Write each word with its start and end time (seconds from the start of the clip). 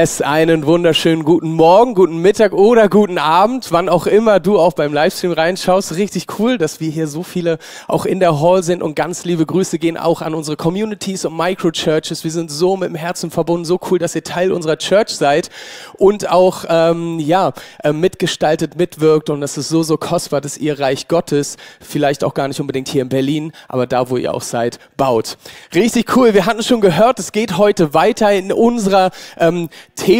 Yes, 0.00 0.22
einen 0.30 0.64
wunderschönen 0.64 1.24
guten 1.24 1.54
Morgen, 1.54 1.96
guten 1.96 2.18
Mittag 2.18 2.52
oder 2.52 2.88
guten 2.88 3.18
Abend, 3.18 3.72
wann 3.72 3.88
auch 3.88 4.06
immer 4.06 4.38
du 4.38 4.60
auch 4.60 4.74
beim 4.74 4.94
Livestream 4.94 5.32
reinschaust. 5.32 5.96
Richtig 5.96 6.38
cool, 6.38 6.56
dass 6.56 6.78
wir 6.78 6.88
hier 6.88 7.08
so 7.08 7.24
viele 7.24 7.58
auch 7.88 8.06
in 8.06 8.20
der 8.20 8.40
Hall 8.40 8.62
sind 8.62 8.80
und 8.80 8.94
ganz 8.94 9.24
liebe 9.24 9.44
Grüße 9.44 9.80
gehen 9.80 9.96
auch 9.96 10.22
an 10.22 10.34
unsere 10.34 10.56
Communities 10.56 11.24
und 11.24 11.36
Microchurches. 11.36 12.22
Wir 12.22 12.30
sind 12.30 12.48
so 12.48 12.76
mit 12.76 12.90
dem 12.90 12.94
Herzen 12.94 13.32
verbunden, 13.32 13.64
so 13.64 13.80
cool, 13.90 13.98
dass 13.98 14.14
ihr 14.14 14.22
Teil 14.22 14.52
unserer 14.52 14.78
Church 14.78 15.08
seid 15.08 15.50
und 15.94 16.30
auch 16.30 16.64
ähm, 16.68 17.18
ja 17.18 17.52
äh, 17.82 17.92
mitgestaltet, 17.92 18.76
mitwirkt 18.76 19.30
und 19.30 19.40
das 19.40 19.58
ist 19.58 19.68
so 19.68 19.82
so 19.82 19.96
kostbar, 19.96 20.40
dass 20.40 20.56
ihr 20.56 20.78
Reich 20.78 21.08
Gottes 21.08 21.56
vielleicht 21.80 22.22
auch 22.22 22.34
gar 22.34 22.46
nicht 22.46 22.60
unbedingt 22.60 22.86
hier 22.86 23.02
in 23.02 23.08
Berlin, 23.08 23.50
aber 23.66 23.88
da, 23.88 24.10
wo 24.10 24.16
ihr 24.16 24.32
auch 24.32 24.42
seid, 24.42 24.78
baut. 24.96 25.38
Richtig 25.74 26.16
cool. 26.16 26.34
Wir 26.34 26.46
hatten 26.46 26.62
schon 26.62 26.80
gehört, 26.80 27.18
es 27.18 27.32
geht 27.32 27.58
heute 27.58 27.94
weiter 27.94 28.32
in 28.32 28.52
unserer 28.52 29.10
ähm, 29.36 29.68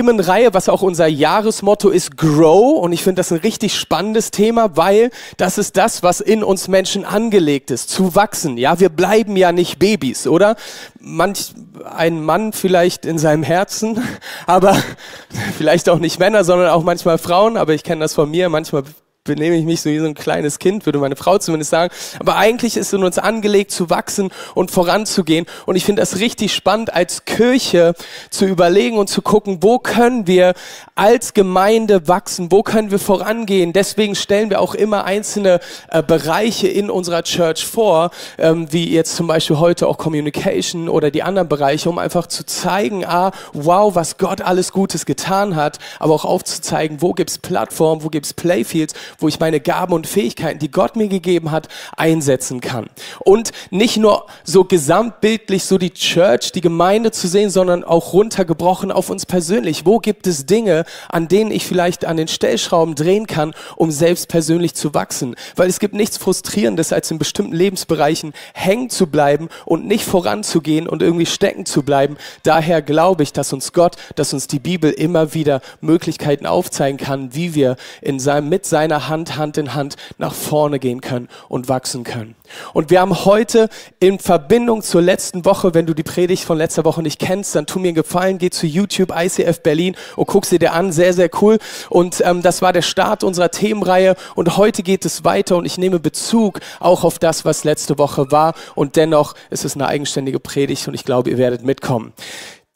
Themenreihe, 0.00 0.54
was 0.54 0.70
auch 0.70 0.80
unser 0.80 1.06
Jahresmotto 1.06 1.90
ist, 1.90 2.16
Grow. 2.16 2.82
Und 2.82 2.92
ich 2.92 3.02
finde 3.02 3.20
das 3.20 3.32
ein 3.32 3.40
richtig 3.40 3.74
spannendes 3.74 4.30
Thema, 4.30 4.74
weil 4.78 5.10
das 5.36 5.58
ist 5.58 5.76
das, 5.76 6.02
was 6.02 6.22
in 6.22 6.42
uns 6.42 6.68
Menschen 6.68 7.04
angelegt 7.04 7.70
ist, 7.70 7.90
zu 7.90 8.14
wachsen. 8.14 8.56
Ja, 8.56 8.80
wir 8.80 8.88
bleiben 8.88 9.36
ja 9.36 9.52
nicht 9.52 9.78
Babys, 9.78 10.26
oder? 10.26 10.56
Manch 11.00 11.52
ein 11.84 12.24
Mann 12.24 12.54
vielleicht 12.54 13.04
in 13.04 13.18
seinem 13.18 13.42
Herzen, 13.42 14.02
aber 14.46 14.74
vielleicht 15.58 15.90
auch 15.90 15.98
nicht 15.98 16.18
Männer, 16.18 16.44
sondern 16.44 16.70
auch 16.70 16.82
manchmal 16.82 17.18
Frauen. 17.18 17.58
Aber 17.58 17.74
ich 17.74 17.82
kenne 17.82 18.00
das 18.00 18.14
von 18.14 18.30
mir. 18.30 18.48
Manchmal 18.48 18.84
benehme 19.24 19.56
ich 19.56 19.66
mich 19.66 19.82
so 19.82 19.90
wie 19.90 19.98
so 19.98 20.06
ein 20.06 20.14
kleines 20.14 20.58
Kind, 20.58 20.86
würde 20.86 20.98
meine 20.98 21.14
Frau 21.14 21.36
zumindest 21.36 21.70
sagen. 21.70 21.92
Aber 22.20 22.36
eigentlich 22.36 22.78
ist 22.78 22.94
in 22.94 23.04
uns 23.04 23.18
angelegt, 23.18 23.70
zu 23.70 23.90
wachsen 23.90 24.30
und 24.54 24.70
voranzugehen. 24.70 25.44
Und 25.66 25.76
ich 25.76 25.84
finde 25.84 26.00
das 26.00 26.20
richtig 26.20 26.54
spannend, 26.54 26.94
als 26.94 27.26
Kirche 27.26 27.94
zu 28.30 28.46
überlegen 28.46 28.96
und 28.96 29.08
zu 29.08 29.20
gucken, 29.20 29.58
wo 29.60 29.78
können 29.78 30.26
wir 30.26 30.54
als 30.94 31.34
Gemeinde 31.34 32.08
wachsen, 32.08 32.50
wo 32.50 32.62
können 32.62 32.90
wir 32.90 32.98
vorangehen. 32.98 33.74
Deswegen 33.74 34.14
stellen 34.14 34.48
wir 34.48 34.58
auch 34.58 34.74
immer 34.74 35.04
einzelne 35.04 35.60
äh, 35.90 36.02
Bereiche 36.02 36.68
in 36.68 36.88
unserer 36.88 37.22
Church 37.22 37.66
vor, 37.66 38.12
ähm, 38.38 38.72
wie 38.72 38.90
jetzt 38.90 39.16
zum 39.16 39.26
Beispiel 39.26 39.58
heute 39.58 39.86
auch 39.86 39.98
Communication 39.98 40.88
oder 40.88 41.10
die 41.10 41.22
anderen 41.22 41.48
Bereiche, 41.48 41.90
um 41.90 41.98
einfach 41.98 42.26
zu 42.26 42.46
zeigen, 42.46 43.04
ah, 43.04 43.32
wow, 43.52 43.94
was 43.94 44.16
Gott 44.16 44.40
alles 44.40 44.72
Gutes 44.72 45.04
getan 45.04 45.56
hat, 45.56 45.78
aber 45.98 46.14
auch 46.14 46.24
aufzuzeigen, 46.24 47.02
wo 47.02 47.12
gibt's 47.12 47.36
Plattformen, 47.36 48.02
wo 48.02 48.08
gibt's 48.08 48.32
Playfields, 48.32 48.94
wo 49.20 49.28
ich 49.28 49.40
meine 49.40 49.60
Gaben 49.60 49.92
und 49.92 50.06
Fähigkeiten, 50.06 50.58
die 50.58 50.70
Gott 50.70 50.96
mir 50.96 51.08
gegeben 51.08 51.50
hat, 51.50 51.68
einsetzen 51.96 52.60
kann. 52.60 52.88
Und 53.20 53.52
nicht 53.70 53.96
nur 53.96 54.26
so 54.44 54.64
gesamtbildlich 54.64 55.64
so 55.64 55.78
die 55.78 55.90
Church, 55.90 56.52
die 56.52 56.60
Gemeinde 56.60 57.10
zu 57.10 57.28
sehen, 57.28 57.50
sondern 57.50 57.84
auch 57.84 58.12
runtergebrochen 58.12 58.90
auf 58.90 59.10
uns 59.10 59.26
persönlich. 59.26 59.86
Wo 59.86 59.98
gibt 59.98 60.26
es 60.26 60.46
Dinge, 60.46 60.84
an 61.08 61.28
denen 61.28 61.50
ich 61.50 61.66
vielleicht 61.66 62.04
an 62.04 62.16
den 62.16 62.28
Stellschrauben 62.28 62.94
drehen 62.94 63.26
kann, 63.26 63.54
um 63.76 63.90
selbst 63.90 64.28
persönlich 64.28 64.74
zu 64.74 64.94
wachsen? 64.94 65.36
Weil 65.56 65.68
es 65.68 65.78
gibt 65.78 65.94
nichts 65.94 66.16
Frustrierendes, 66.16 66.92
als 66.92 67.10
in 67.10 67.18
bestimmten 67.18 67.52
Lebensbereichen 67.52 68.32
hängen 68.54 68.90
zu 68.90 69.06
bleiben 69.06 69.48
und 69.64 69.86
nicht 69.86 70.04
voranzugehen 70.04 70.88
und 70.88 71.02
irgendwie 71.02 71.26
stecken 71.26 71.66
zu 71.66 71.82
bleiben. 71.82 72.16
Daher 72.42 72.82
glaube 72.82 73.22
ich, 73.22 73.32
dass 73.32 73.52
uns 73.52 73.72
Gott, 73.72 73.96
dass 74.16 74.32
uns 74.32 74.46
die 74.46 74.58
Bibel 74.58 74.90
immer 74.90 75.34
wieder 75.34 75.60
Möglichkeiten 75.80 76.46
aufzeigen 76.46 76.98
kann, 76.98 77.34
wie 77.34 77.54
wir 77.54 77.76
in 78.00 78.18
seinem, 78.20 78.48
mit 78.48 78.66
seiner 78.66 79.08
Hand 79.10 79.36
Hand 79.36 79.58
in 79.58 79.74
Hand 79.74 79.96
nach 80.16 80.32
vorne 80.32 80.78
gehen 80.78 81.02
können 81.02 81.28
und 81.48 81.68
wachsen 81.68 82.04
können. 82.04 82.34
Und 82.72 82.90
wir 82.90 83.00
haben 83.00 83.24
heute 83.24 83.68
in 83.98 84.18
Verbindung 84.18 84.82
zur 84.82 85.02
letzten 85.02 85.44
Woche, 85.44 85.74
wenn 85.74 85.86
du 85.86 85.94
die 85.94 86.02
Predigt 86.02 86.44
von 86.44 86.56
letzter 86.56 86.84
Woche 86.84 87.02
nicht 87.02 87.18
kennst, 87.18 87.54
dann 87.54 87.66
tu 87.66 87.78
mir 87.78 87.88
einen 87.88 87.94
Gefallen, 87.96 88.38
geh 88.38 88.50
zu 88.50 88.66
YouTube 88.66 89.12
ICF 89.14 89.60
Berlin 89.62 89.96
und 90.16 90.26
guck 90.26 90.46
sie 90.46 90.58
dir 90.58 90.72
an, 90.72 90.92
sehr, 90.92 91.12
sehr 91.12 91.28
cool. 91.42 91.58
Und 91.90 92.22
ähm, 92.24 92.40
das 92.40 92.62
war 92.62 92.72
der 92.72 92.82
Start 92.82 93.22
unserer 93.22 93.50
Themenreihe 93.50 94.16
und 94.34 94.56
heute 94.56 94.82
geht 94.82 95.04
es 95.04 95.24
weiter 95.24 95.56
und 95.56 95.66
ich 95.66 95.76
nehme 95.76 96.00
Bezug 96.00 96.60
auch 96.78 97.04
auf 97.04 97.18
das, 97.18 97.44
was 97.44 97.64
letzte 97.64 97.98
Woche 97.98 98.30
war 98.30 98.54
und 98.74 98.96
dennoch 98.96 99.34
ist 99.50 99.64
es 99.64 99.74
eine 99.74 99.86
eigenständige 99.86 100.40
Predigt 100.40 100.88
und 100.88 100.94
ich 100.94 101.04
glaube, 101.04 101.30
ihr 101.30 101.38
werdet 101.38 101.64
mitkommen. 101.64 102.12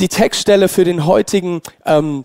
Die 0.00 0.08
Textstelle 0.08 0.68
für 0.68 0.84
den 0.84 1.06
heutigen 1.06 1.62
ähm, 1.86 2.24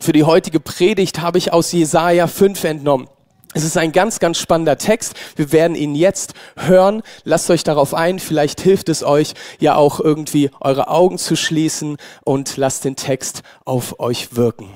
für 0.00 0.12
die 0.12 0.24
heutige 0.24 0.60
Predigt 0.60 1.20
habe 1.20 1.38
ich 1.38 1.52
aus 1.52 1.72
Jesaja 1.72 2.26
5 2.26 2.64
entnommen. 2.64 3.08
Es 3.56 3.64
ist 3.64 3.78
ein 3.78 3.90
ganz, 3.90 4.18
ganz 4.18 4.36
spannender 4.36 4.76
Text. 4.76 5.14
Wir 5.34 5.50
werden 5.50 5.76
ihn 5.76 5.94
jetzt 5.94 6.34
hören. 6.58 7.02
Lasst 7.24 7.48
euch 7.48 7.64
darauf 7.64 7.94
ein. 7.94 8.18
Vielleicht 8.18 8.60
hilft 8.60 8.90
es 8.90 9.02
euch 9.02 9.32
ja 9.58 9.76
auch 9.76 9.98
irgendwie 9.98 10.50
eure 10.60 10.88
Augen 10.88 11.16
zu 11.16 11.36
schließen 11.36 11.96
und 12.22 12.58
lasst 12.58 12.84
den 12.84 12.96
Text 12.96 13.42
auf 13.64 13.98
euch 13.98 14.36
wirken. 14.36 14.68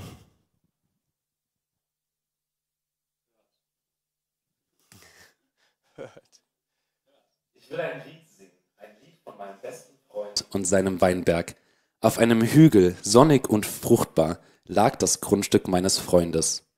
Ich 7.53 7.71
will 7.71 7.81
ein 7.81 8.03
Lied 8.07 8.27
singen, 8.35 8.51
ein 8.79 8.97
Lied 9.05 9.19
von 9.23 9.37
meinem 9.37 9.61
besten 9.61 9.93
Freund 10.11 10.47
und 10.53 10.65
seinem 10.65 11.03
Weinberg. 11.03 11.55
Auf 12.01 12.17
einem 12.17 12.41
Hügel, 12.41 12.97
sonnig 13.03 13.47
und 13.47 13.67
fruchtbar, 13.67 14.39
lag 14.65 14.97
das 14.97 15.21
Grundstück 15.21 15.69
meines 15.69 15.99
Freundes. 15.99 16.70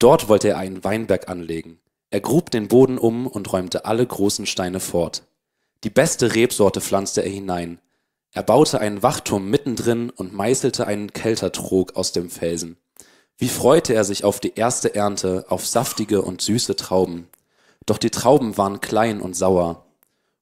Dort 0.00 0.28
wollte 0.28 0.48
er 0.48 0.58
einen 0.58 0.82
Weinberg 0.82 1.28
anlegen. 1.28 1.78
Er 2.10 2.20
grub 2.20 2.50
den 2.50 2.66
Boden 2.66 2.98
um 2.98 3.28
und 3.28 3.52
räumte 3.52 3.84
alle 3.84 4.04
großen 4.04 4.46
Steine 4.46 4.80
fort. 4.80 5.22
Die 5.84 5.90
beste 5.90 6.34
Rebsorte 6.34 6.80
pflanzte 6.80 7.22
er 7.22 7.30
hinein. 7.30 7.78
Er 8.32 8.42
baute 8.42 8.80
einen 8.80 9.02
Wachturm 9.02 9.48
mittendrin 9.50 10.10
und 10.10 10.32
meißelte 10.32 10.86
einen 10.86 11.12
Keltertrog 11.12 11.96
aus 11.96 12.12
dem 12.12 12.30
Felsen. 12.30 12.78
Wie 13.36 13.48
freute 13.48 13.92
er 13.92 14.04
sich 14.04 14.24
auf 14.24 14.40
die 14.40 14.54
erste 14.54 14.94
Ernte, 14.94 15.44
auf 15.48 15.66
saftige 15.66 16.22
und 16.22 16.40
süße 16.40 16.76
Trauben. 16.76 17.28
Doch 17.86 17.98
die 17.98 18.10
Trauben 18.10 18.56
waren 18.56 18.80
klein 18.80 19.20
und 19.20 19.36
sauer. 19.36 19.86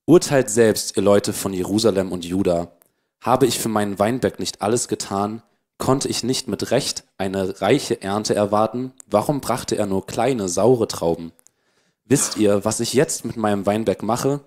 Urteilt 0.04 0.50
selbst, 0.50 0.96
ihr 0.96 1.02
Leute 1.02 1.32
von 1.32 1.52
Jerusalem 1.52 2.12
und 2.12 2.24
Juda. 2.24 2.72
Habe 3.20 3.46
ich 3.46 3.58
für 3.58 3.68
meinen 3.68 3.98
Weinberg 3.98 4.38
nicht 4.38 4.62
alles 4.62 4.86
getan? 4.86 5.42
Konnte 5.78 6.08
ich 6.08 6.24
nicht 6.24 6.48
mit 6.48 6.70
Recht 6.70 7.04
eine 7.16 7.60
reiche 7.60 8.02
Ernte 8.02 8.34
erwarten? 8.34 8.92
Warum 9.06 9.40
brachte 9.40 9.76
er 9.76 9.86
nur 9.86 10.06
kleine, 10.06 10.48
saure 10.48 10.88
Trauben? 10.88 11.32
Wisst 12.04 12.36
ihr, 12.36 12.64
was 12.64 12.80
ich 12.80 12.92
jetzt 12.94 13.24
mit 13.24 13.36
meinem 13.36 13.64
Weinberg 13.64 14.02
mache? 14.02 14.40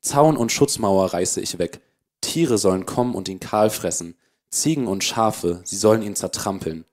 Zaun 0.00 0.36
und 0.36 0.50
Schutzmauer 0.50 1.12
reiße 1.12 1.40
ich 1.40 1.58
weg. 1.58 1.80
Tiere 2.20 2.58
sollen 2.58 2.86
kommen 2.86 3.14
und 3.14 3.28
ihn 3.28 3.40
kahl 3.40 3.70
fressen. 3.70 4.14
Ziegen 4.50 4.86
und 4.86 5.04
Schafe, 5.04 5.60
sie 5.64 5.76
sollen 5.76 6.02
ihn 6.02 6.16
zertrampeln. 6.16 6.84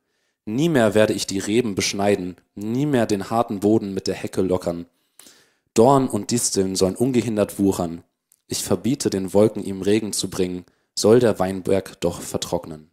Nie 0.45 0.69
mehr 0.69 0.94
werde 0.94 1.13
ich 1.13 1.25
die 1.25 1.39
Reben 1.39 1.74
beschneiden, 1.74 2.36
nie 2.53 2.86
mehr 2.86 3.06
den 3.06 3.30
harten 3.30 3.62
Boden 3.62 3.94
mit 3.94 4.07
der 4.07 4.15
Hecke 4.15 4.41
lockern. 4.41 4.86
Dorn 5.74 6.07
und 6.07 6.31
Disteln 6.31 6.75
sollen 6.75 6.95
ungehindert 6.95 7.57
wuchern. 7.59 8.03
Ich 8.48 8.63
verbiete 8.63 9.09
den 9.09 9.33
Wolken 9.33 9.63
ihm 9.63 9.81
Regen 9.81 10.13
zu 10.13 10.30
bringen, 10.30 10.65
soll 10.94 11.19
der 11.19 11.39
Weinberg 11.39 12.00
doch 12.01 12.21
vertrocknen. 12.21 12.91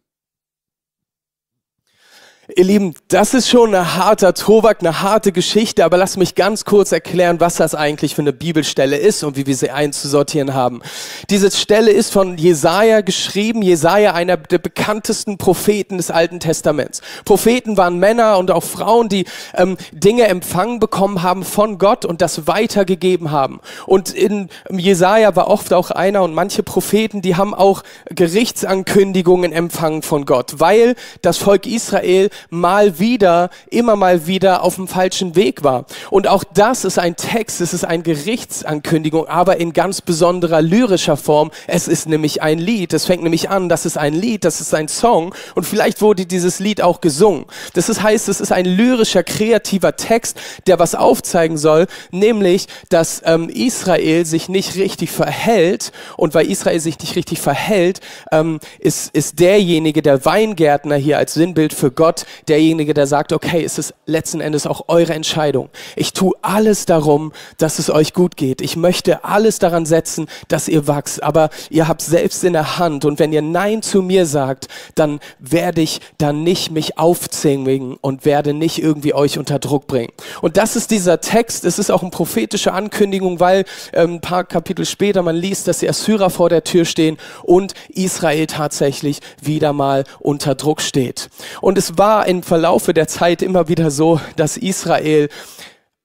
Ihr 2.57 2.65
Lieben, 2.65 2.93
das 3.07 3.33
ist 3.33 3.47
schon 3.47 3.73
ein 3.73 3.95
harter 3.95 4.33
Tobak, 4.33 4.81
eine 4.81 5.01
harte 5.01 5.31
Geschichte, 5.31 5.85
aber 5.85 5.95
lasst 5.95 6.17
mich 6.17 6.35
ganz 6.35 6.65
kurz 6.65 6.91
erklären, 6.91 7.39
was 7.39 7.55
das 7.55 7.73
eigentlich 7.73 8.15
für 8.15 8.21
eine 8.21 8.33
Bibelstelle 8.33 8.97
ist 8.97 9.23
und 9.23 9.37
wie 9.37 9.45
wir 9.45 9.55
sie 9.55 9.71
einzusortieren 9.71 10.53
haben. 10.53 10.81
Diese 11.29 11.49
Stelle 11.51 11.91
ist 11.91 12.11
von 12.11 12.37
Jesaja 12.37 12.99
geschrieben. 12.99 13.61
Jesaja, 13.61 14.13
einer 14.13 14.35
der 14.35 14.57
bekanntesten 14.57 15.37
Propheten 15.37 15.95
des 15.95 16.11
Alten 16.11 16.41
Testaments. 16.41 17.01
Propheten 17.23 17.77
waren 17.77 17.97
Männer 17.97 18.37
und 18.37 18.51
auch 18.51 18.65
Frauen, 18.65 19.07
die 19.07 19.23
ähm, 19.55 19.77
Dinge 19.93 20.27
empfangen 20.27 20.81
bekommen 20.81 21.23
haben 21.23 21.45
von 21.45 21.77
Gott 21.77 22.03
und 22.03 22.21
das 22.21 22.45
weitergegeben 22.45 23.31
haben. 23.31 23.61
Und 23.85 24.09
in 24.09 24.49
Jesaja 24.69 25.37
war 25.37 25.47
oft 25.47 25.71
auch 25.71 25.91
einer 25.91 26.23
und 26.23 26.33
manche 26.33 26.61
Propheten, 26.61 27.21
die 27.21 27.37
haben 27.37 27.53
auch 27.53 27.83
Gerichtsankündigungen 28.09 29.53
empfangen 29.53 30.01
von 30.01 30.25
Gott, 30.25 30.55
weil 30.57 30.95
das 31.21 31.37
Volk 31.37 31.67
Israel 31.67 32.31
mal 32.49 32.99
wieder, 32.99 33.49
immer 33.69 33.95
mal 33.95 34.27
wieder 34.27 34.63
auf 34.63 34.75
dem 34.75 34.87
falschen 34.87 35.35
Weg 35.35 35.63
war. 35.63 35.85
Und 36.09 36.27
auch 36.27 36.43
das 36.43 36.85
ist 36.85 36.99
ein 36.99 37.15
Text, 37.15 37.61
es 37.61 37.73
ist 37.73 37.85
eine 37.85 38.03
Gerichtsankündigung, 38.03 39.27
aber 39.27 39.57
in 39.57 39.73
ganz 39.73 40.01
besonderer 40.01 40.61
lyrischer 40.61 41.17
Form. 41.17 41.51
Es 41.67 41.87
ist 41.87 42.07
nämlich 42.07 42.41
ein 42.41 42.59
Lied. 42.59 42.93
Es 42.93 43.05
fängt 43.05 43.23
nämlich 43.23 43.49
an, 43.49 43.69
das 43.69 43.85
ist 43.85 43.97
ein 43.97 44.13
Lied, 44.13 44.45
das 44.45 44.61
ist 44.61 44.73
ein 44.73 44.87
Song 44.87 45.33
und 45.55 45.65
vielleicht 45.65 46.01
wurde 46.01 46.25
dieses 46.25 46.59
Lied 46.59 46.81
auch 46.81 47.01
gesungen. 47.01 47.45
Das 47.73 47.89
ist, 47.89 48.01
heißt, 48.03 48.29
es 48.29 48.41
ist 48.41 48.51
ein 48.51 48.65
lyrischer, 48.65 49.23
kreativer 49.23 49.95
Text, 49.95 50.39
der 50.67 50.79
was 50.79 50.95
aufzeigen 50.95 51.57
soll, 51.57 51.87
nämlich, 52.11 52.67
dass 52.89 53.21
ähm, 53.25 53.49
Israel 53.49 54.25
sich 54.25 54.49
nicht 54.49 54.75
richtig 54.75 55.11
verhält 55.11 55.91
und 56.17 56.33
weil 56.33 56.49
Israel 56.49 56.79
sich 56.79 56.99
nicht 56.99 57.15
richtig 57.15 57.41
verhält, 57.41 57.99
ähm, 58.31 58.59
ist, 58.79 59.13
ist 59.15 59.39
derjenige, 59.39 60.01
der 60.01 60.25
Weingärtner 60.25 60.95
hier 60.95 61.17
als 61.17 61.33
Sinnbild 61.33 61.73
für 61.73 61.91
Gott, 61.91 62.22
Gott 62.23 62.47
derjenige, 62.47 62.93
der 62.93 63.07
sagt, 63.07 63.33
okay, 63.33 63.63
es 63.63 63.77
ist 63.77 63.93
letzten 64.05 64.41
Endes 64.41 64.67
auch 64.67 64.85
eure 64.87 65.13
Entscheidung. 65.13 65.69
Ich 65.95 66.13
tue 66.13 66.33
alles 66.41 66.85
darum, 66.85 67.31
dass 67.57 67.79
es 67.79 67.89
euch 67.89 68.13
gut 68.13 68.37
geht. 68.37 68.61
Ich 68.61 68.75
möchte 68.75 69.23
alles 69.23 69.59
daran 69.59 69.85
setzen, 69.85 70.27
dass 70.47 70.67
ihr 70.67 70.87
wachst. 70.87 71.23
Aber 71.23 71.49
ihr 71.69 71.87
habt 71.87 72.01
selbst 72.01 72.43
in 72.43 72.53
der 72.53 72.77
Hand. 72.77 73.05
Und 73.05 73.19
wenn 73.19 73.33
ihr 73.33 73.41
Nein 73.41 73.81
zu 73.81 74.01
mir 74.01 74.25
sagt, 74.25 74.67
dann 74.95 75.19
werde 75.39 75.81
ich 75.81 75.99
dann 76.17 76.43
nicht 76.43 76.71
mich 76.71 76.97
aufzwingen 76.97 77.97
und 78.01 78.25
werde 78.25 78.53
nicht 78.53 78.81
irgendwie 78.81 79.13
euch 79.13 79.37
unter 79.37 79.59
Druck 79.59 79.87
bringen. 79.87 80.11
Und 80.41 80.57
das 80.57 80.75
ist 80.75 80.91
dieser 80.91 81.21
Text. 81.21 81.65
Es 81.65 81.79
ist 81.79 81.91
auch 81.91 82.01
eine 82.01 82.11
prophetische 82.11 82.73
Ankündigung, 82.73 83.39
weil 83.39 83.65
ähm, 83.93 84.15
ein 84.15 84.21
paar 84.21 84.43
Kapitel 84.43 84.85
später 84.85 85.21
man 85.23 85.35
liest, 85.35 85.67
dass 85.67 85.79
die 85.79 85.89
Assyrer 85.89 86.29
vor 86.29 86.49
der 86.49 86.63
Tür 86.63 86.85
stehen 86.85 87.17
und 87.43 87.73
Israel 87.89 88.47
tatsächlich 88.47 89.19
wieder 89.41 89.73
mal 89.73 90.03
unter 90.19 90.55
Druck 90.55 90.81
steht. 90.81 91.29
Und 91.61 91.77
es 91.77 91.97
war 91.97 92.12
im 92.21 92.43
Verlaufe 92.43 92.93
der 92.93 93.07
Zeit 93.07 93.41
immer 93.41 93.67
wieder 93.67 93.91
so, 93.91 94.21
dass 94.35 94.55
Israel 94.55 95.29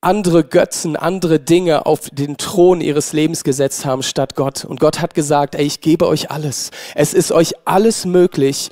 andere 0.00 0.44
Götzen, 0.44 0.96
andere 0.96 1.40
Dinge 1.40 1.87
auf 1.87 2.10
den 2.10 2.37
Thron 2.37 2.81
ihres 2.81 3.12
Lebens 3.12 3.44
gesetzt 3.44 3.84
haben 3.84 4.02
statt 4.02 4.37
Gott. 4.37 4.64
Und 4.64 4.81
Gott 4.81 5.00
hat 5.00 5.14
gesagt, 5.14 5.55
ey, 5.55 5.64
ich 5.64 5.81
gebe 5.81 6.06
euch 6.06 6.31
alles. 6.31 6.70
Es 6.94 7.14
ist 7.14 7.32
euch 7.32 7.55
alles 7.64 8.05
möglich, 8.05 8.70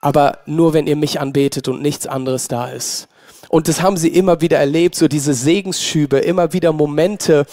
aber 0.00 0.38
nur 0.46 0.72
wenn 0.72 0.86
ihr 0.86 0.96
mich 0.96 1.20
anbetet 1.20 1.68
und 1.68 1.82
nichts 1.82 2.06
anderes 2.06 2.48
da 2.48 2.68
ist. 2.68 3.08
Und 3.48 3.66
das 3.66 3.82
haben 3.82 3.96
sie 3.96 4.08
immer 4.08 4.40
wieder 4.40 4.58
erlebt, 4.58 4.94
so 4.94 5.08
diese 5.08 5.34
Segensschübe, 5.34 6.18
immer 6.18 6.52
wieder 6.52 6.72
Momente, 6.72 7.46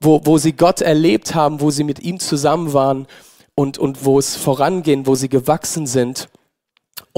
wo, 0.00 0.20
wo 0.24 0.36
sie 0.36 0.52
Gott 0.52 0.80
erlebt 0.80 1.34
haben, 1.34 1.60
wo 1.60 1.70
sie 1.70 1.84
mit 1.84 2.00
ihm 2.00 2.18
zusammen 2.18 2.72
waren 2.72 3.06
und, 3.54 3.78
und 3.78 4.04
wo 4.04 4.18
es 4.18 4.36
vorangehen, 4.36 5.06
wo 5.06 5.14
sie 5.14 5.28
gewachsen 5.28 5.86
sind. 5.86 6.28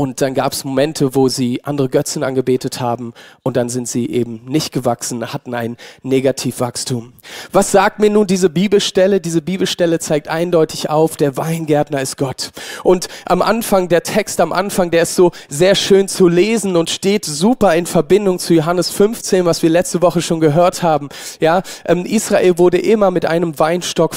Und 0.00 0.22
dann 0.22 0.32
gab 0.32 0.54
es 0.54 0.64
Momente, 0.64 1.14
wo 1.14 1.28
sie 1.28 1.62
andere 1.62 1.90
Götzen 1.90 2.22
angebetet 2.22 2.80
haben 2.80 3.12
und 3.42 3.58
dann 3.58 3.68
sind 3.68 3.86
sie 3.86 4.08
eben 4.08 4.40
nicht 4.46 4.72
gewachsen, 4.72 5.34
hatten 5.34 5.52
ein 5.52 5.76
Negativwachstum. 6.02 7.12
Was 7.52 7.70
sagt 7.70 7.98
mir 7.98 8.08
nun 8.08 8.26
diese 8.26 8.48
Bibelstelle? 8.48 9.20
Diese 9.20 9.42
Bibelstelle 9.42 9.98
zeigt 9.98 10.28
eindeutig 10.28 10.88
auf, 10.88 11.18
der 11.18 11.36
Weingärtner 11.36 12.00
ist 12.00 12.16
Gott. 12.16 12.50
Und 12.82 13.08
am 13.26 13.42
Anfang, 13.42 13.90
der 13.90 14.02
Text 14.02 14.40
am 14.40 14.54
Anfang, 14.54 14.90
der 14.90 15.02
ist 15.02 15.16
so 15.16 15.32
sehr 15.50 15.74
schön 15.74 16.08
zu 16.08 16.28
lesen 16.28 16.76
und 16.76 16.88
steht 16.88 17.26
super 17.26 17.74
in 17.74 17.84
Verbindung 17.84 18.38
zu 18.38 18.54
Johannes 18.54 18.88
15, 18.88 19.44
was 19.44 19.62
wir 19.62 19.68
letzte 19.68 20.00
Woche 20.00 20.22
schon 20.22 20.40
gehört 20.40 20.82
haben. 20.82 21.10
Ja, 21.40 21.60
ähm, 21.84 22.06
Israel 22.06 22.56
wurde 22.56 22.78
immer 22.78 23.10
mit 23.10 23.26
einem 23.26 23.58
Weinstock 23.58 24.14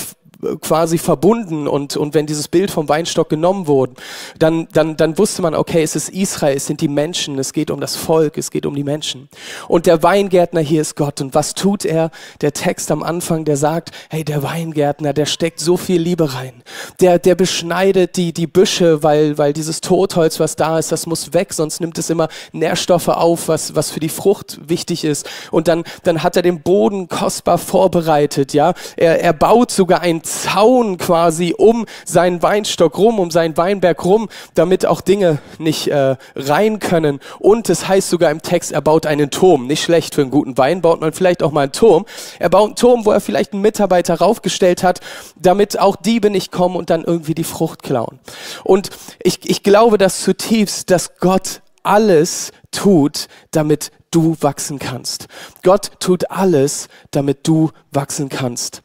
quasi 0.62 0.98
verbunden 0.98 1.68
und, 1.68 1.98
und 1.98 2.14
wenn 2.14 2.26
dieses 2.26 2.48
Bild 2.48 2.72
vom 2.72 2.90
Weinstock 2.90 3.30
genommen 3.30 3.68
wurde, 3.68 3.94
dann, 4.40 4.68
dann, 4.74 4.98
dann 4.98 5.18
wusste 5.18 5.42
man, 5.42 5.56
okay, 5.56 5.84
es 5.84 5.96
ist 5.96 6.10
Israel, 6.10 6.58
es 6.58 6.66
sind 6.66 6.82
die 6.82 6.88
Menschen, 6.88 7.40
es 7.40 7.54
geht 7.54 7.72
um 7.72 7.80
das 7.80 7.96
Volk, 7.96 8.38
es 8.38 8.52
geht 8.52 8.66
um 8.66 8.76
die 8.76 8.84
Menschen. 8.84 9.30
Und 9.68 9.86
der 9.86 10.04
Weingärtner 10.04 10.62
hier 10.62 10.82
ist 10.82 10.96
Gott. 10.96 11.22
Und 11.22 11.34
was 11.34 11.54
tut 11.54 11.86
er? 11.86 12.12
Der 12.42 12.54
Text 12.54 12.92
am 12.92 13.04
Anfang, 13.04 13.46
der 13.46 13.58
sagt, 13.58 13.92
hey, 14.10 14.24
der 14.24 14.44
Weingärtner, 14.44 15.14
der 15.14 15.26
steckt 15.26 15.60
so 15.60 15.78
viel 15.78 16.02
Liebe 16.02 16.34
rein. 16.34 16.64
Der, 17.00 17.20
der 17.20 17.36
beschneidet 17.36 18.18
die, 18.18 18.34
die 18.34 18.48
Büsche, 18.48 19.04
weil, 19.04 19.38
weil 19.38 19.54
dieses 19.54 19.82
Totholz, 19.82 20.40
was 20.40 20.56
da 20.56 20.80
ist, 20.80 20.92
das 20.92 21.06
muss 21.06 21.34
weg, 21.34 21.54
sonst 21.54 21.80
nimmt 21.80 21.98
es 21.98 22.10
immer 22.10 22.28
Nährstoffe 22.52 23.08
auf, 23.10 23.48
was, 23.48 23.76
was 23.76 23.92
für 23.92 24.00
die 24.00 24.10
Frucht 24.10 24.60
wichtig 24.68 25.04
ist. 25.04 25.30
Und 25.52 25.68
dann, 25.68 25.84
dann 26.04 26.24
hat 26.24 26.36
er 26.36 26.42
den 26.42 26.62
Boden 26.62 27.08
kostbar 27.08 27.58
vorbereitet, 27.58 28.54
ja. 28.54 28.74
Er, 28.96 29.22
er 29.22 29.34
baut 29.34 29.72
sogar 29.72 30.02
ein 30.02 30.24
Zaun 30.42 30.98
quasi 30.98 31.54
um 31.58 31.86
seinen 32.06 32.42
Weinstock 32.42 32.98
rum, 32.98 33.20
um 33.20 33.32
seinen 33.32 33.56
Weinberg 33.58 34.04
rum, 34.04 34.30
damit 34.56 34.86
auch 34.86 35.02
Dinge 35.02 35.40
nicht 35.60 35.88
äh, 35.88 36.16
rein 36.36 36.80
können. 36.80 37.20
Und 37.40 37.70
es 37.70 37.88
heißt 37.88 38.10
sogar 38.10 38.32
im 38.32 38.42
Text, 38.42 38.72
er 38.72 38.82
baut 38.82 39.06
einen 39.06 39.30
Turm. 39.30 39.68
Nicht 39.68 39.84
schlecht 39.84 40.16
für 40.16 40.22
einen 40.22 40.32
guten 40.32 40.58
Wein, 40.58 40.82
baut 40.82 41.02
man 41.02 41.14
vielleicht 41.14 41.44
auch 41.44 41.52
mal 41.52 41.64
einen 41.64 41.72
Turm. 41.72 42.06
Er 42.40 42.50
baut 42.50 42.68
einen 42.68 42.76
Turm, 42.76 43.06
wo 43.06 43.12
er 43.12 43.22
vielleicht 43.22 43.54
einen 43.54 43.62
Mitarbeiter 43.62 44.16
raufgestellt 44.16 44.84
hat, 44.84 45.00
damit 45.40 45.80
auch 45.80 45.96
Diebe 45.96 46.30
nicht 46.30 46.52
kommen 46.52 46.76
und 46.76 46.90
dann 46.90 47.04
irgendwie 47.04 47.36
die 47.36 47.44
Frucht 47.44 47.84
klauen. 47.84 48.20
Und 48.64 48.90
ich, 49.22 49.50
ich 49.50 49.64
glaube 49.64 49.98
das 49.98 50.22
zutiefst, 50.22 50.90
dass 50.90 51.18
Gott 51.20 51.62
alles 51.84 52.52
tut, 52.72 53.28
damit 53.52 53.92
du 54.12 54.36
wachsen 54.42 54.80
kannst. 54.80 55.28
Gott 55.64 55.92
tut 56.00 56.32
alles, 56.32 56.88
damit 57.12 57.48
du 57.48 57.72
wachsen 57.92 58.30
kannst. 58.30 58.82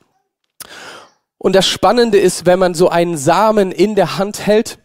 Und 1.38 1.54
das 1.54 1.66
Spannende 1.66 2.18
ist, 2.18 2.46
wenn 2.46 2.58
man 2.58 2.74
so 2.74 2.88
einen 2.88 3.16
Samen 3.16 3.70
in 3.70 3.94
der 3.94 4.18
Hand 4.18 4.46
hält, 4.46 4.78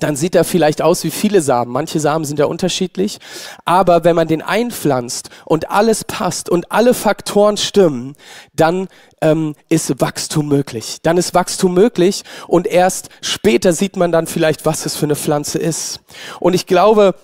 dann 0.00 0.16
sieht 0.16 0.34
er 0.34 0.44
vielleicht 0.44 0.82
aus 0.82 1.04
wie 1.04 1.10
viele 1.10 1.40
Samen. 1.40 1.70
Manche 1.70 2.00
Samen 2.00 2.24
sind 2.24 2.38
ja 2.38 2.46
unterschiedlich. 2.46 3.18
Aber 3.64 4.04
wenn 4.04 4.16
man 4.16 4.28
den 4.28 4.42
einpflanzt 4.42 5.30
und 5.44 5.70
alles 5.70 6.04
passt 6.04 6.48
und 6.48 6.72
alle 6.72 6.94
Faktoren 6.94 7.56
stimmen, 7.56 8.16
dann 8.54 8.88
ähm, 9.20 9.54
ist 9.68 10.00
Wachstum 10.00 10.48
möglich. 10.48 10.98
Dann 11.02 11.16
ist 11.16 11.34
Wachstum 11.34 11.74
möglich 11.74 12.24
und 12.48 12.66
erst 12.66 13.08
später 13.20 13.72
sieht 13.72 13.96
man 13.96 14.10
dann 14.10 14.26
vielleicht, 14.26 14.66
was 14.66 14.86
es 14.86 14.96
für 14.96 15.06
eine 15.06 15.16
Pflanze 15.16 15.58
ist. 15.58 16.00
Und 16.40 16.54
ich 16.54 16.66
glaube, 16.66 17.14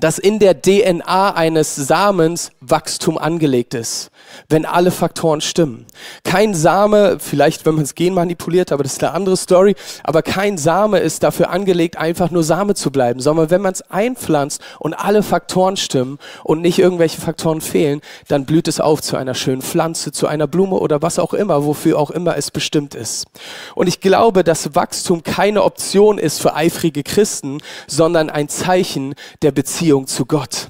dass 0.00 0.18
in 0.18 0.38
der 0.38 0.60
DNA 0.60 1.34
eines 1.34 1.74
Samens 1.74 2.50
Wachstum 2.60 3.18
angelegt 3.18 3.74
ist, 3.74 4.10
wenn 4.48 4.64
alle 4.64 4.90
Faktoren 4.90 5.40
stimmen. 5.40 5.86
Kein 6.24 6.54
Same, 6.54 7.18
vielleicht 7.18 7.66
wenn 7.66 7.74
man 7.74 7.84
es 7.84 7.94
gen 7.94 8.14
manipuliert, 8.14 8.72
aber 8.72 8.82
das 8.82 8.92
ist 8.94 9.02
eine 9.02 9.12
andere 9.12 9.36
Story, 9.36 9.74
aber 10.04 10.22
kein 10.22 10.58
Same 10.58 10.98
ist 10.98 11.22
dafür 11.22 11.50
angelegt, 11.50 11.96
einfach 11.96 12.30
nur 12.30 12.44
Same 12.44 12.74
zu 12.74 12.90
bleiben, 12.90 13.20
sondern 13.20 13.50
wenn 13.50 13.62
man 13.62 13.72
es 13.72 13.82
einpflanzt 13.82 14.60
und 14.78 14.94
alle 14.94 15.22
Faktoren 15.22 15.76
stimmen 15.76 16.18
und 16.44 16.60
nicht 16.60 16.78
irgendwelche 16.78 17.20
Faktoren 17.20 17.60
fehlen, 17.60 18.00
dann 18.28 18.44
blüht 18.44 18.68
es 18.68 18.80
auf 18.80 19.02
zu 19.02 19.16
einer 19.16 19.34
schönen 19.34 19.62
Pflanze, 19.62 20.12
zu 20.12 20.26
einer 20.26 20.46
Blume 20.46 20.76
oder 20.76 21.02
was 21.02 21.18
auch 21.18 21.34
immer, 21.34 21.64
wofür 21.64 21.98
auch 21.98 22.10
immer 22.10 22.36
es 22.36 22.50
bestimmt 22.50 22.94
ist. 22.94 23.26
Und 23.74 23.86
ich 23.86 24.00
glaube, 24.00 24.44
dass 24.44 24.74
Wachstum 24.74 25.22
keine 25.22 25.62
Option 25.62 26.18
ist 26.18 26.40
für 26.40 26.54
eifrige 26.54 27.02
Christen, 27.02 27.58
sondern 27.86 28.30
ein 28.30 28.48
Zeichen 28.48 29.14
der 29.42 29.52
Beziehung 29.52 29.87
Beziehung 29.88 30.06
zu 30.06 30.26
Gott. 30.26 30.68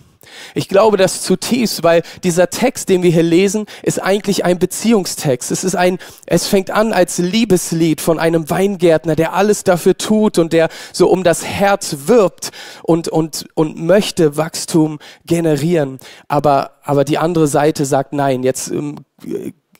Ich 0.54 0.68
glaube 0.68 0.96
das 0.96 1.22
zutiefst, 1.22 1.82
weil 1.82 2.02
dieser 2.22 2.50
Text, 2.50 2.88
den 2.88 3.02
wir 3.02 3.10
hier 3.10 3.24
lesen, 3.24 3.66
ist 3.82 4.00
eigentlich 4.00 4.44
ein 4.44 4.60
Beziehungstext. 4.60 5.50
Es 5.50 5.64
ist 5.64 5.74
ein, 5.74 5.98
es 6.26 6.46
fängt 6.46 6.70
an 6.70 6.92
als 6.92 7.18
Liebeslied 7.18 8.00
von 8.00 8.20
einem 8.20 8.48
Weingärtner, 8.48 9.16
der 9.16 9.32
alles 9.32 9.64
dafür 9.64 9.98
tut 9.98 10.38
und 10.38 10.52
der 10.52 10.68
so 10.92 11.08
um 11.08 11.24
das 11.24 11.44
Herz 11.44 11.96
wirbt 12.06 12.52
und, 12.84 13.08
und, 13.08 13.48
und 13.54 13.76
möchte 13.76 14.36
Wachstum 14.36 15.00
generieren. 15.26 15.98
Aber, 16.28 16.70
aber 16.84 17.04
die 17.04 17.18
andere 17.18 17.48
Seite 17.48 17.84
sagt, 17.84 18.12
nein, 18.12 18.44
jetzt 18.44 18.70
ähm, 18.70 19.00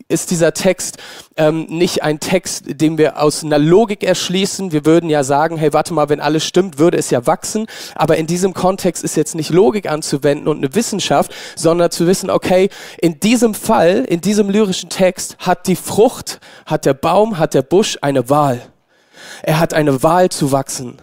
ist 0.09 0.31
dieser 0.31 0.55
Text 0.55 0.97
ähm, 1.37 1.67
nicht 1.69 2.03
ein 2.03 2.19
Text, 2.19 2.65
den 2.67 2.97
wir 2.97 3.21
aus 3.23 3.45
einer 3.45 3.59
Logik 3.59 4.03
erschließen. 4.03 4.73
Wir 4.73 4.87
würden 4.87 5.11
ja 5.11 5.23
sagen, 5.23 5.59
hey, 5.59 5.73
warte 5.75 5.93
mal, 5.93 6.09
wenn 6.09 6.21
alles 6.21 6.47
stimmt, 6.47 6.79
würde 6.79 6.97
es 6.97 7.11
ja 7.11 7.27
wachsen. 7.27 7.67
Aber 7.95 8.17
in 8.17 8.27
diesem 8.27 8.55
Kontext 8.55 9.05
ist 9.05 9.17
jetzt 9.17 9.35
nicht 9.35 9.51
Logik 9.51 9.89
anzuwenden 9.89 10.49
und 10.49 10.59
eine 10.59 10.75
Wissenschaft, 10.75 11.35
sondern 11.57 11.91
zu 11.91 12.07
wissen, 12.07 12.31
okay, 12.31 12.71
in 12.97 13.21
diesem 13.21 13.53
Fall, 13.53 14.07
in 14.09 14.23
diesem 14.23 14.49
lyrischen 14.49 14.89
Text 14.89 15.37
hat 15.41 15.67
die 15.67 15.77
Frucht, 15.77 16.41
hat 16.65 16.87
der 16.87 16.95
Baum, 16.95 17.39
hat 17.39 17.53
der 17.53 17.63
Busch 17.63 17.99
eine 18.01 18.31
Wahl. 18.31 18.63
Er 19.43 19.61
hat 19.61 19.75
eine 19.75 20.03
Wahl 20.03 20.31
zu 20.31 20.53
wachsen. 20.53 21.03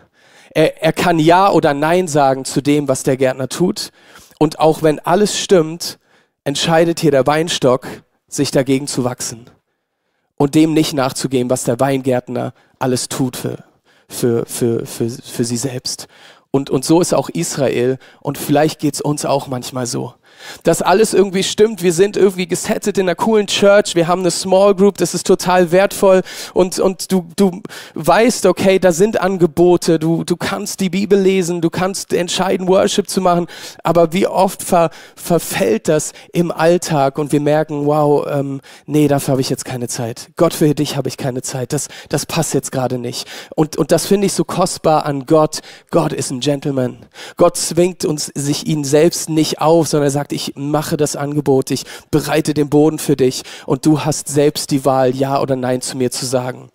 Er, 0.55 0.81
er 0.81 0.93
kann 0.93 1.19
Ja 1.19 1.51
oder 1.51 1.75
Nein 1.75 2.07
sagen 2.07 2.43
zu 2.43 2.61
dem, 2.61 2.87
was 2.87 3.03
der 3.03 3.17
Gärtner 3.17 3.49
tut. 3.49 3.91
Und 4.39 4.59
auch 4.59 4.81
wenn 4.81 4.99
alles 4.99 5.37
stimmt, 5.37 5.99
entscheidet 6.43 6.99
hier 6.99 7.11
der 7.11 7.27
Weinstock, 7.27 7.87
sich 8.27 8.51
dagegen 8.51 8.87
zu 8.87 9.03
wachsen 9.03 9.49
und 10.37 10.55
dem 10.55 10.73
nicht 10.73 10.93
nachzugehen, 10.93 11.49
was 11.49 11.63
der 11.63 11.79
Weingärtner 11.79 12.53
alles 12.79 13.09
tut 13.09 13.37
für, 13.37 13.63
für, 14.07 14.45
für, 14.45 14.85
für, 14.85 15.09
für 15.09 15.45
sie 15.45 15.57
selbst. 15.57 16.07
Und, 16.51 16.69
und 16.69 16.85
so 16.85 17.01
ist 17.01 17.13
auch 17.13 17.29
Israel 17.29 17.97
und 18.21 18.37
vielleicht 18.37 18.79
geht's 18.79 19.01
uns 19.01 19.25
auch 19.25 19.47
manchmal 19.47 19.85
so 19.85 20.13
dass 20.63 20.81
alles 20.81 21.13
irgendwie 21.13 21.43
stimmt. 21.43 21.83
Wir 21.83 21.93
sind 21.93 22.17
irgendwie 22.17 22.47
gesettet 22.47 22.97
in 22.97 23.05
einer 23.05 23.15
coolen 23.15 23.47
Church. 23.47 23.95
Wir 23.95 24.07
haben 24.07 24.21
eine 24.21 24.31
Small 24.31 24.75
Group. 24.75 24.97
Das 24.97 25.13
ist 25.13 25.27
total 25.27 25.71
wertvoll. 25.71 26.21
Und, 26.53 26.79
und 26.79 27.11
du, 27.11 27.27
du 27.35 27.61
weißt, 27.93 28.45
okay, 28.45 28.79
da 28.79 28.91
sind 28.91 29.19
Angebote. 29.21 29.99
Du, 29.99 30.23
du 30.23 30.35
kannst 30.35 30.79
die 30.79 30.89
Bibel 30.89 31.19
lesen. 31.19 31.61
Du 31.61 31.69
kannst 31.69 32.13
entscheiden, 32.13 32.67
Worship 32.67 33.09
zu 33.09 33.21
machen. 33.21 33.47
Aber 33.83 34.13
wie 34.13 34.27
oft 34.27 34.63
ver, 34.63 34.89
verfällt 35.15 35.87
das 35.87 36.13
im 36.33 36.51
Alltag 36.51 37.17
und 37.17 37.31
wir 37.31 37.41
merken, 37.41 37.85
wow, 37.85 38.25
ähm, 38.29 38.61
nee, 38.85 39.07
dafür 39.07 39.33
habe 39.33 39.41
ich 39.41 39.49
jetzt 39.49 39.65
keine 39.65 39.87
Zeit. 39.87 40.29
Gott, 40.35 40.53
für 40.53 40.73
dich 40.73 40.97
habe 40.97 41.07
ich 41.07 41.17
keine 41.17 41.41
Zeit. 41.41 41.73
Das, 41.73 41.87
das 42.09 42.25
passt 42.25 42.53
jetzt 42.53 42.71
gerade 42.71 42.97
nicht. 42.97 43.27
Und, 43.55 43.77
und 43.77 43.91
das 43.91 44.05
finde 44.05 44.27
ich 44.27 44.33
so 44.33 44.43
kostbar 44.43 45.05
an 45.05 45.25
Gott. 45.25 45.59
Gott 45.91 46.13
ist 46.13 46.31
ein 46.31 46.39
Gentleman. 46.39 46.97
Gott 47.37 47.57
zwingt 47.57 48.05
uns 48.05 48.31
sich 48.35 48.67
ihn 48.67 48.83
selbst 48.83 49.29
nicht 49.29 49.61
auf, 49.61 49.87
sondern 49.87 50.07
er 50.07 50.11
sagt, 50.11 50.24
ich 50.31 50.53
mache 50.55 50.97
das 50.97 51.15
Angebot, 51.15 51.71
ich 51.71 51.83
bereite 52.11 52.53
den 52.53 52.69
Boden 52.69 52.99
für 52.99 53.15
dich 53.15 53.43
und 53.65 53.85
du 53.85 54.01
hast 54.01 54.27
selbst 54.27 54.71
die 54.71 54.85
Wahl, 54.85 55.15
ja 55.15 55.41
oder 55.41 55.55
nein 55.55 55.81
zu 55.81 55.97
mir 55.97 56.11
zu 56.11 56.25
sagen. 56.25 56.69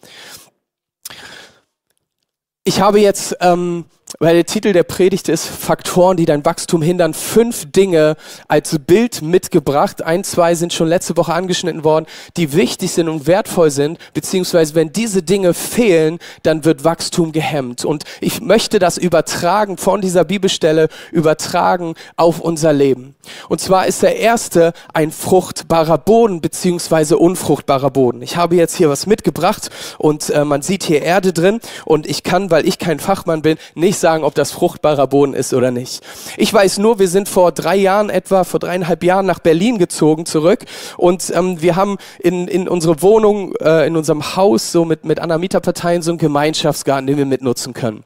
Ich 2.65 2.81
habe 2.81 3.01
jetzt 3.01 3.37
ähm, 3.41 3.87
weil 4.19 4.35
der 4.35 4.47
Titel 4.47 4.73
der 4.73 4.83
Predigt 4.83 5.29
ist 5.29 5.47
Faktoren, 5.47 6.17
die 6.17 6.25
dein 6.25 6.45
Wachstum 6.45 6.83
hindern. 6.83 7.15
Fünf 7.15 7.71
Dinge 7.71 8.17
als 8.49 8.79
Bild 8.79 9.23
mitgebracht. 9.23 10.03
Ein, 10.03 10.25
zwei 10.25 10.55
sind 10.55 10.73
schon 10.73 10.89
letzte 10.89 11.17
Woche 11.17 11.33
angeschnitten 11.33 11.85
worden, 11.85 12.07
die 12.37 12.53
wichtig 12.53 12.91
sind 12.93 13.09
und 13.09 13.27
wertvoll 13.27 13.71
sind. 13.71 13.99
Beziehungsweise 14.15 14.75
wenn 14.75 14.93
diese 14.93 15.23
Dinge 15.23 15.55
fehlen, 15.55 16.19
dann 16.43 16.65
wird 16.65 16.85
Wachstum 16.85 17.33
gehemmt. 17.33 17.85
Und 17.85 18.05
ich 18.21 18.41
möchte 18.41 18.79
das 18.79 18.99
übertragen 18.99 19.77
von 19.77 20.01
dieser 20.01 20.25
Bibelstelle, 20.25 20.89
übertragen 21.13 21.95
auf 22.17 22.41
unser 22.41 22.73
Leben. 22.73 23.15
Und 23.49 23.61
zwar 23.61 23.87
ist 23.87 24.03
der 24.03 24.17
erste 24.17 24.73
ein 24.93 25.13
fruchtbarer 25.13 25.99
Boden 25.99 26.41
beziehungsweise 26.41 27.19
unfruchtbarer 27.19 27.91
Boden. 27.91 28.23
Ich 28.23 28.37
habe 28.37 28.57
jetzt 28.57 28.77
hier 28.77 28.89
was 28.89 29.07
mitgebracht 29.07 29.71
und 29.99 30.31
äh, 30.31 30.45
man 30.45 30.63
sieht 30.63 30.83
hier 30.83 31.03
Erde 31.03 31.33
drin 31.33 31.61
und 31.85 32.07
ich 32.09 32.23
kann, 32.23 32.51
weil 32.51 32.67
ich 32.67 32.79
kein 32.79 32.99
Fachmann 32.99 33.43
bin, 33.43 33.59
nicht 33.75 34.00
sagen, 34.01 34.25
ob 34.25 34.35
das 34.35 34.53
fruchtbarer 34.53 35.07
Boden 35.07 35.35
ist 35.35 35.53
oder 35.55 35.71
nicht. 35.71 36.03
Ich 36.37 36.53
weiß 36.53 36.79
nur, 36.79 36.99
wir 36.99 37.09
sind 37.09 37.29
vor 37.29 37.53
drei 37.53 37.77
Jahren 37.77 38.11
etwa, 38.11 38.45
vor 38.45 38.61
dreieinhalb 38.61 39.03
Jahren 39.05 39.27
nach 39.27 39.39
Berlin 39.39 39.79
gezogen 39.79 40.27
zurück 40.27 40.65
und 40.97 41.33
ähm, 41.35 41.61
wir 41.63 41.77
haben 41.77 41.99
in, 42.19 42.49
in 42.49 42.69
unsere 42.69 43.03
Wohnung, 43.03 43.55
äh, 43.57 43.87
in 43.87 43.97
unserem 43.97 44.37
Haus 44.37 44.73
so 44.73 44.85
mit, 44.85 45.05
mit 45.05 45.21
anderen 45.21 45.41
Mieterparteien 45.41 46.03
so 46.03 46.11
einen 46.11 46.19
Gemeinschaftsgarten, 46.19 47.07
den 47.07 47.17
wir 47.17 47.27
mitnutzen 47.27 47.75
können. 47.75 48.05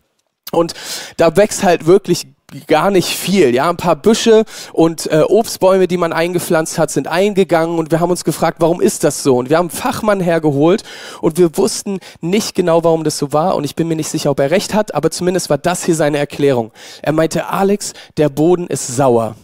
Und 0.52 0.74
da 1.16 1.36
wächst 1.36 1.62
halt 1.62 1.86
wirklich 1.86 2.26
gar 2.66 2.90
nicht 2.90 3.08
viel. 3.08 3.54
Ja, 3.54 3.68
ein 3.68 3.76
paar 3.76 3.96
Büsche 3.96 4.44
und 4.72 5.10
äh, 5.10 5.22
Obstbäume, 5.22 5.88
die 5.88 5.96
man 5.96 6.12
eingepflanzt 6.12 6.78
hat, 6.78 6.90
sind 6.90 7.08
eingegangen 7.08 7.78
und 7.78 7.90
wir 7.90 8.00
haben 8.00 8.10
uns 8.10 8.24
gefragt, 8.24 8.58
warum 8.60 8.80
ist 8.80 9.04
das 9.04 9.22
so? 9.22 9.36
Und 9.36 9.50
wir 9.50 9.58
haben 9.58 9.70
einen 9.70 9.78
Fachmann 9.78 10.20
hergeholt 10.20 10.82
und 11.20 11.38
wir 11.38 11.56
wussten 11.56 11.98
nicht 12.20 12.54
genau, 12.54 12.84
warum 12.84 13.04
das 13.04 13.18
so 13.18 13.32
war 13.32 13.56
und 13.56 13.64
ich 13.64 13.76
bin 13.76 13.88
mir 13.88 13.96
nicht 13.96 14.08
sicher, 14.08 14.30
ob 14.30 14.40
er 14.40 14.50
recht 14.50 14.74
hat, 14.74 14.94
aber 14.94 15.10
zumindest 15.10 15.50
war 15.50 15.58
das 15.58 15.84
hier 15.84 15.94
seine 15.94 16.18
Erklärung. 16.18 16.70
Er 17.02 17.12
meinte, 17.12 17.48
Alex, 17.48 17.92
der 18.16 18.28
Boden 18.28 18.66
ist 18.66 18.86
sauer. 18.86 19.36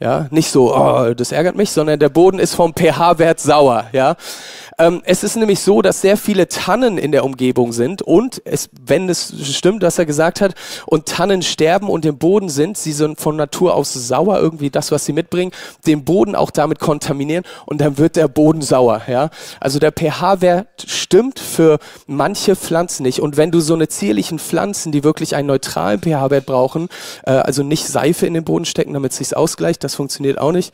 Ja, 0.00 0.26
nicht 0.30 0.50
so, 0.50 0.74
oh, 0.74 1.14
das 1.14 1.30
ärgert 1.30 1.56
mich, 1.56 1.70
sondern 1.70 2.00
der 2.00 2.08
Boden 2.08 2.40
ist 2.40 2.54
vom 2.54 2.74
pH-Wert 2.74 3.40
sauer. 3.40 3.86
Ja, 3.92 4.16
ähm, 4.78 5.02
es 5.04 5.24
ist 5.24 5.36
nämlich 5.36 5.60
so, 5.60 5.82
dass 5.82 6.00
sehr 6.00 6.16
viele 6.16 6.48
Tannen 6.48 6.98
in 6.98 7.12
der 7.12 7.24
Umgebung 7.24 7.72
sind 7.72 8.02
und 8.02 8.42
es, 8.44 8.68
wenn 8.84 9.08
es 9.08 9.34
stimmt, 9.42 9.82
was 9.82 9.98
er 9.98 10.06
gesagt 10.06 10.40
hat, 10.40 10.54
und 10.86 11.06
Tannen 11.06 11.42
sterben 11.42 11.88
und 11.88 12.04
im 12.04 12.18
Boden 12.18 12.48
sind, 12.48 12.76
sie 12.76 12.92
sind 12.92 13.20
von 13.20 13.36
Natur 13.36 13.74
aus 13.74 13.92
sauer, 13.92 14.38
irgendwie 14.38 14.70
das, 14.70 14.90
was 14.90 15.04
sie 15.04 15.12
mitbringen, 15.12 15.52
den 15.86 16.04
Boden 16.04 16.34
auch 16.34 16.50
damit 16.50 16.80
kontaminieren 16.80 17.44
und 17.66 17.80
dann 17.80 17.98
wird 17.98 18.16
der 18.16 18.28
Boden 18.28 18.62
sauer. 18.62 19.02
Ja? 19.06 19.30
Also 19.60 19.78
der 19.78 19.92
pH-Wert 19.92 20.84
stimmt 20.86 21.38
für 21.38 21.78
manche 22.06 22.56
Pflanzen 22.56 23.04
nicht. 23.04 23.20
Und 23.20 23.36
wenn 23.36 23.50
du 23.50 23.60
so 23.60 23.74
eine 23.74 23.88
zierlichen 23.88 24.38
Pflanzen, 24.38 24.92
die 24.92 25.04
wirklich 25.04 25.36
einen 25.36 25.48
neutralen 25.48 26.00
pH-Wert 26.00 26.46
brauchen, 26.46 26.88
äh, 27.24 27.30
also 27.30 27.62
nicht 27.62 27.86
Seife 27.86 28.26
in 28.26 28.34
den 28.34 28.44
Boden 28.44 28.64
stecken, 28.64 28.94
damit 28.94 29.12
es 29.12 29.18
sich 29.18 29.36
ausgleicht, 29.36 29.84
das 29.84 29.94
funktioniert 29.94 30.38
auch 30.38 30.52
nicht 30.52 30.72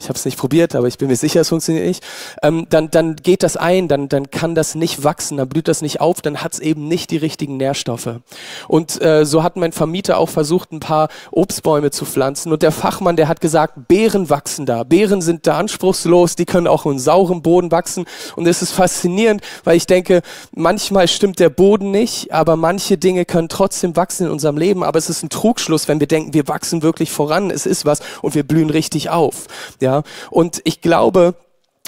ich 0.00 0.08
habe 0.08 0.16
es 0.16 0.24
nicht 0.24 0.38
probiert, 0.38 0.76
aber 0.76 0.86
ich 0.86 0.96
bin 0.96 1.08
mir 1.08 1.16
sicher, 1.16 1.40
es 1.40 1.48
funktioniert 1.48 1.84
nicht, 1.84 2.04
ähm, 2.44 2.66
dann, 2.70 2.88
dann 2.88 3.16
geht 3.16 3.42
das 3.42 3.56
ein, 3.56 3.88
dann, 3.88 4.08
dann 4.08 4.30
kann 4.30 4.54
das 4.54 4.76
nicht 4.76 5.02
wachsen, 5.02 5.38
dann 5.38 5.48
blüht 5.48 5.66
das 5.66 5.82
nicht 5.82 6.00
auf, 6.00 6.20
dann 6.20 6.40
hat 6.40 6.52
es 6.52 6.60
eben 6.60 6.86
nicht 6.86 7.10
die 7.10 7.16
richtigen 7.16 7.56
Nährstoffe. 7.56 8.20
Und 8.68 9.02
äh, 9.02 9.26
so 9.26 9.42
hat 9.42 9.56
mein 9.56 9.72
Vermieter 9.72 10.18
auch 10.18 10.28
versucht, 10.28 10.70
ein 10.70 10.78
paar 10.78 11.08
Obstbäume 11.32 11.90
zu 11.90 12.04
pflanzen. 12.04 12.52
Und 12.52 12.62
der 12.62 12.70
Fachmann, 12.70 13.16
der 13.16 13.26
hat 13.26 13.40
gesagt, 13.40 13.88
Beeren 13.88 14.30
wachsen 14.30 14.66
da, 14.66 14.84
Beeren 14.84 15.20
sind 15.20 15.48
da 15.48 15.58
anspruchslos, 15.58 16.36
die 16.36 16.46
können 16.46 16.68
auch 16.68 16.86
in 16.86 17.00
saurem 17.00 17.42
Boden 17.42 17.72
wachsen. 17.72 18.04
Und 18.36 18.46
es 18.46 18.62
ist 18.62 18.70
faszinierend, 18.70 19.42
weil 19.64 19.76
ich 19.76 19.86
denke, 19.86 20.22
manchmal 20.54 21.08
stimmt 21.08 21.40
der 21.40 21.50
Boden 21.50 21.90
nicht, 21.90 22.32
aber 22.32 22.54
manche 22.54 22.98
Dinge 22.98 23.24
können 23.24 23.48
trotzdem 23.48 23.96
wachsen 23.96 24.26
in 24.26 24.32
unserem 24.32 24.58
Leben, 24.58 24.84
aber 24.84 24.98
es 24.98 25.10
ist 25.10 25.24
ein 25.24 25.28
Trugschluss, 25.28 25.88
wenn 25.88 25.98
wir 25.98 26.06
denken, 26.06 26.34
wir 26.34 26.46
wachsen 26.46 26.82
wirklich 26.82 27.10
voran, 27.10 27.50
es 27.50 27.66
ist 27.66 27.84
was 27.84 27.98
und 28.22 28.36
wir 28.36 28.44
blühen 28.44 28.70
richtig 28.70 29.10
auf. 29.10 29.48
Ja, 29.80 29.87
ja. 29.88 30.02
Und 30.30 30.60
ich 30.64 30.80
glaube, 30.80 31.34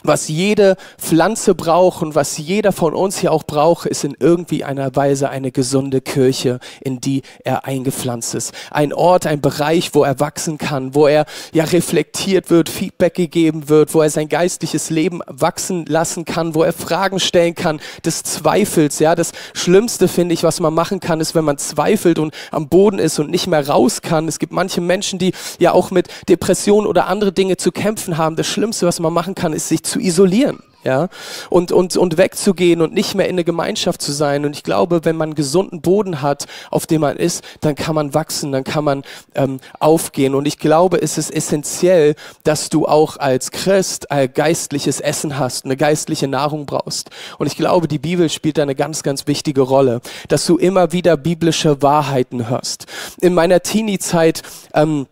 was 0.03 0.29
jede 0.29 0.77
Pflanze 0.99 1.55
braucht 1.55 2.03
und 2.03 2.15
was 2.15 2.39
jeder 2.39 2.73
von 2.73 2.95
uns 2.95 3.19
hier 3.19 3.33
auch 3.33 3.43
braucht, 3.43 3.87
ist 3.87 4.05
in 4.05 4.17
irgendwie 4.19 4.65
einer 4.65 4.95
Weise 4.97 5.31
eine 5.31 5.53
gesunde 5.53 6.01
Kirche, 6.01 6.61
in 6.81 7.01
die 7.01 7.23
er 7.45 7.65
eingepflanzt 7.65 8.35
ist. 8.35 8.53
Ein 8.71 8.93
Ort, 8.93 9.27
ein 9.27 9.41
Bereich, 9.41 9.95
wo 9.95 10.05
er 10.05 10.21
wachsen 10.21 10.59
kann, 10.59 10.95
wo 10.95 11.07
er 11.07 11.27
ja 11.53 11.65
reflektiert 11.65 12.51
wird, 12.51 12.69
Feedback 12.69 13.15
gegeben 13.15 13.69
wird, 13.69 13.95
wo 13.95 14.03
er 14.03 14.11
sein 14.11 14.29
geistliches 14.29 14.91
Leben 14.91 15.21
wachsen 15.27 15.85
lassen 15.87 16.25
kann, 16.25 16.55
wo 16.55 16.63
er 16.63 16.73
Fragen 16.73 17.21
stellen 17.21 17.55
kann, 17.55 17.81
des 18.05 18.23
Zweifels. 18.23 18.99
Ja, 18.99 19.15
das 19.15 19.33
Schlimmste 19.55 20.09
finde 20.09 20.35
ich, 20.35 20.43
was 20.43 20.61
man 20.61 20.75
machen 20.75 21.01
kann, 21.01 21.21
ist, 21.21 21.35
wenn 21.35 21.45
man 21.45 21.59
zweifelt 21.59 22.19
und 22.19 22.35
am 22.51 22.69
Boden 22.69 22.99
ist 22.99 23.19
und 23.19 23.31
nicht 23.31 23.47
mehr 23.47 23.67
raus 23.69 24.03
kann. 24.03 24.29
Es 24.29 24.39
gibt 24.39 24.53
manche 24.53 24.81
Menschen, 24.81 25.19
die 25.19 25.33
ja 25.59 25.73
auch 25.73 25.91
mit 25.91 26.09
Depressionen 26.29 26.87
oder 26.87 27.07
andere 27.07 27.33
Dinge 27.33 27.57
zu 27.57 27.73
kämpfen 27.73 28.19
haben. 28.19 28.37
Das 28.37 28.47
Schlimmste, 28.47 28.87
was 28.87 29.01
man 29.01 29.13
machen 29.13 29.35
kann, 29.35 29.53
ist 29.53 29.69
sich 29.69 29.83
zu 29.91 29.99
isolieren 29.99 30.61
ja, 30.83 31.09
und, 31.51 31.73
und, 31.73 31.97
und 31.97 32.17
wegzugehen 32.17 32.81
und 32.81 32.95
nicht 32.95 33.15
mehr 33.15 33.29
in 33.29 33.37
der 33.37 33.45
Gemeinschaft 33.45 34.01
zu 34.01 34.13
sein. 34.13 34.45
Und 34.45 34.57
ich 34.57 34.63
glaube, 34.63 35.05
wenn 35.05 35.17
man 35.17 35.35
gesunden 35.35 35.83
Boden 35.83 36.23
hat, 36.23 36.47
auf 36.71 36.87
dem 36.87 37.03
man 37.03 37.17
ist, 37.17 37.45
dann 37.61 37.75
kann 37.75 37.95
man 37.95 38.15
wachsen, 38.15 38.53
dann 38.53 38.65
kann 38.65 38.85
man 38.85 39.03
ähm, 39.35 39.61
aufgehen. 39.79 40.35
Und 40.35 40.47
ich 40.47 40.59
glaube, 40.59 41.01
es 41.03 41.19
ist 41.19 41.31
essentiell, 41.35 42.15
dass 42.45 42.71
du 42.71 42.87
auch 42.87 43.19
als 43.19 43.51
Christ 43.51 44.11
ein 44.11 44.33
geistliches 44.33 45.01
Essen 45.01 45.39
hast, 45.39 45.67
eine 45.67 45.77
geistliche 45.77 46.29
Nahrung 46.29 46.65
brauchst. 46.65 47.11
Und 47.39 47.47
ich 47.47 47.57
glaube, 47.57 47.87
die 47.87 47.99
Bibel 47.99 48.31
spielt 48.31 48.57
da 48.57 48.63
eine 48.63 48.75
ganz, 48.75 49.03
ganz 49.03 49.27
wichtige 49.27 49.61
Rolle, 49.61 50.01
dass 50.29 50.47
du 50.47 50.57
immer 50.57 50.93
wieder 50.93 51.17
biblische 51.17 51.83
Wahrheiten 51.83 52.49
hörst. 52.49 52.87
In 53.21 53.35
meiner 53.35 53.61
Teenie-Zeit, 53.61 54.43
ähm, 54.73 55.07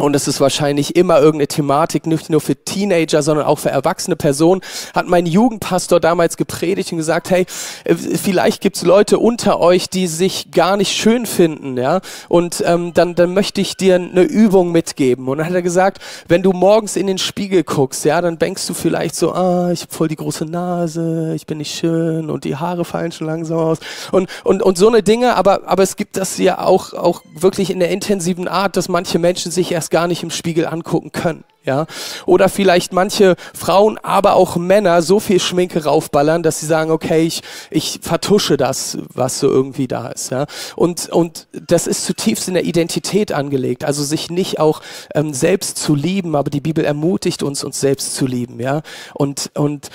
und 0.00 0.16
es 0.16 0.26
ist 0.26 0.40
wahrscheinlich 0.40 0.96
immer 0.96 1.18
irgendeine 1.18 1.48
Thematik, 1.48 2.06
nicht 2.06 2.30
nur 2.30 2.40
für 2.40 2.56
Teenager, 2.56 3.22
sondern 3.22 3.46
auch 3.46 3.58
für 3.58 3.70
erwachsene 3.70 4.16
Personen, 4.16 4.60
hat 4.94 5.06
mein 5.06 5.26
Jugendpastor 5.26 6.00
damals 6.00 6.36
gepredigt 6.36 6.92
und 6.92 6.98
gesagt, 6.98 7.30
hey, 7.30 7.46
äh, 7.84 7.94
vielleicht 7.94 8.60
gibt's 8.60 8.82
Leute 8.82 9.18
unter 9.18 9.60
euch, 9.60 9.88
die 9.88 10.06
sich 10.06 10.50
gar 10.50 10.76
nicht 10.76 10.92
schön 10.92 11.26
finden, 11.26 11.76
ja, 11.76 12.00
und 12.28 12.62
ähm, 12.66 12.92
dann, 12.94 13.14
dann 13.14 13.34
möchte 13.34 13.60
ich 13.60 13.76
dir 13.76 13.96
eine 13.96 14.22
Übung 14.22 14.72
mitgeben. 14.72 15.28
Und 15.28 15.38
dann 15.38 15.46
hat 15.46 15.54
er 15.54 15.62
gesagt, 15.62 15.98
wenn 16.28 16.42
du 16.42 16.52
morgens 16.52 16.96
in 16.96 17.06
den 17.06 17.18
Spiegel 17.18 17.62
guckst, 17.62 18.04
ja, 18.04 18.20
dann 18.20 18.38
denkst 18.38 18.66
du 18.66 18.74
vielleicht 18.74 19.14
so, 19.14 19.32
ah, 19.32 19.70
ich 19.72 19.82
habe 19.82 19.92
voll 19.92 20.08
die 20.08 20.16
große 20.16 20.44
Nase, 20.44 21.34
ich 21.34 21.46
bin 21.46 21.58
nicht 21.58 21.74
schön 21.74 22.30
und 22.30 22.44
die 22.44 22.56
Haare 22.56 22.84
fallen 22.84 23.12
schon 23.12 23.26
langsam 23.26 23.58
aus 23.58 23.78
und, 24.12 24.28
und, 24.44 24.62
und 24.62 24.78
so 24.78 24.88
eine 24.88 25.02
Dinge, 25.02 25.36
aber, 25.36 25.62
aber 25.66 25.82
es 25.82 25.96
gibt 25.96 26.16
das 26.16 26.38
ja 26.38 26.58
auch, 26.58 26.94
auch 26.94 27.22
wirklich 27.34 27.70
in 27.70 27.80
der 27.80 27.90
intensiven 27.90 28.48
Art, 28.48 28.76
dass 28.76 28.88
manche 28.88 29.18
Menschen 29.18 29.52
sich 29.52 29.72
erst 29.72 29.89
gar 29.90 30.06
nicht 30.06 30.22
im 30.22 30.30
Spiegel 30.30 30.66
angucken 30.66 31.12
können. 31.12 31.44
Ja, 31.62 31.84
oder 32.24 32.48
vielleicht 32.48 32.94
manche 32.94 33.36
Frauen, 33.52 33.98
aber 33.98 34.32
auch 34.32 34.56
Männer 34.56 35.02
so 35.02 35.20
viel 35.20 35.38
Schminke 35.38 35.84
raufballern, 35.84 36.42
dass 36.42 36.60
sie 36.60 36.64
sagen, 36.64 36.90
okay, 36.90 37.20
ich, 37.20 37.42
ich 37.70 38.00
vertusche 38.00 38.56
das, 38.56 38.96
was 39.12 39.40
so 39.40 39.48
irgendwie 39.50 39.86
da 39.86 40.08
ist. 40.08 40.30
Ja, 40.30 40.46
und, 40.74 41.10
und 41.10 41.48
das 41.52 41.86
ist 41.86 42.06
zutiefst 42.06 42.48
in 42.48 42.54
der 42.54 42.64
Identität 42.64 43.32
angelegt. 43.32 43.84
Also 43.84 44.02
sich 44.02 44.30
nicht 44.30 44.58
auch 44.58 44.80
ähm, 45.14 45.34
selbst 45.34 45.76
zu 45.76 45.94
lieben, 45.94 46.34
aber 46.34 46.48
die 46.48 46.62
Bibel 46.62 46.82
ermutigt 46.82 47.42
uns, 47.42 47.62
uns 47.62 47.78
selbst 47.78 48.14
zu 48.14 48.26
lieben. 48.26 48.58
Ja, 48.58 48.80
und, 49.12 49.50
und 49.54 49.90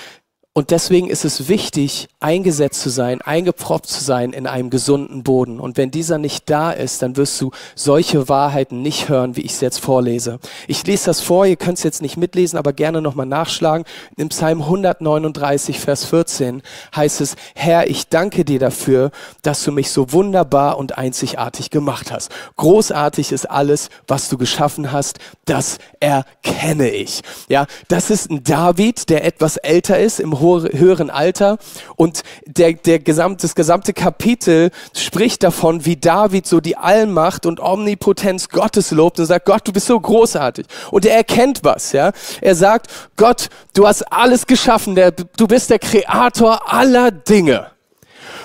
und 0.56 0.70
deswegen 0.70 1.10
ist 1.10 1.26
es 1.26 1.50
wichtig, 1.50 2.08
eingesetzt 2.18 2.80
zu 2.80 2.88
sein, 2.88 3.20
eingeproppt 3.20 3.88
zu 3.88 4.02
sein 4.02 4.32
in 4.32 4.46
einem 4.46 4.70
gesunden 4.70 5.22
Boden. 5.22 5.60
Und 5.60 5.76
wenn 5.76 5.90
dieser 5.90 6.16
nicht 6.16 6.48
da 6.48 6.70
ist, 6.70 7.02
dann 7.02 7.18
wirst 7.18 7.38
du 7.42 7.50
solche 7.74 8.30
Wahrheiten 8.30 8.80
nicht 8.80 9.10
hören, 9.10 9.36
wie 9.36 9.42
ich 9.42 9.52
es 9.52 9.60
jetzt 9.60 9.80
vorlese. 9.80 10.38
Ich 10.66 10.86
lese 10.86 11.04
das 11.04 11.20
vor, 11.20 11.44
ihr 11.44 11.56
könnt 11.56 11.76
es 11.76 11.84
jetzt 11.84 12.00
nicht 12.00 12.16
mitlesen, 12.16 12.58
aber 12.58 12.72
gerne 12.72 13.02
nochmal 13.02 13.26
nachschlagen. 13.26 13.84
Im 14.16 14.30
Psalm 14.30 14.62
139, 14.62 15.78
Vers 15.78 16.06
14 16.06 16.62
heißt 16.96 17.20
es, 17.20 17.36
Herr, 17.54 17.90
ich 17.90 18.08
danke 18.08 18.46
dir 18.46 18.58
dafür, 18.58 19.10
dass 19.42 19.62
du 19.62 19.72
mich 19.72 19.90
so 19.90 20.10
wunderbar 20.12 20.78
und 20.78 20.96
einzigartig 20.96 21.68
gemacht 21.68 22.10
hast. 22.10 22.30
Großartig 22.56 23.30
ist 23.30 23.50
alles, 23.50 23.90
was 24.08 24.30
du 24.30 24.38
geschaffen 24.38 24.90
hast, 24.90 25.18
das 25.44 25.76
erkenne 26.00 26.88
ich. 26.88 27.20
Ja, 27.50 27.66
das 27.88 28.08
ist 28.08 28.30
ein 28.30 28.42
David, 28.42 29.10
der 29.10 29.22
etwas 29.26 29.58
älter 29.58 29.98
ist, 29.98 30.18
im 30.18 30.32
höheren 30.54 31.10
Alter. 31.10 31.58
Und 31.96 32.22
der, 32.46 32.72
der 32.74 32.98
gesamt, 32.98 33.42
das 33.42 33.54
gesamte 33.54 33.92
Kapitel 33.92 34.70
spricht 34.94 35.42
davon, 35.42 35.84
wie 35.84 35.96
David 35.96 36.46
so 36.46 36.60
die 36.60 36.76
Allmacht 36.76 37.46
und 37.46 37.60
Omnipotenz 37.60 38.48
Gottes 38.48 38.90
lobt 38.90 39.18
und 39.18 39.26
sagt, 39.26 39.46
Gott, 39.46 39.66
du 39.66 39.72
bist 39.72 39.86
so 39.86 39.98
großartig. 39.98 40.66
Und 40.90 41.06
er 41.06 41.16
erkennt 41.16 41.60
was, 41.62 41.92
ja. 41.92 42.12
Er 42.40 42.54
sagt, 42.54 42.90
Gott, 43.16 43.48
du 43.74 43.86
hast 43.86 44.02
alles 44.12 44.46
geschaffen, 44.46 44.94
der, 44.94 45.10
du 45.10 45.46
bist 45.46 45.70
der 45.70 45.78
Kreator 45.78 46.72
aller 46.72 47.10
Dinge. 47.10 47.70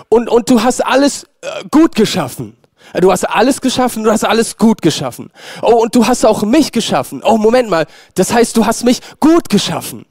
Und, 0.09 0.29
und 0.29 0.49
du 0.49 0.61
hast 0.61 0.85
alles 0.85 1.23
äh, 1.41 1.47
gut 1.69 1.95
geschaffen. 1.95 2.57
Du 2.99 3.11
hast 3.11 3.23
alles 3.23 3.61
geschaffen, 3.61 4.03
du 4.03 4.11
hast 4.11 4.25
alles 4.25 4.57
gut 4.57 4.81
geschaffen. 4.81 5.31
Oh, 5.61 5.75
und 5.75 5.95
du 5.95 6.07
hast 6.07 6.25
auch 6.25 6.43
mich 6.43 6.71
geschaffen. 6.71 7.21
Oh, 7.23 7.37
Moment 7.37 7.69
mal. 7.69 7.85
Das 8.15 8.33
heißt, 8.33 8.57
du 8.57 8.65
hast 8.65 8.83
mich 8.83 8.99
gut 9.19 9.49
geschaffen. 9.49 10.05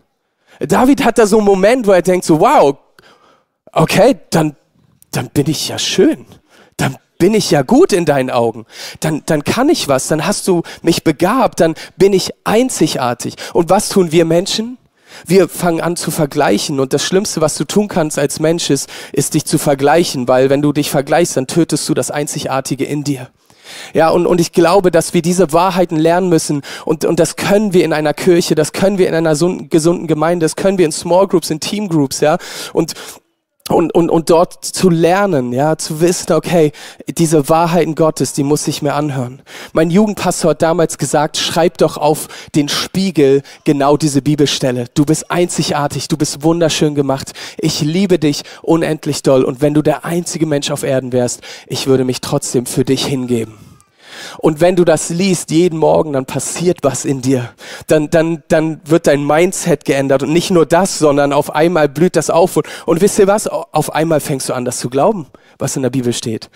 David 0.60 1.04
hat 1.04 1.18
da 1.18 1.26
so 1.26 1.38
einen 1.38 1.46
Moment, 1.46 1.86
wo 1.86 1.92
er 1.92 2.02
denkt 2.02 2.24
so, 2.24 2.40
wow, 2.40 2.76
okay, 3.72 4.16
dann, 4.30 4.56
dann 5.10 5.30
bin 5.30 5.48
ich 5.48 5.68
ja 5.68 5.78
schön. 5.78 6.26
Dann 6.76 6.96
bin 7.18 7.34
ich 7.34 7.50
ja 7.50 7.62
gut 7.62 7.92
in 7.92 8.04
deinen 8.04 8.30
Augen. 8.30 8.66
Dann, 9.00 9.22
dann 9.26 9.44
kann 9.44 9.68
ich 9.68 9.88
was, 9.88 10.08
dann 10.08 10.26
hast 10.26 10.48
du 10.48 10.62
mich 10.82 11.04
begabt, 11.04 11.60
dann 11.60 11.74
bin 11.96 12.12
ich 12.12 12.30
einzigartig. 12.44 13.36
Und 13.52 13.70
was 13.70 13.88
tun 13.90 14.12
wir 14.12 14.24
Menschen? 14.24 14.78
Wir 15.26 15.48
fangen 15.48 15.80
an 15.80 15.96
zu 15.96 16.10
vergleichen 16.10 16.78
und 16.78 16.92
das 16.92 17.04
Schlimmste, 17.04 17.40
was 17.40 17.56
du 17.56 17.64
tun 17.64 17.88
kannst 17.88 18.18
als 18.18 18.38
Mensch 18.38 18.70
ist, 18.70 18.88
ist 19.12 19.34
dich 19.34 19.44
zu 19.44 19.58
vergleichen, 19.58 20.28
weil 20.28 20.50
wenn 20.50 20.62
du 20.62 20.72
dich 20.72 20.90
vergleichst, 20.90 21.36
dann 21.36 21.46
tötest 21.46 21.88
du 21.88 21.94
das 21.94 22.10
Einzigartige 22.10 22.84
in 22.84 23.02
dir. 23.02 23.28
Ja, 23.94 24.10
und, 24.10 24.26
und 24.26 24.40
ich 24.40 24.52
glaube, 24.52 24.90
dass 24.90 25.14
wir 25.14 25.22
diese 25.22 25.52
Wahrheiten 25.52 25.96
lernen 25.96 26.28
müssen 26.28 26.62
und, 26.84 27.04
und 27.04 27.20
das 27.20 27.36
können 27.36 27.72
wir 27.72 27.84
in 27.84 27.92
einer 27.92 28.14
Kirche, 28.14 28.54
das 28.54 28.72
können 28.72 28.98
wir 28.98 29.08
in 29.08 29.14
einer 29.14 29.34
gesunden 29.34 30.06
Gemeinde, 30.06 30.44
das 30.44 30.56
können 30.56 30.78
wir 30.78 30.86
in 30.86 30.92
Small 30.92 31.26
Groups, 31.26 31.50
in 31.50 31.60
Team 31.60 31.88
Groups, 31.88 32.20
ja. 32.20 32.38
Und 32.72 32.94
und, 33.70 33.94
und, 33.94 34.10
und 34.10 34.30
dort 34.30 34.64
zu 34.64 34.90
lernen, 34.90 35.52
ja, 35.52 35.78
zu 35.78 36.00
wissen, 36.00 36.32
okay, 36.32 36.72
diese 37.08 37.48
Wahrheiten 37.48 37.94
Gottes, 37.94 38.32
die 38.32 38.42
muss 38.42 38.66
ich 38.66 38.82
mir 38.82 38.94
anhören. 38.94 39.42
Mein 39.72 39.90
Jugendpastor 39.90 40.50
hat 40.50 40.62
damals 40.62 40.98
gesagt, 40.98 41.36
schreib 41.36 41.78
doch 41.78 41.96
auf 41.96 42.28
den 42.54 42.68
Spiegel 42.68 43.42
genau 43.64 43.96
diese 43.96 44.22
Bibelstelle. 44.22 44.86
Du 44.94 45.04
bist 45.04 45.30
einzigartig, 45.30 46.08
du 46.08 46.16
bist 46.16 46.42
wunderschön 46.42 46.94
gemacht. 46.94 47.32
Ich 47.58 47.80
liebe 47.80 48.18
dich 48.18 48.42
unendlich 48.62 49.22
doll. 49.22 49.44
Und 49.44 49.60
wenn 49.60 49.74
du 49.74 49.82
der 49.82 50.04
einzige 50.04 50.46
Mensch 50.46 50.70
auf 50.70 50.82
Erden 50.82 51.12
wärst, 51.12 51.40
ich 51.66 51.86
würde 51.86 52.04
mich 52.04 52.20
trotzdem 52.20 52.66
für 52.66 52.84
dich 52.84 53.06
hingeben. 53.06 53.69
Und 54.38 54.60
wenn 54.60 54.76
du 54.76 54.84
das 54.84 55.10
liest 55.10 55.50
jeden 55.50 55.78
Morgen, 55.78 56.12
dann 56.12 56.26
passiert 56.26 56.78
was 56.82 57.04
in 57.04 57.22
dir. 57.22 57.50
Dann, 57.86 58.10
dann, 58.10 58.42
dann 58.48 58.80
wird 58.84 59.06
dein 59.06 59.24
Mindset 59.24 59.84
geändert. 59.84 60.22
Und 60.22 60.32
nicht 60.32 60.50
nur 60.50 60.66
das, 60.66 60.98
sondern 60.98 61.32
auf 61.32 61.54
einmal 61.54 61.88
blüht 61.88 62.16
das 62.16 62.30
auf. 62.30 62.56
Und, 62.56 62.66
und 62.86 63.00
wisst 63.00 63.18
ihr 63.18 63.26
was? 63.26 63.46
Auf 63.46 63.92
einmal 63.92 64.20
fängst 64.20 64.48
du 64.48 64.54
an, 64.54 64.64
das 64.64 64.78
zu 64.78 64.90
glauben, 64.90 65.26
was 65.58 65.76
in 65.76 65.82
der 65.82 65.90
Bibel 65.90 66.12
steht. 66.12 66.50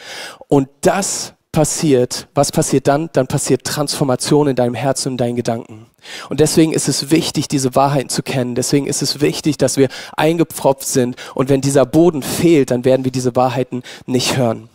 Und 0.48 0.68
das 0.82 1.34
passiert, 1.54 2.26
was 2.34 2.52
passiert 2.52 2.88
dann? 2.88 3.08
Dann 3.12 3.26
passiert 3.26 3.64
Transformation 3.64 4.48
in 4.48 4.56
deinem 4.56 4.74
Herzen 4.74 5.08
und 5.08 5.12
in 5.14 5.18
deinen 5.18 5.36
Gedanken. 5.36 5.86
Und 6.28 6.40
deswegen 6.40 6.72
ist 6.72 6.88
es 6.88 7.10
wichtig, 7.10 7.48
diese 7.48 7.74
Wahrheiten 7.74 8.10
zu 8.10 8.22
kennen. 8.22 8.54
Deswegen 8.54 8.86
ist 8.86 9.00
es 9.00 9.20
wichtig, 9.20 9.56
dass 9.56 9.76
wir 9.76 9.88
eingepfropft 10.16 10.86
sind. 10.86 11.16
Und 11.34 11.48
wenn 11.48 11.60
dieser 11.60 11.86
Boden 11.86 12.22
fehlt, 12.22 12.70
dann 12.70 12.84
werden 12.84 13.04
wir 13.04 13.12
diese 13.12 13.34
Wahrheiten 13.36 13.82
nicht 14.04 14.36
hören. 14.36 14.68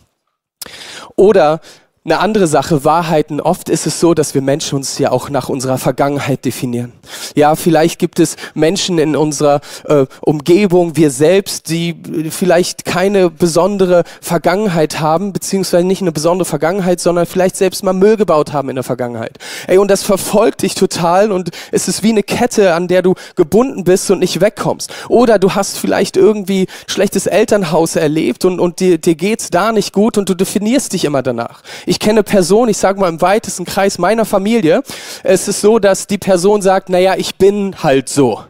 Oder 1.16 1.60
eine 2.02 2.18
andere 2.18 2.46
Sache, 2.46 2.82
Wahrheiten. 2.82 3.42
Oft 3.42 3.68
ist 3.68 3.86
es 3.86 4.00
so, 4.00 4.14
dass 4.14 4.32
wir 4.32 4.40
Menschen 4.40 4.76
uns 4.76 4.96
ja 4.96 5.10
auch 5.10 5.28
nach 5.28 5.50
unserer 5.50 5.76
Vergangenheit 5.76 6.46
definieren. 6.46 6.94
Ja, 7.34 7.56
vielleicht 7.56 7.98
gibt 7.98 8.20
es 8.20 8.36
Menschen 8.54 8.98
in 8.98 9.16
unserer 9.16 9.60
äh, 9.84 10.06
Umgebung, 10.22 10.96
wir 10.96 11.10
selbst, 11.10 11.68
die 11.68 11.94
vielleicht 12.30 12.86
keine 12.86 13.28
besondere 13.28 14.04
Vergangenheit 14.22 15.00
haben, 15.00 15.34
beziehungsweise 15.34 15.86
nicht 15.86 16.00
eine 16.00 16.10
besondere 16.10 16.46
Vergangenheit, 16.46 17.00
sondern 17.00 17.26
vielleicht 17.26 17.56
selbst 17.56 17.84
mal 17.84 17.92
Müll 17.92 18.16
gebaut 18.16 18.54
haben 18.54 18.70
in 18.70 18.76
der 18.76 18.84
Vergangenheit. 18.84 19.36
Ey, 19.66 19.76
und 19.76 19.90
das 19.90 20.02
verfolgt 20.02 20.62
dich 20.62 20.74
total 20.74 21.30
und 21.30 21.50
es 21.70 21.86
ist 21.86 22.02
wie 22.02 22.10
eine 22.10 22.22
Kette, 22.22 22.72
an 22.72 22.88
der 22.88 23.02
du 23.02 23.12
gebunden 23.36 23.84
bist 23.84 24.10
und 24.10 24.20
nicht 24.20 24.40
wegkommst. 24.40 24.90
Oder 25.10 25.38
du 25.38 25.54
hast 25.54 25.76
vielleicht 25.76 26.16
irgendwie 26.16 26.66
schlechtes 26.86 27.26
Elternhaus 27.26 27.96
erlebt 27.96 28.46
und, 28.46 28.58
und 28.58 28.80
dir, 28.80 28.96
dir 28.96 29.16
geht's 29.16 29.50
da 29.50 29.70
nicht 29.70 29.92
gut 29.92 30.16
und 30.16 30.30
du 30.30 30.34
definierst 30.34 30.94
dich 30.94 31.04
immer 31.04 31.22
danach. 31.22 31.62
Ich 31.90 31.98
kenne 31.98 32.22
Personen, 32.22 32.70
ich 32.70 32.76
sage 32.76 33.00
mal 33.00 33.08
im 33.08 33.20
weitesten 33.20 33.64
Kreis 33.64 33.98
meiner 33.98 34.24
Familie, 34.24 34.84
es 35.24 35.48
ist 35.48 35.60
so, 35.60 35.80
dass 35.80 36.06
die 36.06 36.18
Person 36.18 36.62
sagt, 36.62 36.88
naja, 36.88 37.16
ich 37.16 37.34
bin 37.34 37.82
halt 37.82 38.08
so. 38.08 38.44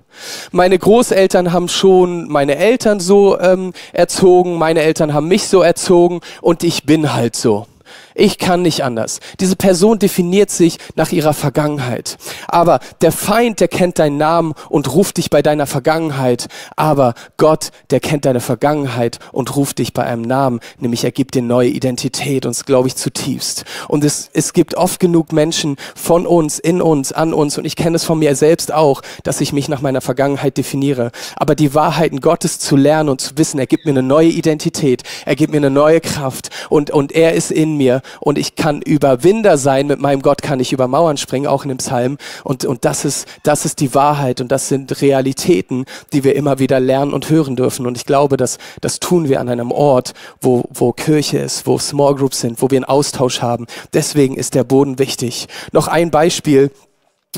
Meine 0.52 0.78
Großeltern 0.78 1.50
haben 1.50 1.70
schon 1.70 2.28
meine 2.28 2.56
Eltern 2.56 3.00
so 3.00 3.40
ähm, 3.40 3.72
erzogen, 3.94 4.58
meine 4.58 4.82
Eltern 4.82 5.14
haben 5.14 5.26
mich 5.26 5.48
so 5.48 5.62
erzogen 5.62 6.20
und 6.42 6.64
ich 6.64 6.84
bin 6.84 7.14
halt 7.14 7.34
so. 7.34 7.66
Ich 8.14 8.38
kann 8.38 8.62
nicht 8.62 8.82
anders. 8.82 9.20
Diese 9.38 9.56
Person 9.56 9.98
definiert 9.98 10.50
sich 10.50 10.78
nach 10.96 11.12
ihrer 11.12 11.32
Vergangenheit. 11.32 12.18
Aber 12.48 12.80
der 13.00 13.12
Feind, 13.12 13.60
der 13.60 13.68
kennt 13.68 13.98
deinen 13.98 14.16
Namen 14.16 14.54
und 14.68 14.92
ruft 14.92 15.18
dich 15.18 15.30
bei 15.30 15.42
deiner 15.42 15.66
Vergangenheit. 15.66 16.48
Aber 16.76 17.14
Gott, 17.36 17.70
der 17.90 18.00
kennt 18.00 18.24
deine 18.24 18.40
Vergangenheit 18.40 19.18
und 19.32 19.54
ruft 19.56 19.78
dich 19.78 19.92
bei 19.92 20.04
einem 20.04 20.22
Namen. 20.22 20.60
Nämlich 20.78 21.04
er 21.04 21.12
gibt 21.12 21.34
dir 21.34 21.42
neue 21.42 21.68
Identität. 21.68 22.46
Und 22.46 22.56
das 22.56 22.64
glaube 22.64 22.88
ich 22.88 22.96
zutiefst. 22.96 23.64
Und 23.88 24.04
es, 24.04 24.30
es 24.32 24.52
gibt 24.52 24.74
oft 24.74 25.00
genug 25.00 25.32
Menschen 25.32 25.76
von 25.94 26.26
uns, 26.26 26.58
in 26.58 26.82
uns, 26.82 27.12
an 27.12 27.32
uns. 27.32 27.58
Und 27.58 27.64
ich 27.64 27.76
kenne 27.76 27.96
es 27.96 28.04
von 28.04 28.18
mir 28.18 28.34
selbst 28.34 28.72
auch, 28.72 29.02
dass 29.22 29.40
ich 29.40 29.52
mich 29.52 29.68
nach 29.68 29.80
meiner 29.80 30.00
Vergangenheit 30.00 30.56
definiere. 30.56 31.12
Aber 31.36 31.54
die 31.54 31.74
Wahrheiten 31.74 32.20
Gottes 32.20 32.58
zu 32.58 32.76
lernen 32.76 33.08
und 33.08 33.20
zu 33.20 33.38
wissen, 33.38 33.58
er 33.58 33.66
gibt 33.66 33.84
mir 33.84 33.92
eine 33.92 34.02
neue 34.02 34.28
Identität. 34.28 35.02
Er 35.24 35.36
gibt 35.36 35.52
mir 35.52 35.58
eine 35.58 35.70
neue 35.70 36.00
Kraft. 36.00 36.50
Und, 36.68 36.90
und 36.90 37.12
er 37.12 37.34
ist 37.34 37.50
in 37.50 37.76
mir 37.76 37.99
und 38.20 38.38
ich 38.38 38.54
kann 38.54 38.82
Überwinder 38.82 39.58
sein. 39.58 39.86
Mit 39.86 40.00
meinem 40.00 40.22
Gott 40.22 40.42
kann 40.42 40.60
ich 40.60 40.72
über 40.72 40.88
Mauern 40.88 41.16
springen, 41.16 41.46
auch 41.46 41.64
in 41.64 41.68
dem 41.68 41.78
Psalm. 41.78 42.18
Und, 42.44 42.64
und 42.64 42.84
das, 42.84 43.04
ist, 43.04 43.26
das 43.42 43.64
ist 43.64 43.80
die 43.80 43.94
Wahrheit 43.94 44.40
und 44.40 44.50
das 44.52 44.68
sind 44.68 45.00
Realitäten, 45.00 45.84
die 46.12 46.24
wir 46.24 46.36
immer 46.36 46.58
wieder 46.58 46.80
lernen 46.80 47.12
und 47.12 47.30
hören 47.30 47.56
dürfen. 47.56 47.86
Und 47.86 47.96
ich 47.96 48.06
glaube, 48.06 48.36
dass 48.36 48.58
das 48.80 49.00
tun 49.00 49.28
wir 49.28 49.40
an 49.40 49.48
einem 49.48 49.72
Ort, 49.72 50.12
wo, 50.40 50.64
wo 50.70 50.92
Kirche 50.92 51.38
ist, 51.38 51.66
wo 51.66 51.78
Small 51.78 52.14
Groups 52.14 52.40
sind, 52.40 52.60
wo 52.62 52.70
wir 52.70 52.78
einen 52.78 52.84
Austausch 52.84 53.42
haben. 53.42 53.66
Deswegen 53.92 54.36
ist 54.36 54.54
der 54.54 54.64
Boden 54.64 54.98
wichtig. 54.98 55.48
Noch 55.72 55.88
ein 55.88 56.10
Beispiel 56.10 56.70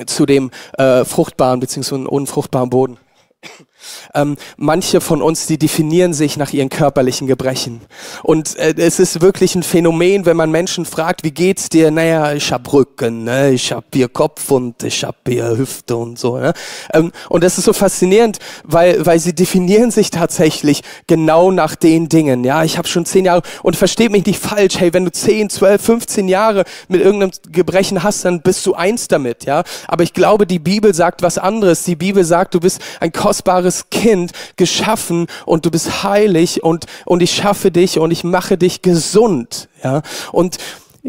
zu 0.07 0.27
dem 0.27 0.51
äh, 0.79 1.05
fruchtbaren 1.05 1.61
bzw. 1.61 2.07
unfruchtbaren 2.07 2.71
Boden. 2.71 2.99
Ähm, 4.15 4.37
manche 4.57 5.01
von 5.01 5.23
uns, 5.23 5.47
die 5.47 5.59
definieren 5.59 6.15
sich 6.15 6.37
nach 6.37 6.53
ihren 6.53 6.69
körperlichen 6.69 7.27
Gebrechen. 7.27 7.81
Und 8.23 8.57
äh, 8.57 8.75
es 8.77 8.99
ist 8.99 9.21
wirklich 9.21 9.55
ein 9.55 9.63
Phänomen, 9.63 10.27
wenn 10.27 10.37
man 10.37 10.51
Menschen 10.51 10.85
fragt, 10.85 11.25
wie 11.25 11.31
geht's 11.31 11.69
dir? 11.69 11.91
Naja, 11.91 12.33
ich 12.33 12.53
hab 12.53 12.73
Rücken, 12.73 13.25
ne? 13.25 13.51
ich 13.51 13.73
hab 13.73 13.85
hier 13.93 14.09
Kopf 14.09 14.51
und 14.51 14.83
ich 14.83 15.05
hab 15.05 15.17
hier 15.27 15.57
Hüfte 15.57 15.97
und 15.97 16.19
so. 16.19 16.39
Ne? 16.39 16.53
Ähm, 16.93 17.13
und 17.29 17.45
das 17.45 17.59
ist 17.59 17.65
so 17.65 17.73
faszinierend, 17.73 18.39
weil, 18.65 19.05
weil 19.05 19.19
sie 19.19 19.35
definieren 19.35 19.91
sich 19.91 20.11
tatsächlich 20.11 20.83
genau 21.07 21.51
nach 21.51 21.75
den 21.75 22.09
Dingen. 22.09 22.45
Ja, 22.45 22.65
ich 22.65 22.79
habe 22.79 22.89
schon 22.89 23.07
zehn 23.07 23.25
Jahre 23.25 23.43
und 23.63 23.77
versteht 23.77 24.13
mich 24.13 24.27
nicht 24.27 24.41
falsch. 24.41 24.79
Hey, 24.79 24.93
wenn 24.93 25.05
du 25.05 25.13
zehn, 25.13 25.51
zwölf, 25.51 25.83
15 25.83 26.29
Jahre 26.29 26.65
mit 26.89 27.01
irgendeinem 27.01 27.33
Gebrechen 27.51 28.03
hast, 28.03 28.25
dann 28.25 28.43
bist 28.43 28.67
du 28.67 28.75
eins 28.75 29.09
damit. 29.09 29.45
Ja, 29.45 29.65
aber 29.89 30.03
ich 30.03 30.13
glaube, 30.13 30.47
die 30.47 30.59
Bibel 30.59 30.95
sagt 30.95 31.23
was 31.23 31.39
anderes. 31.39 31.85
Die 31.85 31.97
Bibel 31.97 32.25
sagt, 32.25 32.55
du 32.55 32.61
bist 32.61 32.81
ein 33.01 33.13
kostbares 33.13 33.72
wunderbares 33.73 33.91
Kind 33.91 34.33
geschaffen 34.57 35.27
und 35.47 35.65
du 35.65 35.71
bist 35.71 36.03
heilig 36.03 36.63
und, 36.63 36.87
und 37.05 37.23
ich 37.23 37.35
schaffe 37.35 37.71
dich 37.71 37.99
und 37.99 38.11
ich 38.11 38.25
mache 38.25 38.59
dich 38.59 38.83
gesund. 38.83 39.69
Ja, 39.83 40.03
und 40.33 40.59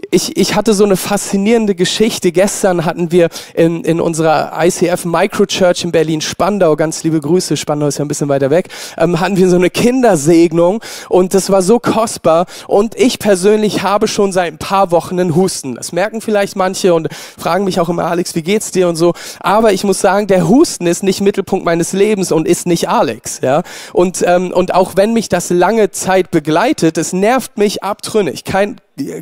ich, 0.10 0.38
ich 0.38 0.56
hatte 0.56 0.74
so 0.74 0.84
eine 0.84 0.98
faszinierende 0.98 1.76
Geschichte. 1.76 2.32
Gestern 2.32 2.84
hatten 2.86 3.12
wir 3.12 3.30
in, 3.54 3.84
in 3.84 4.02
unserer 4.02 4.52
ICF 4.60 5.06
Microchurch 5.06 5.84
in 5.84 5.92
Berlin-Spandau, 5.92 6.76
ganz 6.76 7.04
liebe 7.04 7.20
Grüße, 7.20 7.58
Spandau 7.58 7.88
ist 7.88 8.00
ja 8.00 8.06
ein 8.06 8.08
bisschen 8.08 8.30
weiter 8.30 8.50
weg, 8.50 8.70
ähm, 8.98 9.20
hatten 9.20 9.38
wir 9.38 9.48
so 9.50 9.56
eine 9.56 9.70
Kindersegnung 9.70 10.82
und 11.10 11.36
das 11.36 11.52
war 11.52 11.62
so 11.62 11.80
kostbar. 11.80 12.48
Und 12.68 12.96
ich 13.00 13.20
persönlich 13.20 13.84
habe 13.84 14.08
schon 14.08 14.32
seit 14.32 14.54
ein 14.54 14.58
paar 14.58 14.90
Wochen 14.90 15.20
einen 15.20 15.36
Husten. 15.36 15.76
Das 15.76 15.92
merken 15.92 16.22
vielleicht 16.22 16.56
manche 16.56 16.94
und 16.94 17.10
fragen 17.38 17.64
mich 17.64 17.80
auch 17.80 17.90
immer, 17.90 18.06
Alex, 18.06 18.34
wie 18.34 18.42
geht's 18.42 18.72
dir 18.72 18.88
und 18.88 18.96
so. 18.96 19.14
Aber 19.42 19.74
ich 19.74 19.84
muss 19.84 20.02
sagen, 20.02 20.26
der 20.26 20.50
Husten 20.50 20.88
ist 20.88 21.04
nicht 21.04 21.22
Mittelpunkt 21.22 21.66
meines 21.66 21.94
Lebens 21.94 22.32
und 22.32 22.48
ist 22.48 22.66
nicht 22.66 22.90
Alex. 22.90 23.42
Ja? 23.44 23.62
Und, 23.94 24.24
ähm, 24.26 24.52
und 24.52 24.74
auch 24.74 24.96
wenn 24.96 25.14
mich 25.14 25.30
das 25.30 25.52
lange 25.52 25.92
Zeit 25.92 26.32
begleitet, 26.32 26.98
es 26.98 27.14
nervt 27.14 27.60
mich 27.60 27.84
abtrünnig. 27.84 28.44
Kein, 28.44 28.78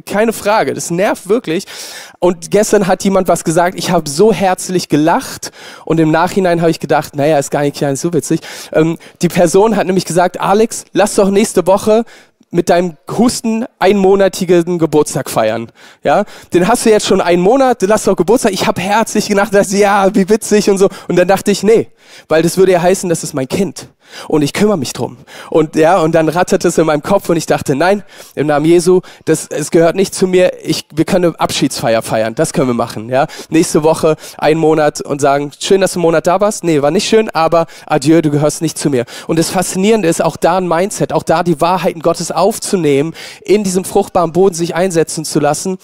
keine 0.05 0.34
Frage, 0.34 0.73
das 0.73 0.91
nervt 0.91 1.29
wirklich. 1.29 1.65
Und 2.19 2.51
gestern 2.51 2.88
hat 2.88 3.03
jemand 3.03 3.27
was 3.27 3.43
gesagt, 3.43 3.77
ich 3.77 3.91
habe 3.91 4.10
so 4.10 4.34
herzlich 4.34 4.89
gelacht 4.89 5.51
und 5.86 5.99
im 5.99 6.12
Nachhinein 6.12 6.62
habe 6.62 6.71
ich 6.71 6.79
gedacht, 6.79 7.15
naja, 7.15 7.38
ist 7.38 7.51
gar 7.51 7.62
nicht, 7.62 7.81
so 7.95 8.13
witzig. 8.13 8.41
Ähm, 8.73 8.97
die 9.21 9.29
Person 9.29 9.75
hat 9.75 9.88
nämlich 9.88 10.05
gesagt, 10.05 10.39
Alex, 10.39 10.86
lass 10.93 11.15
doch 11.15 11.29
nächste 11.29 11.65
Woche 11.67 12.03
mit 12.51 12.69
deinem 12.69 12.97
Husten 13.10 13.65
einmonatigen 13.79 14.77
Geburtstag 14.77 15.29
feiern. 15.29 15.71
Ja, 16.03 16.25
den 16.53 16.67
hast 16.67 16.86
du 16.86 16.89
jetzt 16.89 17.07
schon 17.07 17.21
einen 17.21 17.41
Monat, 17.41 17.81
lass 17.84 18.03
doch 18.03 18.17
Geburtstag. 18.17 18.51
Ich 18.51 18.67
habe 18.67 18.81
herzlich 18.81 19.29
gedacht, 19.29 19.53
ja, 19.71 20.13
wie 20.13 20.27
witzig 20.27 20.69
und 20.69 20.77
so. 20.77 20.89
Und 21.07 21.15
dann 21.15 21.29
dachte 21.29 21.51
ich, 21.51 21.63
nee, 21.63 21.88
weil 22.27 22.43
das 22.43 22.57
würde 22.57 22.73
ja 22.73 22.81
heißen, 22.81 23.10
das 23.10 23.23
ist 23.23 23.34
mein 23.34 23.47
Kind 23.47 23.88
und 24.28 24.41
ich 24.41 24.54
kümmere 24.54 24.78
mich 24.78 24.93
drum. 24.93 25.17
Und 25.50 25.76
ja, 25.76 26.00
und 26.00 26.13
dann 26.13 26.30
ratterte 26.30 26.67
es 26.67 26.78
in 26.78 26.86
meinem 26.86 27.04
Kopf 27.04 27.30
und 27.30 27.38
ich 27.38 27.45
dachte, 27.45 27.76
nein, 27.76 28.04
im 28.36 28.47
Namen 28.47 28.65
Jesu, 28.65 29.02
das, 29.26 29.47
es 29.47 29.71
gehört 29.71 29.95
nicht 29.95 30.13
zu 30.13 30.28
mir. 30.28 30.54
Ich, 30.63 30.86
wir 30.93 31.06
können 31.06 31.26
eine 31.26 31.39
Abschiedsfeier 31.39 32.02
feiern. 32.02 32.36
Das 32.36 32.54
können 32.54 32.67
wir 32.67 32.74
machen. 32.74 33.10
Ja, 33.10 33.28
nächste 33.50 33.84
Woche 33.84 34.15
einen 34.38 34.60
Monat 34.60 35.02
und 35.02 35.21
sagen, 35.21 35.52
schön, 35.60 35.82
dass 35.82 35.93
du 35.93 36.00
einen 36.00 36.04
Monat 36.04 36.28
da 36.28 36.39
warst. 36.39 36.63
Nee, 36.63 36.82
war 36.82 36.91
nicht 36.91 37.08
schön, 37.08 37.30
aber 37.30 37.65
adieu, 37.86 38.21
du 38.21 38.32
gehörst 38.32 38.62
nicht 38.62 38.78
zu 38.78 38.89
mir. 38.89 39.06
Und 39.28 39.39
das 39.39 39.50
Faszinierende 39.50 40.08
ist 40.08 40.24
auch 40.24 40.38
da 40.38 40.58
ein 40.58 40.67
Mindset, 40.67 41.13
auch 41.13 41.24
da 41.24 41.43
die 41.43 41.62
Wahrheiten 41.62 42.02
Gottes 42.02 42.32
aufzunehmen, 42.32 43.13
in 43.43 43.63
diesem 43.63 43.84
fruchtbaren 43.84 44.32
Boden 44.32 44.56
sich 44.56 44.76
einsetzen 44.76 45.26
zu 45.26 45.39
lassen. 45.39 45.78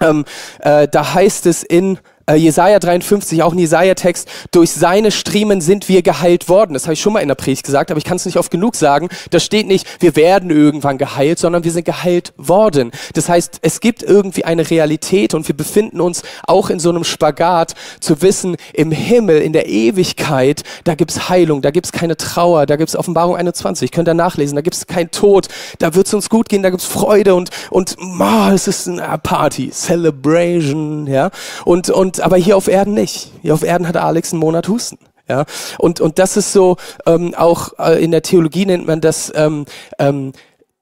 Ähm, 0.00 0.24
äh, 0.60 0.88
da 0.88 1.14
heißt 1.14 1.46
es 1.46 1.62
in 1.62 1.98
äh, 2.30 2.36
Jesaja 2.36 2.78
53, 2.78 3.42
auch 3.42 3.52
ein 3.52 3.58
Jesaja-Text, 3.58 4.28
durch 4.52 4.72
seine 4.72 5.10
Striemen 5.10 5.60
sind 5.60 5.88
wir 5.88 6.02
geheilt 6.02 6.48
worden. 6.48 6.74
Das 6.74 6.84
habe 6.84 6.94
ich 6.94 7.00
schon 7.00 7.12
mal 7.12 7.20
in 7.20 7.28
der 7.28 7.34
Predigt 7.34 7.64
gesagt, 7.64 7.90
aber 7.90 7.98
ich 7.98 8.04
kann 8.04 8.16
es 8.16 8.26
nicht 8.26 8.36
oft 8.36 8.50
genug 8.50 8.76
sagen. 8.76 9.08
Da 9.30 9.40
steht 9.40 9.66
nicht, 9.66 9.86
wir 10.00 10.16
werden 10.16 10.50
irgendwann 10.50 10.98
geheilt, 10.98 11.38
sondern 11.38 11.64
wir 11.64 11.72
sind 11.72 11.84
geheilt 11.84 12.32
worden. 12.36 12.92
Das 13.14 13.28
heißt, 13.28 13.58
es 13.62 13.80
gibt 13.80 14.02
irgendwie 14.02 14.44
eine 14.44 14.68
Realität 14.70 15.34
und 15.34 15.48
wir 15.48 15.56
befinden 15.56 16.00
uns 16.00 16.22
auch 16.46 16.70
in 16.70 16.78
so 16.78 16.90
einem 16.90 17.04
Spagat, 17.04 17.74
zu 18.00 18.22
wissen, 18.22 18.56
im 18.72 18.92
Himmel, 18.92 19.40
in 19.40 19.52
der 19.52 19.68
Ewigkeit, 19.68 20.62
da 20.84 20.94
gibt's 20.94 21.28
Heilung, 21.28 21.62
da 21.62 21.70
gibt's 21.70 21.92
keine 21.92 22.16
Trauer, 22.16 22.66
da 22.66 22.76
gibt's 22.76 22.96
Offenbarung 22.96 23.36
21, 23.36 23.90
könnt 23.90 24.08
ihr 24.08 24.14
nachlesen, 24.14 24.56
da 24.56 24.62
gibt's 24.62 24.86
kein 24.86 25.10
Tod, 25.10 25.48
da 25.78 25.94
wird's 25.94 26.14
uns 26.14 26.28
gut 26.28 26.48
gehen, 26.48 26.62
da 26.62 26.70
gibt's 26.70 26.86
Freude 26.86 27.34
und, 27.34 27.50
und 27.70 27.96
oh, 28.00 28.50
es 28.52 28.68
ist 28.68 28.88
eine 28.88 29.18
Party, 29.18 29.70
Celebration, 29.70 31.06
ja. 31.06 31.30
Und, 31.64 31.90
und, 31.90 32.19
aber 32.20 32.36
hier 32.36 32.56
auf 32.56 32.68
Erden 32.68 32.94
nicht. 32.94 33.32
Hier 33.42 33.54
auf 33.54 33.62
Erden 33.62 33.88
hat 33.88 33.96
Alex 33.96 34.32
einen 34.32 34.40
Monat 34.40 34.68
Husten. 34.68 34.98
Ja, 35.28 35.44
und, 35.78 36.00
und 36.00 36.18
das 36.18 36.36
ist 36.36 36.52
so, 36.52 36.76
ähm, 37.06 37.34
auch 37.36 37.78
äh, 37.78 38.02
in 38.02 38.10
der 38.10 38.22
Theologie 38.22 38.66
nennt 38.66 38.88
man 38.88 39.00
das 39.00 39.30
ähm, 39.36 39.64
ähm, 40.00 40.32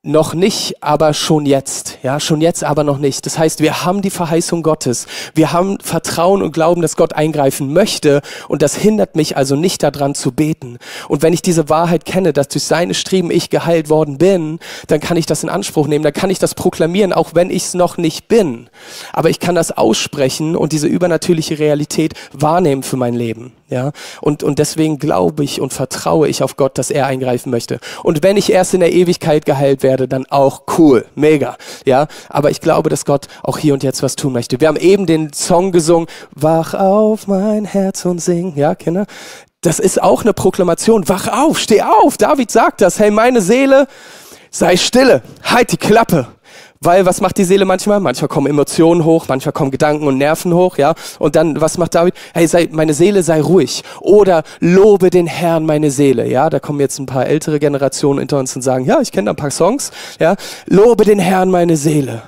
noch 0.09 0.33
nicht, 0.33 0.83
aber 0.83 1.13
schon 1.13 1.45
jetzt. 1.45 1.99
Ja, 2.03 2.19
schon 2.19 2.41
jetzt, 2.41 2.65
aber 2.65 2.83
noch 2.83 2.99
nicht. 2.99 3.27
Das 3.27 3.39
heißt, 3.39 3.61
wir 3.61 3.85
haben 3.85 4.01
die 4.01 4.11
Verheißung 4.11 4.63
Gottes. 4.63 5.07
Wir 5.35 5.53
haben 5.53 5.79
Vertrauen 5.81 6.43
und 6.43 6.53
Glauben, 6.53 6.81
dass 6.81 6.97
Gott 6.97 7.13
eingreifen 7.13 7.73
möchte. 7.73 8.23
Und 8.49 8.63
das 8.63 8.75
hindert 8.75 9.17
mich 9.17 9.37
also 9.37 9.55
nicht 9.55 9.83
daran 9.83 10.15
zu 10.15 10.33
beten. 10.33 10.79
Und 11.09 11.23
wenn 11.23 11.35
ich 11.35 11.43
diese 11.43 11.69
Wahrheit 11.69 12.07
kenne, 12.07 12.33
dass 12.33 12.49
durch 12.49 12.65
seine 12.65 12.95
Streben 12.95 13.31
ich 13.31 13.51
geheilt 13.51 13.91
worden 13.91 14.17
bin, 14.17 14.59
dann 14.87 15.01
kann 15.01 15.19
ich 15.19 15.27
das 15.27 15.43
in 15.43 15.51
Anspruch 15.51 15.87
nehmen. 15.87 16.05
Dann 16.05 16.15
kann 16.15 16.31
ich 16.31 16.39
das 16.39 16.55
proklamieren, 16.55 17.13
auch 17.13 17.35
wenn 17.35 17.51
ich 17.51 17.65
es 17.65 17.75
noch 17.75 17.99
nicht 17.99 18.29
bin. 18.29 18.71
Aber 19.13 19.29
ich 19.29 19.41
kann 19.41 19.55
das 19.55 19.77
aussprechen 19.77 20.57
und 20.57 20.73
diese 20.73 20.87
übernatürliche 20.87 21.59
Realität 21.59 22.15
wahrnehmen 22.33 22.83
für 22.83 22.97
mein 22.97 23.15
Leben. 23.15 23.53
Ja, 23.71 23.93
und, 24.23 24.43
und 24.43 24.59
deswegen 24.59 24.99
glaube 24.99 25.45
ich 25.45 25.61
und 25.61 25.75
vertraue 25.75 26.27
ich 26.27 26.43
auf 26.43 26.57
Gott, 26.57 26.79
dass 26.79 26.91
er 26.91 27.07
eingreifen 27.07 27.51
möchte. 27.51 27.81
Und 28.03 28.23
wenn 28.23 28.39
ich 28.39 28.51
erst 28.51 28.73
in 28.73 28.81
der 28.81 28.93
Ewigkeit 28.93 29.45
geheilt 29.45 29.83
werde, 29.83 30.09
dann 30.09 30.25
auch 30.31 30.63
cool, 30.79 31.05
mega. 31.15 31.57
Ja, 31.85 32.07
aber 32.31 32.51
ich 32.51 32.63
glaube, 32.63 32.89
dass 32.89 33.05
Gott 33.05 33.27
auch 33.43 33.59
hier 33.59 33.75
und 33.75 33.83
jetzt 33.83 34.03
was 34.03 34.17
tun 34.17 34.33
möchte. 34.33 34.61
Wir 34.61 34.69
haben 34.69 34.79
eben 34.79 35.05
den 35.05 35.35
Song 35.35 35.71
gesungen, 35.71 36.09
Wach 36.35 36.73
auf 36.73 37.27
mein 37.27 37.67
Herz 37.67 38.07
und 38.07 38.21
sing. 38.21 38.55
Ja, 38.57 38.75
Kinder. 38.75 39.05
Das 39.61 39.81
ist 39.81 40.03
auch 40.03 40.23
eine 40.23 40.33
Proklamation. 40.33 41.09
Wach 41.09 41.29
auf, 41.29 41.59
steh 41.59 41.83
auf. 41.83 42.17
David 42.17 42.51
sagt 42.51 42.81
das. 42.81 42.99
Hey, 42.99 43.11
meine 43.11 43.43
Seele, 43.43 43.87
sei 44.51 44.79
stille. 44.79 45.23
Halt 45.43 45.73
die 45.73 45.77
Klappe. 45.77 46.29
Weil 46.81 47.07
was 47.07 47.21
macht 47.21 47.39
die 47.39 47.45
Seele 47.45 47.65
manchmal? 47.65 47.99
Manchmal 47.99 48.29
kommen 48.29 48.47
Emotionen 48.47 49.05
hoch, 49.05 49.27
manchmal 49.29 49.53
kommen 49.53 49.73
Gedanken 49.73 50.07
und 50.07 50.17
Nerven 50.17 50.55
hoch, 50.55 50.79
ja. 50.79 50.95
Und 51.19 51.35
dann, 51.35 51.61
was 51.61 51.77
macht 51.77 51.95
David? 51.95 52.15
Hey, 52.35 52.47
sei, 52.47 52.69
meine 52.71 52.95
Seele 52.95 53.23
sei 53.25 53.41
ruhig. 53.41 53.83
Oder 54.01 54.45
lobe 54.61 55.11
den 55.11 55.27
Herrn, 55.27 55.67
meine 55.67 55.91
Seele, 55.91 56.29
ja. 56.29 56.49
Da 56.51 56.61
kommen 56.61 56.79
jetzt 56.79 56.99
ein 57.01 57.07
paar 57.07 57.27
ältere 57.27 57.59
Generationen 57.59 58.21
hinter 58.21 58.39
uns 58.39 58.55
und 58.55 58.63
sagen, 58.63 58.85
ja, 58.85 59.01
ich 59.01 59.11
kenne 59.11 59.27
da 59.27 59.33
ein 59.33 59.37
paar 59.37 59.51
Songs, 59.51 59.91
ja. 60.21 60.37
Lobe 60.67 61.05
den 61.05 61.19
Herrn, 61.19 61.51
meine 61.51 61.77
Seele. 61.77 62.23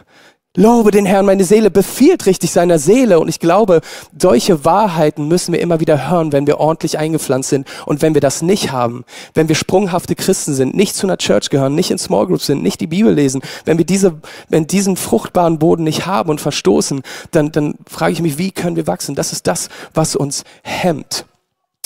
Lobe 0.57 0.91
den 0.91 1.07
Herrn, 1.07 1.27
meine 1.27 1.45
Seele 1.45 1.71
befiehlt 1.71 2.27
richtig 2.27 2.51
seiner 2.51 2.81
Seele. 2.81 3.21
Und 3.21 3.29
ich 3.29 3.39
glaube, 3.39 3.83
solche 4.19 4.65
Wahrheiten 4.65 5.29
müssen 5.29 5.53
wir 5.53 5.61
immer 5.61 5.79
wieder 5.79 6.11
hören, 6.11 6.33
wenn 6.33 6.49
wir 6.49 6.59
ordentlich 6.59 6.99
eingepflanzt 6.99 7.51
sind. 7.51 7.69
Und 7.87 8.03
wenn 8.03 8.15
wir 8.15 8.21
das 8.21 8.43
nicht 8.43 8.73
haben, 8.73 9.05
wenn 9.33 9.47
wir 9.47 9.55
sprunghafte 9.55 10.17
Christen 10.17 10.55
sind, 10.55 10.75
nicht 10.75 10.97
zu 10.97 11.07
einer 11.07 11.19
Church 11.19 11.51
gehören, 11.51 11.77
nicht 11.77 11.93
in 11.93 11.99
Small 11.99 12.27
Groups 12.27 12.47
sind, 12.47 12.65
nicht 12.65 12.81
die 12.81 12.89
Bibel 12.89 13.15
lesen, 13.15 13.43
wenn 13.65 13.79
wir 13.79 13.85
diese, 13.85 14.19
wenn 14.49 14.67
diesen 14.67 14.97
fruchtbaren 14.97 15.61
Boden 15.61 15.85
nicht 15.85 16.07
haben 16.07 16.31
und 16.31 16.41
verstoßen, 16.41 17.03
dann, 17.31 17.53
dann 17.53 17.77
frage 17.87 18.15
ich 18.15 18.21
mich, 18.21 18.37
wie 18.37 18.51
können 18.51 18.75
wir 18.75 18.89
wachsen? 18.89 19.15
Das 19.15 19.33
ist 19.33 19.47
das, 19.47 19.69
was 19.95 20.17
uns 20.17 20.43
hemmt. 20.65 21.27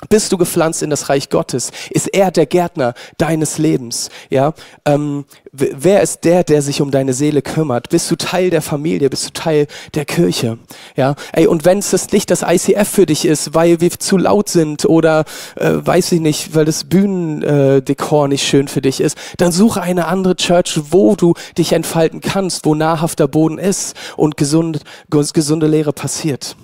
Bist 0.08 0.32
du 0.32 0.38
gepflanzt 0.38 0.82
in 0.82 0.90
das 0.90 1.08
Reich 1.08 1.30
Gottes? 1.30 1.70
Ist 1.90 2.08
er 2.08 2.30
der 2.30 2.46
Gärtner 2.46 2.94
deines 3.18 3.58
Lebens? 3.58 4.10
Ja, 4.30 4.54
ähm, 4.84 5.24
wer 5.52 6.02
ist 6.02 6.24
der, 6.24 6.44
der 6.44 6.62
sich 6.62 6.80
um 6.80 6.90
deine 6.90 7.12
Seele 7.12 7.42
kümmert? 7.42 7.88
Bist 7.90 8.10
du 8.10 8.16
Teil 8.16 8.50
der 8.50 8.62
Familie? 8.62 9.10
Bist 9.10 9.26
du 9.26 9.30
Teil 9.32 9.66
der 9.94 10.04
Kirche? 10.04 10.58
Ja, 10.96 11.14
ey, 11.32 11.46
und 11.46 11.64
wenn 11.64 11.78
es 11.78 11.90
das 11.90 12.12
nicht 12.12 12.30
das 12.30 12.42
ICF 12.42 12.88
für 12.88 13.06
dich 13.06 13.24
ist, 13.24 13.54
weil 13.54 13.80
wir 13.80 13.90
zu 13.90 14.16
laut 14.16 14.48
sind 14.48 14.84
oder 14.84 15.24
äh, 15.56 15.72
weiß 15.74 16.12
ich 16.12 16.20
nicht, 16.20 16.54
weil 16.54 16.64
das 16.64 16.84
Bühnendekor 16.84 18.28
nicht 18.28 18.46
schön 18.46 18.68
für 18.68 18.80
dich 18.80 19.00
ist, 19.00 19.16
dann 19.38 19.52
suche 19.52 19.82
eine 19.82 20.06
andere 20.06 20.36
Church, 20.36 20.80
wo 20.90 21.14
du 21.16 21.34
dich 21.56 21.72
entfalten 21.72 22.20
kannst, 22.20 22.64
wo 22.64 22.74
nahrhafter 22.74 23.28
Boden 23.28 23.58
ist 23.58 23.96
und 24.16 24.36
gesund, 24.36 24.80
gesunde 25.08 25.66
Lehre 25.66 25.92
passiert. 25.92 26.56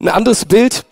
Ein 0.00 0.08
anderes 0.08 0.44
Bild, 0.44 0.84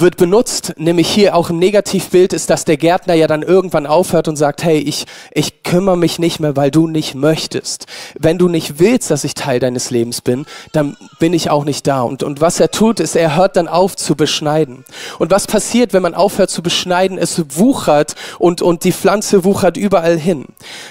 wird 0.00 0.16
benutzt, 0.16 0.74
nämlich 0.76 1.08
hier 1.08 1.34
auch 1.34 1.50
im 1.50 1.58
Negativbild 1.58 2.32
ist, 2.32 2.50
dass 2.50 2.64
der 2.64 2.76
Gärtner 2.76 3.14
ja 3.14 3.26
dann 3.26 3.42
irgendwann 3.42 3.86
aufhört 3.86 4.28
und 4.28 4.36
sagt, 4.36 4.62
hey, 4.64 4.78
ich, 4.78 5.06
ich 5.32 5.62
kümmere 5.62 5.96
mich 5.96 6.18
nicht 6.18 6.40
mehr, 6.40 6.56
weil 6.56 6.70
du 6.70 6.86
nicht 6.86 7.14
möchtest. 7.14 7.86
Wenn 8.18 8.38
du 8.38 8.48
nicht 8.48 8.78
willst, 8.78 9.10
dass 9.10 9.24
ich 9.24 9.34
Teil 9.34 9.60
deines 9.60 9.90
Lebens 9.90 10.20
bin, 10.20 10.46
dann 10.72 10.96
bin 11.18 11.32
ich 11.32 11.50
auch 11.50 11.64
nicht 11.64 11.86
da. 11.86 12.02
Und, 12.02 12.22
und 12.22 12.40
was 12.40 12.60
er 12.60 12.70
tut, 12.70 13.00
ist, 13.00 13.16
er 13.16 13.36
hört 13.36 13.56
dann 13.56 13.68
auf 13.68 13.96
zu 13.96 14.16
beschneiden. 14.16 14.84
Und 15.18 15.30
was 15.30 15.46
passiert, 15.46 15.92
wenn 15.92 16.02
man 16.02 16.14
aufhört 16.14 16.50
zu 16.50 16.62
beschneiden? 16.62 17.18
Es 17.18 17.42
wuchert 17.56 18.14
und, 18.38 18.62
und 18.62 18.84
die 18.84 18.92
Pflanze 18.92 19.44
wuchert 19.44 19.76
überall 19.76 20.18
hin. 20.18 20.46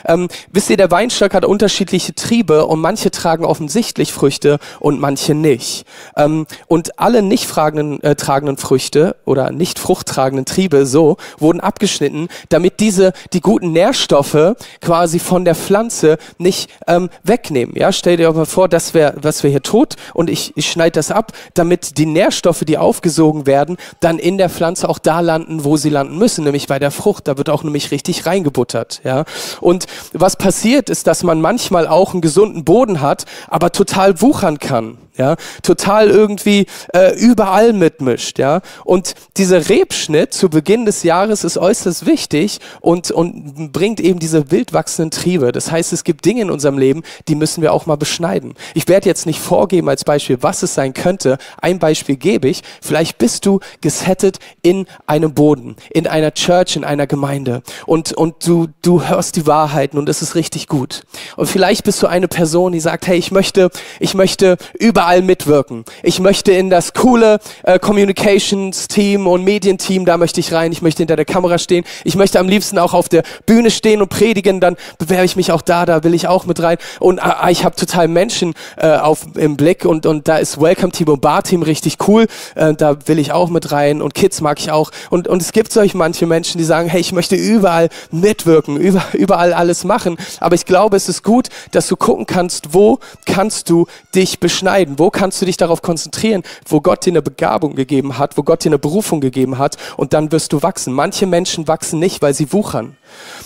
Ähm, 0.06 0.28
wisst 0.52 0.70
ihr, 0.70 0.78
der 0.78 0.92
Weinstock 0.92 1.34
hat 1.34 1.46
unterschiedliche 1.46 2.16
Triebe 2.16 2.66
und 2.66 2.80
manche 2.80 3.12
tragen 3.12 3.46
offensichtlich 3.46 4.14
Früchte 4.14 4.60
und 4.80 5.00
manche 5.00 5.34
nicht. 5.34 5.86
Ähm, 6.16 6.48
und 6.68 7.00
alle 7.00 7.22
nicht 7.22 7.46
fragenden, 7.46 8.02
äh, 8.04 8.16
tragenden 8.16 8.58
Früchte 8.58 8.95
Früchte 8.96 9.16
oder 9.26 9.52
nicht 9.52 9.78
fruchttragenden 9.78 10.46
Triebe 10.46 10.86
so 10.86 11.18
wurden 11.38 11.60
abgeschnitten, 11.60 12.30
damit 12.50 12.80
diese 12.80 13.12
die 13.34 13.42
guten 13.42 13.72
Nährstoffe 13.72 14.56
quasi 14.82 15.20
von 15.20 15.44
der 15.44 15.56
Pflanze 15.56 16.18
nicht 16.38 16.70
ähm, 16.88 17.10
wegnehmen. 17.24 17.76
Ja, 17.76 17.92
stell 17.92 18.18
dir 18.18 18.32
mal 18.32 18.46
vor, 18.46 18.70
das 18.70 18.94
wäre 18.94 19.16
was 19.22 19.44
wir 19.44 19.50
hier 19.50 19.62
tot 19.62 19.96
und 20.14 20.30
ich, 20.30 20.54
ich 20.56 20.72
schneide 20.72 20.92
das 20.92 21.12
ab, 21.12 21.34
damit 21.56 21.98
die 21.98 22.06
Nährstoffe, 22.06 22.64
die 22.66 22.78
aufgesogen 22.78 23.46
werden, 23.46 23.78
dann 24.00 24.18
in 24.18 24.38
der 24.38 24.50
Pflanze 24.50 24.88
auch 24.88 25.00
da 25.00 25.20
landen, 25.20 25.66
wo 25.66 25.76
sie 25.76 25.90
landen 25.90 26.18
müssen, 26.18 26.46
nämlich 26.46 26.68
bei 26.68 26.80
der 26.80 26.92
Frucht. 26.92 27.28
Da 27.28 27.38
wird 27.38 27.50
auch 27.50 27.64
nämlich 27.64 27.92
richtig 27.92 28.26
reingebuttert. 28.26 29.02
Ja, 29.04 29.26
und 29.60 29.88
was 30.14 30.38
passiert 30.38 30.90
ist, 30.90 31.08
dass 31.08 31.24
man 31.24 31.42
manchmal 31.42 31.88
auch 31.88 32.14
einen 32.14 32.22
gesunden 32.22 32.64
Boden 32.64 33.02
hat, 33.02 33.26
aber 33.50 33.72
total 33.72 34.22
wuchern 34.22 34.60
kann 34.60 34.98
ja, 35.18 35.36
total 35.64 36.10
irgendwie 36.10 36.66
äh, 36.94 37.16
überall 37.18 37.74
mitmischt, 37.74 38.40
ja. 38.40 38.62
Und 38.84 39.16
dieser 39.38 39.70
Rebschnitt 39.70 40.34
zu 40.34 40.50
Beginn 40.50 40.86
des 40.86 41.04
Jahres 41.04 41.44
ist 41.44 41.58
äußerst 41.58 42.06
wichtig 42.06 42.60
und, 42.82 43.12
und 43.12 43.72
bringt 43.72 44.00
eben 44.00 44.20
diese 44.20 44.52
wild 44.52 44.74
wachsenden 44.74 45.12
Triebe. 45.12 45.52
Das 45.52 45.72
heißt, 45.72 45.94
es 45.94 46.04
gibt 46.04 46.26
Dinge 46.26 46.42
in 46.42 46.52
unserem 46.52 46.78
Leben, 46.78 47.04
die 47.28 47.36
müssen 47.36 47.62
wir 47.62 47.74
auch 47.74 47.86
mal 47.86 47.96
beschneiden. 47.96 48.56
Ich 48.74 48.88
werde 48.88 49.08
jetzt 49.08 49.26
nicht 49.26 49.40
vorgeben 49.40 49.90
als 49.90 50.04
Beispiel, 50.04 50.38
was 50.42 50.64
es 50.64 50.74
sein 50.74 50.94
könnte. 50.94 51.38
Ein 51.62 51.80
Beispiel 51.80 52.18
gebe 52.18 52.48
ich. 52.48 52.62
Vielleicht 52.82 53.18
bist 53.18 53.46
du 53.46 53.60
gesettet 53.82 54.40
in 54.62 54.86
einem 55.08 55.34
Boden, 55.34 55.76
in 55.92 56.08
einer 56.08 56.34
Church, 56.34 56.76
in 56.76 56.84
einer 56.84 57.08
Gemeinde 57.08 57.62
und, 57.86 58.14
und 58.14 58.46
du, 58.46 58.68
du 58.82 59.04
hörst 59.04 59.36
die 59.36 59.48
Wahrheiten 59.48 59.98
und 59.98 60.10
es 60.10 60.22
ist 60.22 60.36
richtig 60.36 60.68
gut. 60.68 61.04
Und 61.36 61.48
vielleicht 61.48 61.84
bist 61.84 62.02
du 62.02 62.08
eine 62.08 62.28
Person, 62.28 62.74
die 62.74 62.80
sagt, 62.80 63.08
hey, 63.08 63.18
ich 63.18 63.32
möchte, 63.32 63.70
ich 64.00 64.14
möchte 64.14 64.58
über 64.80 65.05
überall 65.06 65.22
mitwirken. 65.22 65.86
Ich 66.02 66.20
möchte 66.20 66.52
in 66.52 66.72
das 66.72 66.94
coole 66.94 67.40
äh, 67.64 67.78
Communications-Team 67.78 69.28
und 69.28 69.44
Medienteam, 69.44 70.04
da 70.04 70.18
möchte 70.18 70.40
ich 70.40 70.52
rein. 70.52 70.72
Ich 70.72 70.82
möchte 70.82 71.00
hinter 71.00 71.16
der 71.16 71.26
Kamera 71.26 71.60
stehen. 71.60 71.86
Ich 72.04 72.16
möchte 72.16 72.40
am 72.40 72.50
liebsten 72.50 72.80
auch 72.80 72.96
auf 72.96 73.08
der 73.08 73.24
Bühne 73.46 73.70
stehen 73.70 74.02
und 74.02 74.10
predigen. 74.10 74.60
Dann 74.60 74.78
bewerbe 74.98 75.26
ich 75.26 75.36
mich 75.36 75.52
auch 75.52 75.62
da, 75.62 75.86
da 75.86 76.04
will 76.04 76.16
ich 76.16 76.28
auch 76.28 76.46
mit 76.46 76.60
rein. 76.62 76.78
Und 77.00 77.20
äh, 77.20 77.52
ich 77.52 77.64
habe 77.64 77.76
total 77.76 78.08
Menschen 78.08 78.56
äh, 78.78 78.98
auf, 78.98 79.28
im 79.36 79.58
Blick 79.58 79.86
und, 79.86 80.08
und 80.08 80.28
da 80.28 80.38
ist 80.38 80.60
Welcome 80.60 80.92
Team 80.92 81.10
und 81.10 81.22
Bar 81.22 81.44
Team 81.44 81.62
richtig 81.62 81.98
cool. 82.08 82.26
Äh, 82.56 82.74
da 82.74 82.98
will 83.06 83.20
ich 83.20 83.32
auch 83.32 83.50
mit 83.50 83.72
rein 83.72 84.02
und 84.02 84.16
Kids 84.16 84.42
mag 84.42 84.60
ich 84.60 84.72
auch. 84.72 84.90
Und, 85.12 85.28
und 85.28 85.40
es 85.42 85.52
gibt 85.52 85.72
solch 85.72 85.94
manche 85.94 86.26
Menschen, 86.26 86.58
die 86.58 86.64
sagen, 86.64 86.90
hey, 86.90 87.02
ich 87.02 87.12
möchte 87.12 87.36
überall 87.36 87.90
mitwirken, 88.10 88.78
über, 88.78 89.04
überall 89.14 89.54
alles 89.54 89.84
machen. 89.84 90.18
Aber 90.40 90.56
ich 90.56 90.66
glaube, 90.66 90.98
es 90.98 91.10
ist 91.10 91.24
gut, 91.24 91.50
dass 91.72 91.88
du 91.88 91.96
gucken 91.96 92.26
kannst, 92.26 92.74
wo 92.74 92.98
kannst 93.26 93.70
du 93.70 93.86
dich 94.16 94.40
beschneiden 94.40 94.95
wo 95.00 95.10
kannst 95.10 95.42
du 95.42 95.46
dich 95.46 95.58
darauf 95.58 95.82
konzentrieren, 95.82 96.44
wo 96.68 96.82
Gott 96.82 97.06
dir 97.06 97.12
eine 97.12 97.22
Begabung 97.22 97.76
gegeben 97.76 98.18
hat, 98.18 98.38
wo 98.38 98.44
Gott 98.44 98.64
dir 98.64 98.70
eine 98.70 98.80
Berufung 98.80 99.22
gegeben 99.22 99.58
hat 99.58 99.78
und 99.98 100.14
dann 100.14 100.32
wirst 100.32 100.54
du 100.54 100.62
wachsen. 100.62 100.94
Manche 100.94 101.26
Menschen 101.26 101.68
wachsen 101.68 102.00
nicht, 102.00 102.22
weil 102.22 102.34
sie 102.34 102.52
wuchern. 102.52 102.98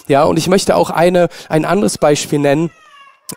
Ja, 0.08 0.24
und 0.24 0.38
ich 0.38 0.48
möchte 0.48 0.76
auch 0.76 0.90
eine, 0.90 1.30
ein 1.50 1.66
anderes 1.66 1.98
Beispiel 1.98 2.40
nennen 2.40 2.72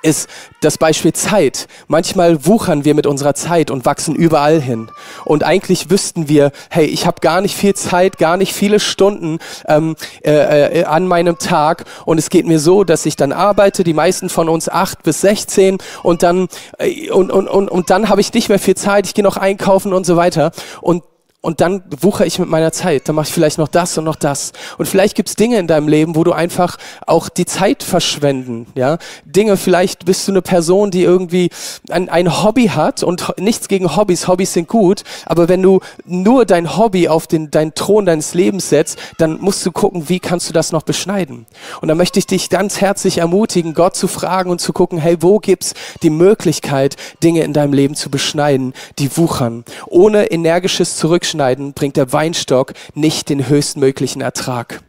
ist 0.00 0.28
das 0.62 0.78
Beispiel 0.78 1.12
Zeit. 1.12 1.68
Manchmal 1.86 2.46
wuchern 2.46 2.84
wir 2.84 2.94
mit 2.94 3.06
unserer 3.06 3.34
Zeit 3.34 3.70
und 3.70 3.84
wachsen 3.84 4.14
überall 4.14 4.60
hin. 4.60 4.90
Und 5.24 5.44
eigentlich 5.44 5.90
wüssten 5.90 6.28
wir, 6.28 6.52
hey, 6.70 6.86
ich 6.86 7.06
habe 7.06 7.20
gar 7.20 7.40
nicht 7.40 7.56
viel 7.56 7.74
Zeit, 7.74 8.18
gar 8.18 8.36
nicht 8.36 8.54
viele 8.54 8.80
Stunden 8.80 9.38
ähm, 9.66 9.96
äh, 10.24 10.80
äh, 10.80 10.84
an 10.84 11.06
meinem 11.06 11.38
Tag. 11.38 11.84
Und 12.04 12.18
es 12.18 12.30
geht 12.30 12.46
mir 12.46 12.58
so, 12.58 12.84
dass 12.84 13.06
ich 13.06 13.16
dann 13.16 13.32
arbeite, 13.32 13.84
die 13.84 13.92
meisten 13.92 14.28
von 14.28 14.48
uns 14.48 14.68
acht 14.68 15.02
bis 15.02 15.20
sechzehn 15.20 15.78
und 16.02 16.22
dann 16.22 16.48
äh, 16.78 17.10
und, 17.10 17.30
und, 17.30 17.48
und, 17.48 17.68
und 17.70 17.90
dann 17.90 18.08
habe 18.08 18.20
ich 18.20 18.32
nicht 18.32 18.48
mehr 18.48 18.58
viel 18.58 18.76
Zeit, 18.76 19.06
ich 19.06 19.14
gehe 19.14 19.24
noch 19.24 19.36
einkaufen 19.36 19.92
und 19.92 20.06
so 20.06 20.16
weiter. 20.16 20.52
Und 20.80 21.02
und 21.42 21.60
dann 21.60 21.82
wuchere 22.00 22.24
ich 22.24 22.38
mit 22.38 22.48
meiner 22.48 22.70
Zeit. 22.70 23.08
Dann 23.08 23.16
mache 23.16 23.26
ich 23.26 23.34
vielleicht 23.34 23.58
noch 23.58 23.66
das 23.66 23.98
und 23.98 24.04
noch 24.04 24.14
das. 24.14 24.52
Und 24.78 24.86
vielleicht 24.86 25.16
gibt's 25.16 25.34
Dinge 25.34 25.58
in 25.58 25.66
deinem 25.66 25.88
Leben, 25.88 26.14
wo 26.14 26.22
du 26.22 26.32
einfach 26.32 26.78
auch 27.04 27.28
die 27.28 27.46
Zeit 27.46 27.82
verschwenden. 27.82 28.68
Ja, 28.76 28.98
Dinge. 29.24 29.56
Vielleicht 29.56 30.04
bist 30.04 30.28
du 30.28 30.32
eine 30.32 30.40
Person, 30.40 30.92
die 30.92 31.02
irgendwie 31.02 31.50
ein, 31.90 32.08
ein 32.08 32.44
Hobby 32.44 32.68
hat 32.68 33.02
und 33.02 33.34
nichts 33.38 33.66
gegen 33.66 33.96
Hobbys. 33.96 34.28
Hobbys 34.28 34.52
sind 34.52 34.68
gut. 34.68 35.02
Aber 35.26 35.48
wenn 35.48 35.60
du 35.62 35.80
nur 36.04 36.46
dein 36.46 36.76
Hobby 36.76 37.08
auf 37.08 37.26
den 37.26 37.50
deinen 37.50 37.74
Thron 37.74 38.06
deines 38.06 38.34
Lebens 38.34 38.68
setzt, 38.68 38.96
dann 39.18 39.40
musst 39.40 39.66
du 39.66 39.72
gucken, 39.72 40.08
wie 40.08 40.20
kannst 40.20 40.48
du 40.48 40.52
das 40.52 40.70
noch 40.70 40.84
beschneiden. 40.84 41.46
Und 41.80 41.88
da 41.88 41.96
möchte 41.96 42.20
ich 42.20 42.28
dich 42.28 42.50
ganz 42.50 42.80
herzlich 42.80 43.18
ermutigen, 43.18 43.74
Gott 43.74 43.96
zu 43.96 44.06
fragen 44.06 44.48
und 44.48 44.60
zu 44.60 44.72
gucken, 44.72 44.98
hey, 44.98 45.16
wo 45.20 45.40
gibt's 45.40 45.74
die 46.04 46.10
Möglichkeit, 46.10 46.94
Dinge 47.20 47.42
in 47.42 47.52
deinem 47.52 47.72
Leben 47.72 47.96
zu 47.96 48.10
beschneiden, 48.10 48.74
die 49.00 49.16
wuchern, 49.16 49.64
ohne 49.88 50.30
energisches 50.30 50.96
Zurückschneiden 50.96 51.31
abschneiden, 51.32 51.72
bringt 51.72 51.96
der 51.96 52.12
Weinstock 52.12 52.74
nicht 52.94 53.30
den 53.30 53.48
höchstmöglichen 53.48 54.20
Ertrag. 54.20 54.82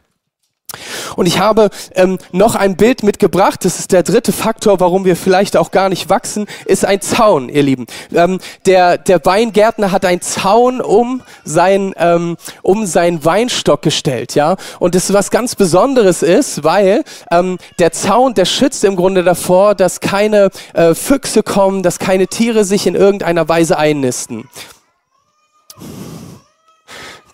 Und 1.14 1.26
ich 1.26 1.38
habe 1.38 1.70
ähm, 1.94 2.18
noch 2.32 2.56
ein 2.56 2.76
Bild 2.76 3.04
mitgebracht. 3.04 3.64
Das 3.64 3.78
ist 3.78 3.92
der 3.92 4.02
dritte 4.02 4.32
Faktor, 4.32 4.80
warum 4.80 5.04
wir 5.04 5.14
vielleicht 5.14 5.56
auch 5.56 5.70
gar 5.70 5.88
nicht 5.88 6.10
wachsen, 6.10 6.46
ist 6.66 6.84
ein 6.84 7.00
Zaun, 7.00 7.48
ihr 7.48 7.62
Lieben. 7.62 7.86
Ähm, 8.12 8.40
der, 8.66 8.98
der 8.98 9.24
Weingärtner 9.24 9.92
hat 9.92 10.04
einen 10.04 10.20
Zaun 10.20 10.80
um 10.80 11.22
sein, 11.44 11.94
ähm, 11.96 12.36
um 12.62 12.86
seinen 12.86 13.24
Weinstock 13.24 13.82
gestellt, 13.82 14.34
ja. 14.34 14.56
Und 14.80 14.96
das 14.96 15.04
ist 15.04 15.12
was 15.12 15.30
ganz 15.30 15.54
Besonderes 15.54 16.24
ist, 16.24 16.64
weil 16.64 17.04
ähm, 17.30 17.58
der 17.78 17.92
Zaun, 17.92 18.34
der 18.34 18.44
schützt 18.44 18.82
im 18.82 18.96
Grunde 18.96 19.22
davor, 19.22 19.76
dass 19.76 20.00
keine 20.00 20.50
äh, 20.74 20.94
Füchse 20.94 21.44
kommen, 21.44 21.84
dass 21.84 22.00
keine 22.00 22.26
Tiere 22.26 22.64
sich 22.64 22.88
in 22.88 22.96
irgendeiner 22.96 23.48
Weise 23.48 23.78
einnisten. 23.78 24.48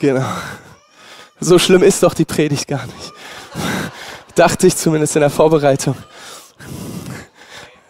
Genau. 0.01 0.25
So 1.39 1.59
schlimm 1.59 1.83
ist 1.83 2.03
doch 2.03 2.15
die 2.15 2.25
Predigt 2.25 2.67
gar 2.67 2.85
nicht. 2.87 3.13
Dachte 4.35 4.67
ich 4.67 4.77
zumindest 4.77 5.15
in 5.17 5.21
der 5.21 5.31
Vorbereitung. 5.31 5.97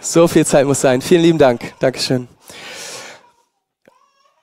So 0.01 0.27
viel 0.29 0.45
Zeit 0.45 0.67
muss 0.67 0.81
sein. 0.81 1.01
Vielen 1.01 1.23
lieben 1.23 1.39
Dank. 1.39 1.73
Dankeschön. 1.79 2.29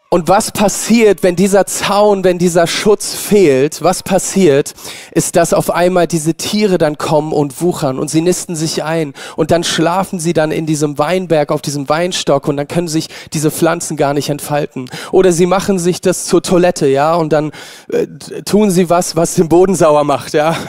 Und 0.09 0.29
was 0.29 0.53
passiert, 0.53 1.21
wenn 1.21 1.35
dieser 1.35 1.65
Zaun, 1.65 2.23
wenn 2.23 2.37
dieser 2.37 2.65
Schutz 2.65 3.13
fehlt? 3.13 3.83
Was 3.83 4.03
passiert, 4.03 4.73
ist, 5.11 5.35
dass 5.35 5.53
auf 5.53 5.69
einmal 5.69 6.07
diese 6.07 6.33
Tiere 6.35 6.77
dann 6.77 6.97
kommen 6.97 7.33
und 7.33 7.61
wuchern 7.61 7.99
und 7.99 8.09
sie 8.09 8.21
nisten 8.21 8.55
sich 8.55 8.85
ein 8.85 9.13
und 9.35 9.51
dann 9.51 9.65
schlafen 9.65 10.17
sie 10.19 10.31
dann 10.31 10.51
in 10.51 10.65
diesem 10.65 10.97
Weinberg, 10.97 11.51
auf 11.51 11.61
diesem 11.61 11.89
Weinstock 11.89 12.47
und 12.47 12.55
dann 12.55 12.69
können 12.69 12.87
sich 12.87 13.09
diese 13.33 13.51
Pflanzen 13.51 13.97
gar 13.97 14.13
nicht 14.13 14.29
entfalten. 14.29 14.89
Oder 15.11 15.33
sie 15.33 15.45
machen 15.45 15.77
sich 15.77 15.99
das 15.99 16.23
zur 16.23 16.41
Toilette, 16.41 16.87
ja, 16.87 17.13
und 17.15 17.33
dann 17.33 17.51
äh, 17.91 18.07
tun 18.45 18.71
sie 18.71 18.89
was, 18.89 19.17
was 19.17 19.35
den 19.35 19.49
Boden 19.49 19.75
sauer 19.75 20.05
macht, 20.05 20.33
ja. 20.33 20.55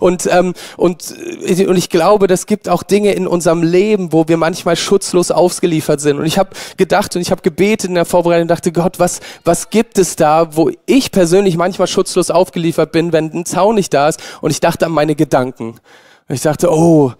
Und, 0.00 0.28
ähm, 0.30 0.54
und, 0.76 1.14
äh, 1.44 1.66
und 1.66 1.76
ich 1.76 1.88
glaube, 1.88 2.26
das 2.26 2.46
gibt 2.46 2.68
auch 2.68 2.82
Dinge 2.82 3.12
in 3.12 3.26
unserem 3.26 3.62
Leben, 3.62 4.12
wo 4.12 4.28
wir 4.28 4.36
manchmal 4.36 4.76
schutzlos 4.76 5.30
ausgeliefert 5.30 6.00
sind. 6.00 6.18
Und 6.18 6.26
ich 6.26 6.38
habe 6.38 6.50
gedacht 6.76 7.16
und 7.16 7.22
ich 7.22 7.30
habe 7.30 7.42
gebetet 7.42 7.88
in 7.88 7.94
der 7.94 8.04
Vorbereitung, 8.04 8.45
und 8.46 8.48
dachte, 8.48 8.72
Gott, 8.72 8.98
was, 8.98 9.20
was 9.44 9.70
gibt 9.70 9.98
es 9.98 10.16
da, 10.16 10.56
wo 10.56 10.70
ich 10.86 11.12
persönlich 11.12 11.56
manchmal 11.56 11.88
schutzlos 11.88 12.30
aufgeliefert 12.30 12.92
bin, 12.92 13.12
wenn 13.12 13.32
ein 13.32 13.44
Zaun 13.44 13.74
nicht 13.74 13.92
da 13.92 14.08
ist? 14.08 14.22
Und 14.40 14.50
ich 14.50 14.60
dachte 14.60 14.86
an 14.86 14.92
meine 14.92 15.14
Gedanken. 15.14 15.80
Und 16.28 16.34
ich 16.34 16.42
dachte, 16.42 16.72
oh, 16.72 17.12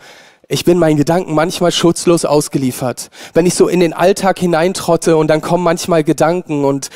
ich 0.48 0.64
bin 0.64 0.78
meinen 0.78 0.96
Gedanken 0.96 1.34
manchmal 1.34 1.72
schutzlos 1.72 2.24
ausgeliefert. 2.24 3.10
Wenn 3.34 3.46
ich 3.46 3.54
so 3.54 3.68
in 3.68 3.80
den 3.80 3.92
Alltag 3.92 4.38
hineintrotte 4.38 5.16
und 5.16 5.28
dann 5.28 5.40
kommen 5.40 5.64
manchmal 5.64 6.04
Gedanken 6.04 6.64
und, 6.64 6.90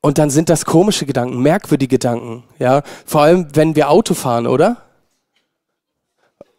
und 0.00 0.18
dann 0.18 0.30
sind 0.30 0.48
das 0.48 0.64
komische 0.64 1.04
Gedanken, 1.04 1.40
merkwürdige 1.40 1.96
Gedanken, 1.96 2.44
ja. 2.58 2.82
Vor 3.04 3.22
allem, 3.22 3.48
wenn 3.54 3.74
wir 3.74 3.90
Auto 3.90 4.14
fahren, 4.14 4.46
oder? 4.46 4.76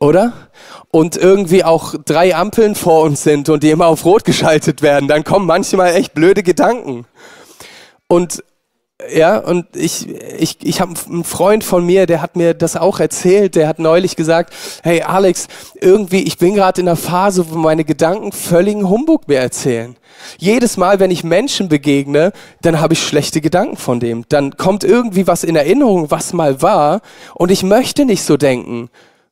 Oder? 0.03 0.33
Und 0.91 1.15
irgendwie 1.15 1.63
auch 1.63 1.95
drei 2.05 2.35
Ampeln 2.35 2.75
vor 2.75 3.03
uns 3.03 3.23
sind 3.23 3.47
und 3.47 3.63
die 3.63 3.69
immer 3.69 3.87
auf 3.87 4.03
Rot 4.03 4.25
geschaltet 4.25 4.81
werden, 4.81 5.07
dann 5.07 5.23
kommen 5.23 5.45
manchmal 5.45 5.95
echt 5.95 6.13
blöde 6.13 6.43
Gedanken. 6.43 7.05
Und 8.07 8.43
ja, 9.13 9.37
und 9.37 9.65
ich, 9.75 10.09
ich, 10.09 10.57
ich 10.61 10.81
habe 10.81 10.93
einen 11.09 11.23
Freund 11.23 11.63
von 11.63 11.85
mir, 11.85 12.05
der 12.05 12.21
hat 12.21 12.35
mir 12.35 12.53
das 12.53 12.75
auch 12.75 12.99
erzählt, 12.99 13.55
der 13.55 13.69
hat 13.69 13.79
neulich 13.79 14.17
gesagt, 14.17 14.53
hey 14.83 15.01
Alex, 15.01 15.47
irgendwie, 15.79 16.23
ich 16.23 16.37
bin 16.37 16.53
gerade 16.53 16.81
in 16.81 16.87
einer 16.87 16.97
Phase, 16.97 17.49
wo 17.49 17.57
meine 17.57 17.85
Gedanken 17.85 18.33
völligen 18.33 18.89
Humbug 18.89 19.29
mir 19.29 19.39
erzählen. 19.39 19.95
Jedes 20.37 20.75
Mal, 20.75 20.99
wenn 20.99 21.11
ich 21.11 21.23
Menschen 21.23 21.69
begegne, 21.69 22.33
dann 22.61 22.81
habe 22.81 22.93
ich 22.93 23.01
schlechte 23.01 23.39
Gedanken 23.39 23.77
von 23.77 24.01
dem. 24.01 24.25
Dann 24.27 24.57
kommt 24.57 24.83
irgendwie 24.83 25.27
was 25.27 25.45
in 25.45 25.55
Erinnerung, 25.55 26.11
was 26.11 26.33
mal 26.33 26.61
war, 26.61 26.99
und 27.35 27.51
ich 27.51 27.63
möchte 27.63 28.03
nicht 28.03 28.23
so 28.23 28.35
denken. 28.35 28.89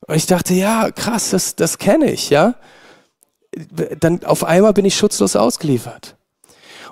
Und 0.08 0.16
ich 0.16 0.26
dachte, 0.26 0.54
ja, 0.54 0.92
krass, 0.92 1.30
das, 1.30 1.56
das 1.56 1.78
kenne 1.78 2.12
ich, 2.12 2.30
ja. 2.30 2.56
Dann 4.00 4.24
auf 4.24 4.44
einmal 4.44 4.74
bin 4.74 4.86
ich 4.86 4.96
schutzlos 4.96 5.36
ausgeliefert. 5.36 6.16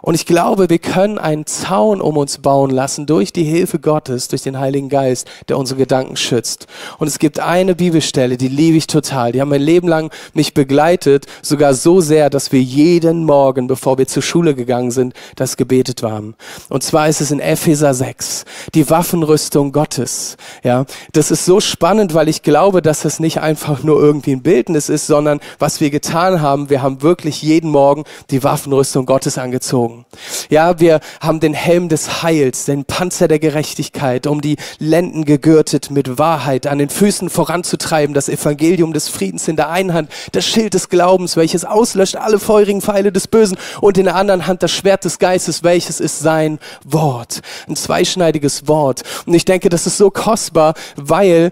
Und 0.01 0.15
ich 0.15 0.25
glaube, 0.25 0.69
wir 0.69 0.79
können 0.79 1.17
einen 1.17 1.45
Zaun 1.45 2.01
um 2.01 2.17
uns 2.17 2.37
bauen 2.37 2.69
lassen 2.69 3.05
durch 3.05 3.33
die 3.33 3.43
Hilfe 3.43 3.79
Gottes, 3.79 4.27
durch 4.27 4.43
den 4.43 4.59
Heiligen 4.59 4.89
Geist, 4.89 5.27
der 5.47 5.57
unsere 5.57 5.79
Gedanken 5.79 6.15
schützt. 6.15 6.67
Und 6.97 7.07
es 7.07 7.19
gibt 7.19 7.39
eine 7.39 7.75
Bibelstelle, 7.75 8.37
die 8.37 8.47
liebe 8.47 8.77
ich 8.77 8.87
total. 8.87 9.31
Die 9.31 9.41
haben 9.41 9.49
mein 9.49 9.61
Leben 9.61 9.87
lang 9.87 10.11
mich 10.33 10.53
begleitet, 10.53 11.25
sogar 11.41 11.73
so 11.73 12.01
sehr, 12.01 12.29
dass 12.29 12.51
wir 12.51 12.61
jeden 12.61 13.25
Morgen, 13.25 13.67
bevor 13.67 13.97
wir 13.97 14.07
zur 14.07 14.23
Schule 14.23 14.55
gegangen 14.55 14.91
sind, 14.91 15.13
das 15.35 15.57
gebetet 15.57 16.03
haben. 16.03 16.35
Und 16.69 16.83
zwar 16.83 17.09
ist 17.09 17.21
es 17.21 17.31
in 17.31 17.39
Epheser 17.39 17.93
6, 17.93 18.45
die 18.73 18.89
Waffenrüstung 18.89 19.71
Gottes. 19.71 20.37
Ja, 20.63 20.85
das 21.13 21.31
ist 21.31 21.45
so 21.45 21.59
spannend, 21.59 22.13
weil 22.13 22.29
ich 22.29 22.43
glaube, 22.43 22.81
dass 22.81 23.05
es 23.05 23.19
nicht 23.19 23.39
einfach 23.39 23.83
nur 23.83 23.99
irgendwie 23.99 24.31
ein 24.31 24.41
Bildnis 24.41 24.89
ist, 24.89 25.07
sondern 25.07 25.39
was 25.57 25.81
wir 25.81 25.89
getan 25.89 26.41
haben, 26.41 26.69
wir 26.69 26.81
haben 26.81 27.01
wirklich 27.01 27.41
jeden 27.41 27.71
Morgen 27.71 28.03
die 28.29 28.43
Waffenrüstung 28.43 29.05
Gottes 29.05 29.37
angezogen 29.37 29.88
gezogen. 29.89 30.05
Ja, 30.49 30.79
wir 30.79 30.99
haben 31.19 31.39
den 31.39 31.53
Helm 31.53 31.89
des 31.89 32.23
Heils, 32.23 32.65
den 32.65 32.85
Panzer 32.85 33.27
der 33.27 33.39
Gerechtigkeit, 33.39 34.27
um 34.27 34.41
die 34.41 34.57
Lenden 34.79 35.25
gegürtet 35.25 35.91
mit 35.91 36.17
Wahrheit, 36.17 36.67
an 36.67 36.77
den 36.77 36.89
Füßen 36.89 37.29
voranzutreiben, 37.29 38.13
das 38.13 38.29
Evangelium 38.29 38.93
des 38.93 39.09
Friedens 39.09 39.47
in 39.47 39.55
der 39.55 39.69
einen 39.69 39.93
Hand, 39.93 40.11
das 40.31 40.45
Schild 40.45 40.73
des 40.73 40.89
Glaubens, 40.89 41.35
welches 41.35 41.65
auslöscht 41.65 42.15
alle 42.15 42.39
feurigen 42.39 42.81
Pfeile 42.81 43.11
des 43.11 43.27
Bösen 43.27 43.57
und 43.81 43.97
in 43.97 44.05
der 44.05 44.15
anderen 44.15 44.47
Hand 44.47 44.63
das 44.63 44.71
Schwert 44.71 45.05
des 45.05 45.19
Geistes, 45.19 45.63
welches 45.63 45.99
ist 45.99 46.19
sein 46.19 46.59
Wort. 46.83 47.41
Ein 47.67 47.75
zweischneidiges 47.75 48.67
Wort. 48.67 49.03
Und 49.25 49.33
ich 49.33 49.45
denke, 49.45 49.69
das 49.69 49.87
ist 49.87 49.97
so 49.97 50.09
kostbar, 50.09 50.73
weil 50.95 51.51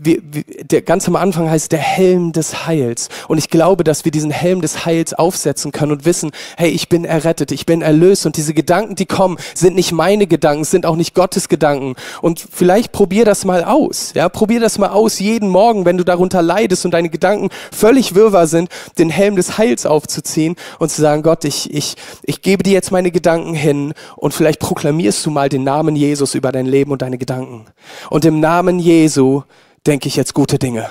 wie, 0.00 0.20
wie, 0.30 0.44
der 0.64 0.82
ganz 0.82 1.08
am 1.08 1.16
Anfang 1.16 1.50
heißt 1.50 1.72
der 1.72 1.78
Helm 1.78 2.32
des 2.32 2.66
Heils. 2.66 3.08
Und 3.28 3.38
ich 3.38 3.50
glaube, 3.50 3.84
dass 3.84 4.04
wir 4.04 4.12
diesen 4.12 4.30
Helm 4.30 4.60
des 4.60 4.84
Heils 4.84 5.14
aufsetzen 5.14 5.72
können 5.72 5.92
und 5.92 6.04
wissen, 6.04 6.30
hey, 6.56 6.70
ich 6.70 6.88
bin 6.88 7.04
errettet, 7.04 7.52
ich 7.52 7.66
bin 7.66 7.82
erlöst 7.82 8.26
und 8.26 8.36
diese 8.36 8.54
Gedanken, 8.54 8.94
die 8.94 9.06
kommen, 9.06 9.38
sind 9.54 9.76
nicht 9.76 9.92
meine 9.92 10.26
Gedanken, 10.26 10.64
sind 10.64 10.86
auch 10.86 10.96
nicht 10.96 11.14
Gottes 11.14 11.48
Gedanken. 11.48 11.94
Und 12.22 12.44
vielleicht 12.50 12.92
probier 12.92 13.24
das 13.24 13.44
mal 13.44 13.64
aus. 13.64 14.12
Ja, 14.14 14.28
probier 14.28 14.60
das 14.60 14.78
mal 14.78 14.88
aus, 14.88 15.18
jeden 15.18 15.48
Morgen, 15.48 15.84
wenn 15.84 15.98
du 15.98 16.04
darunter 16.04 16.42
leidest 16.42 16.84
und 16.84 16.92
deine 16.92 17.10
Gedanken 17.10 17.48
völlig 17.72 18.14
wirrwarr 18.14 18.46
sind, 18.46 18.68
den 18.98 19.10
Helm 19.10 19.36
des 19.36 19.58
Heils 19.58 19.86
aufzuziehen 19.86 20.56
und 20.78 20.90
zu 20.90 21.00
sagen, 21.00 21.22
Gott, 21.22 21.44
ich, 21.44 21.72
ich, 21.72 21.96
ich 22.22 22.42
gebe 22.42 22.62
dir 22.62 22.72
jetzt 22.72 22.90
meine 22.90 23.10
Gedanken 23.10 23.54
hin 23.54 23.94
und 24.16 24.34
vielleicht 24.34 24.60
proklamierst 24.60 25.24
du 25.24 25.30
mal 25.30 25.48
den 25.48 25.64
Namen 25.64 25.96
Jesus 25.96 26.34
über 26.34 26.52
dein 26.52 26.66
Leben 26.66 26.92
und 26.92 27.02
deine 27.02 27.18
Gedanken. 27.18 27.66
Und 28.10 28.24
im 28.24 28.40
Namen 28.40 28.78
Jesu 28.78 29.42
denke 29.88 30.06
ich 30.06 30.16
jetzt 30.16 30.34
gute 30.34 30.58
Dinge. 30.58 30.88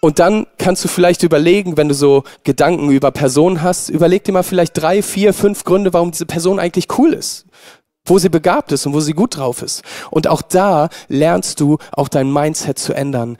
Und 0.00 0.18
dann 0.18 0.46
kannst 0.58 0.84
du 0.84 0.88
vielleicht 0.88 1.22
überlegen, 1.22 1.78
wenn 1.78 1.88
du 1.88 1.94
so 1.94 2.24
Gedanken 2.42 2.90
über 2.90 3.10
Personen 3.10 3.62
hast, 3.62 3.88
überleg 3.88 4.24
dir 4.24 4.32
mal 4.32 4.42
vielleicht 4.42 4.76
drei, 4.76 5.00
vier, 5.00 5.32
fünf 5.32 5.64
Gründe, 5.64 5.94
warum 5.94 6.10
diese 6.10 6.26
Person 6.26 6.58
eigentlich 6.58 6.98
cool 6.98 7.14
ist, 7.14 7.46
wo 8.04 8.18
sie 8.18 8.28
begabt 8.28 8.72
ist 8.72 8.84
und 8.84 8.92
wo 8.92 9.00
sie 9.00 9.14
gut 9.14 9.38
drauf 9.38 9.62
ist. 9.62 9.82
Und 10.10 10.26
auch 10.26 10.42
da 10.42 10.90
lernst 11.08 11.60
du 11.60 11.78
auch 11.92 12.08
dein 12.08 12.30
Mindset 12.30 12.78
zu 12.78 12.92
ändern. 12.92 13.38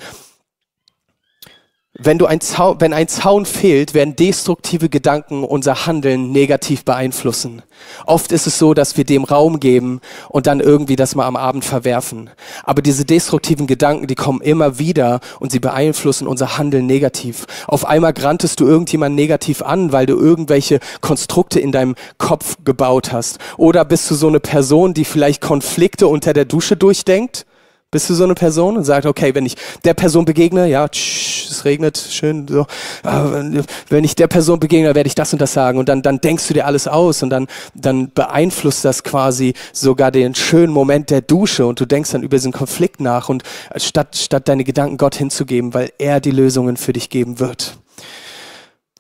Wenn, 1.97 2.19
du 2.19 2.27
ein 2.27 2.41
Zaun, 2.41 2.81
wenn 2.81 2.93
ein 2.93 3.07
Zaun 3.07 3.47
fehlt, 3.47 3.95
werden 3.95 4.17
destruktive 4.17 4.89
Gedanken 4.89 5.45
unser 5.45 5.87
Handeln 5.87 6.33
negativ 6.33 6.85
beeinflussen. 6.85 7.63
Oft 8.05 8.33
ist 8.33 8.49
es 8.49 8.59
so, 8.59 8.75
dass 8.75 8.97
wir 8.97 9.05
dem 9.05 9.23
Raum 9.23 9.61
geben 9.61 10.01
und 10.29 10.49
dann 10.49 10.59
irgendwie 10.59 10.97
das 10.97 11.15
mal 11.15 11.25
am 11.25 11.37
Abend 11.37 11.65
verwerfen. 11.65 12.31
Aber 12.65 12.83
diese 12.83 13.05
destruktiven 13.05 13.69
Gedanken, 13.69 14.09
die 14.09 14.17
kommen 14.17 14.41
immer 14.41 14.81
wieder 14.81 15.21
und 15.39 15.53
sie 15.53 15.61
beeinflussen 15.61 16.27
unser 16.27 16.59
Handeln 16.59 16.87
negativ. 16.87 17.47
Auf 17.69 17.87
einmal 17.87 18.13
grantest 18.13 18.59
du 18.59 18.67
irgendjemand 18.67 19.15
negativ 19.15 19.63
an, 19.63 19.93
weil 19.93 20.07
du 20.07 20.19
irgendwelche 20.19 20.81
Konstrukte 21.01 21.61
in 21.61 21.71
deinem 21.71 21.95
Kopf 22.19 22.57
gebaut 22.65 23.13
hast. 23.13 23.39
Oder 23.57 23.85
bist 23.85 24.11
du 24.11 24.17
so 24.17 24.27
eine 24.27 24.41
Person, 24.41 24.95
die 24.95 25.05
vielleicht 25.05 25.41
Konflikte 25.41 26.09
unter 26.09 26.33
der 26.33 26.45
Dusche 26.45 26.77
durchdenkt? 26.77 27.47
Bist 27.95 28.11
du 28.11 28.15
so 28.15 28.25
eine 28.25 28.35
Person 28.35 28.77
und 28.77 28.83
sagst, 28.83 29.07
okay, 29.07 29.37
wenn 29.37 29.47
ich 29.47 29.55
der 29.85 29.95
Person 29.95 30.25
begegne, 30.25 30.67
ja, 30.67 30.89
tsch, 30.89 31.49
es 31.49 31.65
regnet, 31.65 31.97
schön, 31.97 32.49
so, 32.49 32.67
wenn 33.05 34.03
ich 34.03 34.17
der 34.17 34.27
Person 34.27 34.59
begegne, 34.59 34.97
werde 34.97 35.07
ich 35.07 35.15
das 35.15 35.33
und 35.33 35.41
das 35.41 35.53
sagen 35.53 35.79
und 35.79 35.89
dann, 35.89 36.03
dann 36.03 36.21
denkst 36.21 36.49
du 36.49 36.55
dir 36.55 36.67
alles 36.67 36.89
aus 36.89 37.23
und 37.23 37.31
dann, 37.31 37.47
dann 37.73 38.11
beeinflusst 38.13 38.85
das 38.85 39.05
quasi 39.05 39.55
sogar 39.73 40.11
den 40.11 40.35
schönen 40.35 40.73
Moment 40.73 41.11
der 41.11 41.21
Dusche 41.21 41.67
und 41.67 41.79
du 41.79 41.87
denkst 41.87 42.11
dann 42.11 42.25
über 42.25 42.37
diesen 42.37 42.51
Konflikt 42.51 43.01
nach 43.01 43.29
und 43.29 43.45
statt, 43.77 44.17
statt 44.17 44.49
deine 44.49 44.65
Gedanken 44.65 44.97
Gott 44.97 45.15
hinzugeben, 45.15 45.73
weil 45.73 45.93
er 45.99 46.19
die 46.19 46.33
Lösungen 46.33 46.77
für 46.77 46.93
dich 46.93 47.11
geben 47.11 47.39
wird. 47.39 47.79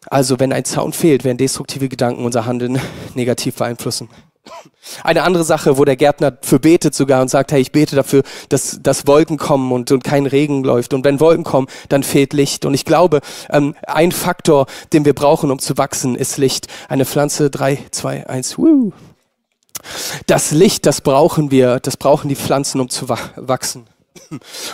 Also, 0.07 0.38
wenn 0.38 0.52
ein 0.52 0.64
Zaun 0.64 0.92
fehlt, 0.92 1.24
werden 1.24 1.38
destruktive 1.38 1.88
Gedanken 1.88 2.24
unser 2.24 2.46
Handeln 2.46 2.78
negativ 3.16 3.57
beeinflussen. 3.57 4.09
Eine 5.02 5.22
andere 5.22 5.44
Sache, 5.44 5.78
wo 5.78 5.85
der 5.85 5.96
Gärtner 5.96 6.37
für 6.42 6.61
betet 6.61 6.94
sogar 6.94 7.22
und 7.22 7.28
sagt, 7.28 7.52
hey, 7.52 7.61
ich 7.61 7.72
bete 7.72 7.96
dafür, 7.96 8.22
dass, 8.48 8.78
dass 8.83 9.07
Wolken 9.07 9.38
kommen 9.38 9.72
und, 9.72 9.90
und 9.90 10.04
kein 10.04 10.26
Regen 10.26 10.62
läuft. 10.62 10.94
Und 10.94 11.04
wenn 11.04 11.20
Wolken 11.20 11.44
kommen, 11.44 11.68
dann 11.88 12.02
fehlt 12.02 12.33
Licht. 12.33 12.64
Und 12.64 12.74
ich 12.74 12.85
glaube, 12.85 13.20
ähm, 13.50 13.74
ein 13.87 14.12
Faktor, 14.12 14.66
den 14.92 15.04
wir 15.04 15.14
brauchen, 15.14 15.50
um 15.50 15.59
zu 15.59 15.78
wachsen, 15.78 16.14
ist 16.14 16.37
Licht. 16.37 16.68
Eine 16.88 17.07
Pflanze, 17.07 17.50
drei, 17.50 17.78
zwei, 17.90 18.26
eins, 18.26 18.59
woo. 18.59 18.92
Das 20.26 20.50
Licht, 20.50 20.87
das 20.87 21.00
brauchen 21.00 21.50
wir, 21.50 21.80
das 21.80 21.96
brauchen 21.96 22.28
die 22.28 22.37
Pflanzen, 22.37 22.80
um 22.80 22.88
zu 22.88 23.09
wachsen. 23.09 23.87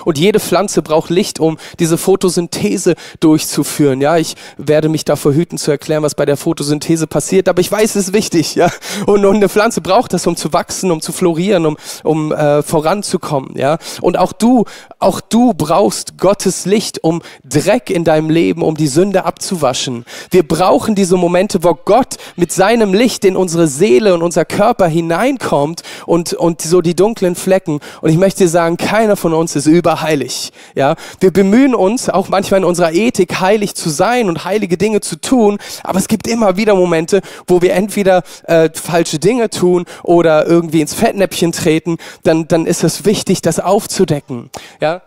Und 0.05 0.18
jede 0.18 0.38
Pflanze 0.38 0.83
braucht 0.83 1.09
Licht, 1.09 1.40
um 1.40 1.57
diese 1.79 1.96
Photosynthese 1.96 2.94
durchzuführen. 3.20 4.00
Ja, 4.00 4.18
ich 4.18 4.37
werde 4.59 4.88
mich 4.88 5.05
davor 5.05 5.33
hüten 5.33 5.57
zu 5.57 5.70
erklären, 5.70 6.03
was 6.03 6.14
bei 6.14 6.26
der 6.26 6.37
Photosynthese 6.37 7.07
passiert, 7.07 7.48
aber 7.48 7.61
ich 7.61 7.72
weiß, 7.72 7.96
es 7.96 8.09
ist 8.09 8.12
wichtig. 8.12 8.55
Ja, 8.55 8.70
und, 9.07 9.24
und 9.24 9.37
eine 9.37 9.48
Pflanze 9.48 9.81
braucht 9.81 10.12
das, 10.12 10.26
um 10.26 10.37
zu 10.37 10.53
wachsen, 10.53 10.90
um 10.90 11.00
zu 11.00 11.12
florieren, 11.12 11.64
um, 11.64 11.76
um 12.03 12.33
äh, 12.33 12.62
voranzukommen. 12.62 13.57
Ja, 13.57 13.79
und 14.03 14.18
auch 14.18 14.33
du, 14.33 14.64
auch 14.98 15.20
du 15.20 15.55
brauchst 15.55 16.18
Gottes 16.18 16.66
Licht, 16.66 17.03
um 17.03 17.22
Dreck 17.44 17.88
in 17.88 18.05
deinem 18.05 18.29
Leben, 18.29 18.62
um 18.62 18.76
die 18.76 18.88
Sünde 18.88 19.24
abzuwaschen. 19.24 20.05
Wir 20.31 20.46
brauchen 20.46 20.94
diese 20.94 21.16
Momente, 21.16 21.64
wo 21.64 21.74
Gott 21.74 22.16
mit 22.37 22.53
seinem 22.53 22.92
Licht 22.92 23.24
in 23.24 23.37
unsere 23.37 23.68
Seele 23.68 24.12
und 24.12 24.22
unser 24.22 24.44
Körper 24.44 24.87
hineinkommt 24.87 25.83
und 26.05 26.35
und 26.35 26.61
so 26.61 26.83
die 26.83 26.94
dunklen 26.94 27.37
Flecken. 27.37 27.81
Und 28.03 28.11
ich 28.11 28.18
möchte 28.18 28.44
dir 28.44 28.50
sagen, 28.50 28.76
keiner 28.76 29.16
von 29.16 29.30
von 29.31 29.38
uns 29.38 29.55
ist 29.55 29.66
überheilig. 29.66 30.51
Ja, 30.75 30.97
wir 31.21 31.33
bemühen 31.33 31.75
uns 31.75 32.09
auch 32.09 32.29
manchmal 32.29 32.59
in 32.59 32.64
unserer 32.64 32.93
Ethik 32.93 33.40
heilig 33.40 33.77
zu 33.77 33.88
sein 33.88 34.29
und 34.29 34.45
heilige 34.45 34.77
Dinge 34.77 35.01
zu 35.01 35.21
tun, 35.21 35.59
aber 35.85 36.01
es 36.01 36.09
gibt 36.09 36.27
immer 36.27 36.57
wieder 36.57 36.75
Momente, 36.75 37.21
wo 37.47 37.62
wir 37.62 37.75
entweder 37.75 38.25
äh, 38.45 38.71
falsche 38.75 39.21
Dinge 39.21 39.49
tun 39.49 39.85
oder 40.03 40.47
irgendwie 40.47 40.81
ins 40.81 40.95
Fettnäpfchen 40.95 41.53
treten. 41.53 41.99
Dann, 42.25 42.49
dann 42.49 42.66
ist 42.66 42.83
es 42.83 43.05
wichtig, 43.05 43.40
das 43.40 43.61
aufzudecken. 43.61 44.51
Ja, 44.81 45.03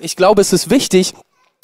ich 0.00 0.16
glaube, 0.16 0.40
es 0.40 0.54
ist 0.54 0.70
wichtig, 0.70 1.12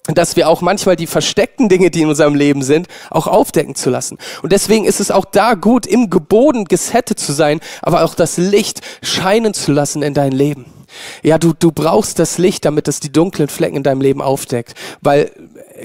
dass 0.07 0.37
wir 0.37 0.48
auch 0.48 0.61
manchmal 0.61 0.96
die 0.96 1.07
versteckten 1.07 1.70
Dinge, 1.70 1.90
die 1.90 2.03
in 2.03 2.09
unserem 2.09 2.35
Leben 2.35 2.62
sind, 2.62 2.87
auch 3.11 3.27
aufdecken 3.27 3.74
zu 3.74 3.88
lassen. 3.88 4.18
Und 4.42 4.53
deswegen 4.53 4.85
ist 4.85 5.01
es 5.01 5.11
auch 5.11 5.24
da 5.24 5.55
gut, 5.55 5.87
im 5.87 6.11
Geboten 6.11 6.66
gesettet 6.66 7.18
zu 7.18 7.33
sein, 7.33 7.61
aber 7.81 8.05
auch 8.05 8.14
das 8.14 8.37
Licht 8.37 8.83
scheinen 9.03 9.55
zu 9.55 9.72
lassen 9.72 10.03
in 10.03 10.12
dein 10.12 10.33
Leben. 10.33 10.77
Ja, 11.22 11.38
du, 11.38 11.53
du 11.53 11.72
brauchst 11.72 12.18
das 12.18 12.38
Licht, 12.38 12.64
damit 12.64 12.88
es 12.88 13.01
die 13.01 13.12
dunklen 13.12 13.48
Flecken 13.48 13.77
in 13.77 13.83
deinem 13.83 14.01
Leben 14.01 14.22
aufdeckt. 14.22 14.74
Weil, 15.01 15.31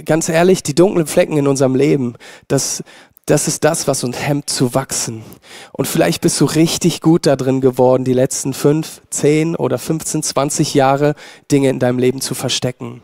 ganz 0.06 0.30
ehrlich, 0.30 0.64
die 0.64 0.76
dunklen 0.76 1.08
Flecken 1.08 1.38
in 1.38 1.48
unserem 1.48 1.76
Leben, 1.76 2.16
das, 2.48 2.84
das 3.26 3.48
ist 3.48 3.64
das, 3.64 3.88
was 3.88 4.04
uns 4.04 4.20
hemmt 4.20 4.50
zu 4.50 4.74
wachsen. 4.74 5.24
Und 5.72 5.88
vielleicht 5.88 6.22
bist 6.22 6.40
du 6.42 6.46
richtig 6.46 7.02
gut 7.02 7.26
da 7.26 7.36
drin 7.36 7.62
geworden, 7.62 8.04
die 8.04 8.14
letzten 8.14 8.54
fünf, 8.54 9.02
zehn 9.10 9.56
oder 9.56 9.78
15, 9.78 10.24
20 10.24 10.74
Jahre 10.74 11.16
Dinge 11.52 11.70
in 11.70 11.80
deinem 11.80 12.00
Leben 12.00 12.20
zu 12.20 12.36
verstecken. 12.36 13.02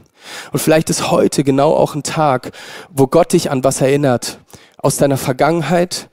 Und 0.51 0.59
vielleicht 0.59 0.89
ist 0.89 1.11
heute 1.11 1.43
genau 1.43 1.73
auch 1.73 1.95
ein 1.95 2.03
Tag, 2.03 2.51
wo 2.89 3.07
Gott 3.07 3.33
dich 3.33 3.51
an 3.51 3.63
was 3.63 3.79
erinnert. 3.81 4.39
Aus 4.77 4.97
deiner 4.97 5.17
Vergangenheit, 5.17 6.09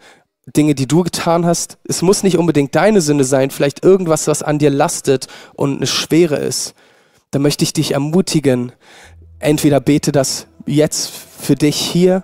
Dinge, 0.47 0.77
die 0.77 0.87
du 0.87 1.03
getan 1.03 1.45
hast. 1.45 1.79
Es 1.85 2.03
muss 2.03 2.23
nicht 2.23 2.39
unbedingt 2.39 2.75
deine 2.75 3.01
Sünde 3.01 3.25
sein, 3.25 3.51
vielleicht 3.51 3.85
irgendwas, 3.85 4.29
was 4.29 4.43
an 4.43 4.59
dir 4.59 4.71
lastet 4.71 5.27
und 5.55 5.77
eine 5.77 5.87
Schwere 5.87 6.37
ist. 6.37 6.75
Da 7.33 7.41
möchte 7.41 7.65
ich 7.65 7.73
dich 7.73 7.93
ermutigen, 7.93 8.73
entweder 9.41 9.81
bete 9.81 10.13
das 10.13 10.47
jetzt 10.65 11.11
für 11.11 11.57
dich 11.57 11.77
hier 11.77 12.23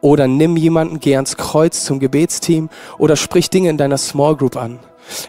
oder 0.00 0.26
nimm 0.26 0.56
jemanden, 0.56 1.00
geh 1.00 1.16
ans 1.16 1.36
Kreuz 1.36 1.84
zum 1.84 1.98
Gebetsteam 1.98 2.70
oder 2.96 3.16
sprich 3.16 3.50
Dinge 3.50 3.68
in 3.68 3.76
deiner 3.76 3.98
Small 3.98 4.36
Group 4.36 4.56
an. 4.56 4.78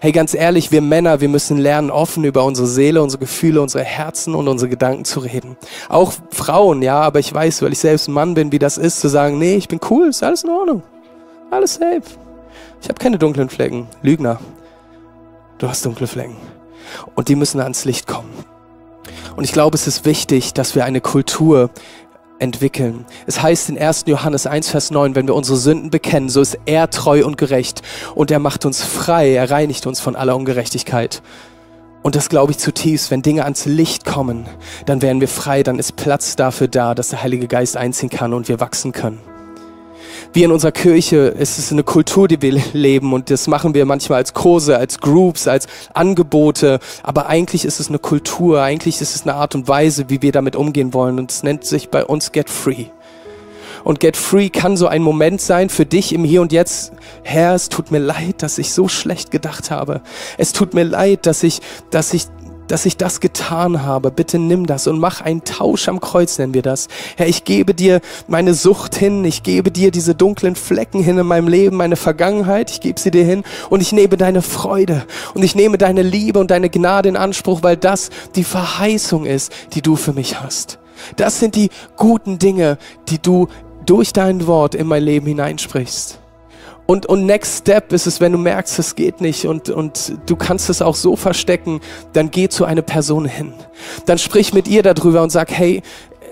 Hey, 0.01 0.11
ganz 0.11 0.33
ehrlich, 0.33 0.71
wir 0.71 0.81
Männer, 0.81 1.21
wir 1.21 1.29
müssen 1.29 1.57
lernen, 1.57 1.89
offen 1.89 2.23
über 2.25 2.43
unsere 2.43 2.67
Seele, 2.67 3.01
unsere 3.01 3.21
Gefühle, 3.21 3.61
unsere 3.61 3.83
Herzen 3.83 4.35
und 4.35 4.47
unsere 4.47 4.69
Gedanken 4.69 5.05
zu 5.05 5.19
reden. 5.19 5.57
Auch 5.87 6.13
Frauen, 6.31 6.81
ja, 6.81 6.99
aber 7.01 7.19
ich 7.19 7.33
weiß, 7.33 7.61
weil 7.61 7.71
ich 7.71 7.79
selbst 7.79 8.07
ein 8.07 8.13
Mann 8.13 8.33
bin, 8.33 8.51
wie 8.51 8.59
das 8.59 8.77
ist, 8.77 8.99
zu 8.99 9.07
sagen, 9.07 9.39
nee, 9.39 9.55
ich 9.55 9.67
bin 9.67 9.79
cool, 9.89 10.09
ist 10.09 10.23
alles 10.23 10.43
in 10.43 10.49
Ordnung. 10.49 10.83
Alles 11.49 11.75
safe. 11.75 12.28
Ich 12.81 12.87
habe 12.87 12.99
keine 12.99 13.17
dunklen 13.17 13.49
Flecken. 13.49 13.87
Lügner. 14.01 14.39
Du 15.57 15.67
hast 15.67 15.85
dunkle 15.85 16.07
Flecken. 16.07 16.37
Und 17.15 17.27
die 17.27 17.35
müssen 17.35 17.59
ans 17.59 17.85
Licht 17.85 18.07
kommen. 18.07 18.29
Und 19.35 19.43
ich 19.43 19.51
glaube, 19.51 19.75
es 19.75 19.87
ist 19.87 20.05
wichtig, 20.05 20.53
dass 20.53 20.75
wir 20.75 20.85
eine 20.85 21.01
Kultur 21.01 21.69
entwickeln. 22.39 23.05
Es 23.27 23.41
heißt 23.41 23.69
in 23.69 23.77
1. 23.77 24.05
Johannes 24.07 24.47
1, 24.47 24.69
Vers 24.69 24.91
9, 24.91 25.15
wenn 25.15 25.27
wir 25.27 25.35
unsere 25.35 25.57
Sünden 25.57 25.89
bekennen, 25.89 26.29
so 26.29 26.41
ist 26.41 26.57
er 26.65 26.89
treu 26.89 27.25
und 27.25 27.37
gerecht 27.37 27.81
und 28.15 28.31
er 28.31 28.39
macht 28.39 28.65
uns 28.65 28.81
frei, 28.81 29.33
er 29.33 29.51
reinigt 29.51 29.85
uns 29.85 29.99
von 29.99 30.15
aller 30.15 30.35
Ungerechtigkeit. 30.35 31.21
Und 32.01 32.15
das 32.15 32.29
glaube 32.29 32.53
ich 32.53 32.57
zutiefst, 32.57 33.11
wenn 33.11 33.21
Dinge 33.21 33.43
ans 33.43 33.65
Licht 33.65 34.05
kommen, 34.05 34.47
dann 34.85 35.01
werden 35.01 35.19
wir 35.19 35.27
frei, 35.27 35.63
dann 35.63 35.79
ist 35.79 35.97
Platz 35.97 36.37
dafür 36.37 36.69
da, 36.69 36.95
dass 36.95 37.09
der 37.09 37.21
Heilige 37.21 37.47
Geist 37.47 37.75
einziehen 37.75 38.09
kann 38.09 38.33
und 38.33 38.47
wir 38.47 38.61
wachsen 38.61 38.93
können 38.93 39.19
wir 40.33 40.45
in 40.45 40.51
unserer 40.51 40.71
Kirche, 40.71 41.17
ist 41.17 41.59
es 41.59 41.71
eine 41.71 41.83
Kultur, 41.83 42.27
die 42.27 42.41
wir 42.41 42.61
leben 42.73 43.13
und 43.13 43.29
das 43.29 43.47
machen 43.47 43.73
wir 43.73 43.85
manchmal 43.85 44.19
als 44.19 44.33
Kurse, 44.33 44.77
als 44.77 44.99
Groups, 44.99 45.47
als 45.47 45.67
Angebote, 45.93 46.79
aber 47.03 47.27
eigentlich 47.27 47.65
ist 47.65 47.79
es 47.79 47.89
eine 47.89 47.99
Kultur, 47.99 48.61
eigentlich 48.61 49.01
ist 49.01 49.15
es 49.15 49.23
eine 49.23 49.35
Art 49.35 49.55
und 49.55 49.67
Weise, 49.67 50.09
wie 50.09 50.21
wir 50.21 50.31
damit 50.31 50.55
umgehen 50.55 50.93
wollen 50.93 51.19
und 51.19 51.31
es 51.31 51.43
nennt 51.43 51.65
sich 51.65 51.89
bei 51.89 52.05
uns 52.05 52.31
Get 52.31 52.49
Free. 52.49 52.85
Und 53.83 53.99
Get 53.99 54.17
Free 54.17 54.49
kann 54.49 54.77
so 54.77 54.87
ein 54.87 55.01
Moment 55.01 55.41
sein 55.41 55.69
für 55.69 55.85
dich 55.85 56.13
im 56.13 56.23
Hier 56.23 56.41
und 56.41 56.51
Jetzt. 56.51 56.91
Herr, 57.23 57.55
es 57.55 57.69
tut 57.69 57.91
mir 57.91 57.99
leid, 57.99 58.41
dass 58.41 58.57
ich 58.57 58.73
so 58.73 58.87
schlecht 58.87 59.31
gedacht 59.31 59.71
habe. 59.71 60.01
Es 60.37 60.53
tut 60.53 60.73
mir 60.73 60.83
leid, 60.83 61.25
dass 61.25 61.43
ich, 61.43 61.61
dass 61.89 62.13
ich 62.13 62.25
dass 62.69 62.85
ich 62.85 62.95
das 62.95 63.19
getan 63.19 63.83
habe. 63.83 64.11
Bitte 64.11 64.39
nimm 64.39 64.65
das 64.65 64.87
und 64.87 64.99
mach 64.99 65.19
einen 65.19 65.43
Tausch 65.43 65.89
am 65.89 65.99
Kreuz, 65.99 66.37
nennen 66.37 66.53
wir 66.53 66.61
das. 66.61 66.87
Herr, 67.17 67.27
ich 67.27 67.43
gebe 67.43 67.73
dir 67.73 67.99
meine 68.27 68.53
Sucht 68.53 68.95
hin, 68.95 69.25
ich 69.25 69.43
gebe 69.43 69.71
dir 69.71 69.91
diese 69.91 70.15
dunklen 70.15 70.55
Flecken 70.55 71.03
hin 71.03 71.17
in 71.17 71.27
meinem 71.27 71.47
Leben, 71.47 71.75
meine 71.75 71.97
Vergangenheit, 71.97 72.71
ich 72.71 72.79
gebe 72.79 72.99
sie 72.99 73.11
dir 73.11 73.25
hin 73.25 73.43
und 73.69 73.81
ich 73.81 73.91
nehme 73.91 74.15
deine 74.15 74.41
Freude 74.41 75.05
und 75.33 75.43
ich 75.43 75.55
nehme 75.55 75.77
deine 75.77 76.03
Liebe 76.03 76.39
und 76.39 76.51
deine 76.51 76.69
Gnade 76.69 77.09
in 77.09 77.17
Anspruch, 77.17 77.63
weil 77.63 77.75
das 77.75 78.09
die 78.35 78.43
Verheißung 78.43 79.25
ist, 79.25 79.51
die 79.73 79.81
du 79.81 79.95
für 79.95 80.13
mich 80.13 80.39
hast. 80.39 80.79
Das 81.15 81.39
sind 81.39 81.55
die 81.55 81.69
guten 81.97 82.39
Dinge, 82.39 82.77
die 83.07 83.19
du 83.19 83.47
durch 83.85 84.13
dein 84.13 84.45
Wort 84.45 84.75
in 84.75 84.87
mein 84.87 85.03
Leben 85.03 85.25
hineinsprichst. 85.25 86.18
Und, 86.89 87.05
und 87.05 87.27
Next 87.27 87.59
Step 87.59 87.93
ist 87.93 88.07
es, 88.07 88.19
wenn 88.19 88.31
du 88.31 88.39
merkst, 88.39 88.79
es 88.79 88.95
geht 88.95 89.21
nicht 89.21 89.45
und, 89.45 89.69
und 89.69 90.13
du 90.25 90.35
kannst 90.35 90.71
es 90.71 90.81
auch 90.81 90.95
so 90.95 91.15
verstecken, 91.15 91.81
dann 92.13 92.31
geh 92.31 92.49
zu 92.49 92.65
einer 92.65 92.81
Person 92.81 93.25
hin. 93.25 93.53
Dann 94.07 94.17
sprich 94.17 94.55
mit 94.55 94.67
ihr 94.67 94.81
darüber 94.81 95.21
und 95.21 95.29
sag, 95.29 95.51
hey, 95.51 95.83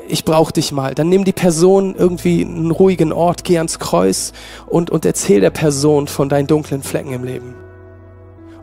ich 0.08 0.26
brauche 0.26 0.52
dich 0.52 0.72
mal. 0.72 0.96
Dann 0.96 1.10
nimm 1.10 1.26
die 1.26 1.32
Person 1.32 1.94
irgendwie 1.96 2.44
einen 2.44 2.72
ruhigen 2.72 3.14
Ort, 3.14 3.44
geh 3.44 3.58
ans 3.60 3.78
Kreuz 3.78 4.34
und, 4.66 4.90
und 4.90 5.06
erzähl 5.06 5.42
der 5.42 5.52
Person 5.52 6.08
von 6.08 6.28
deinen 6.28 6.48
dunklen 6.48 6.82
Flecken 6.82 7.14
im 7.14 7.24
Leben. 7.24 7.54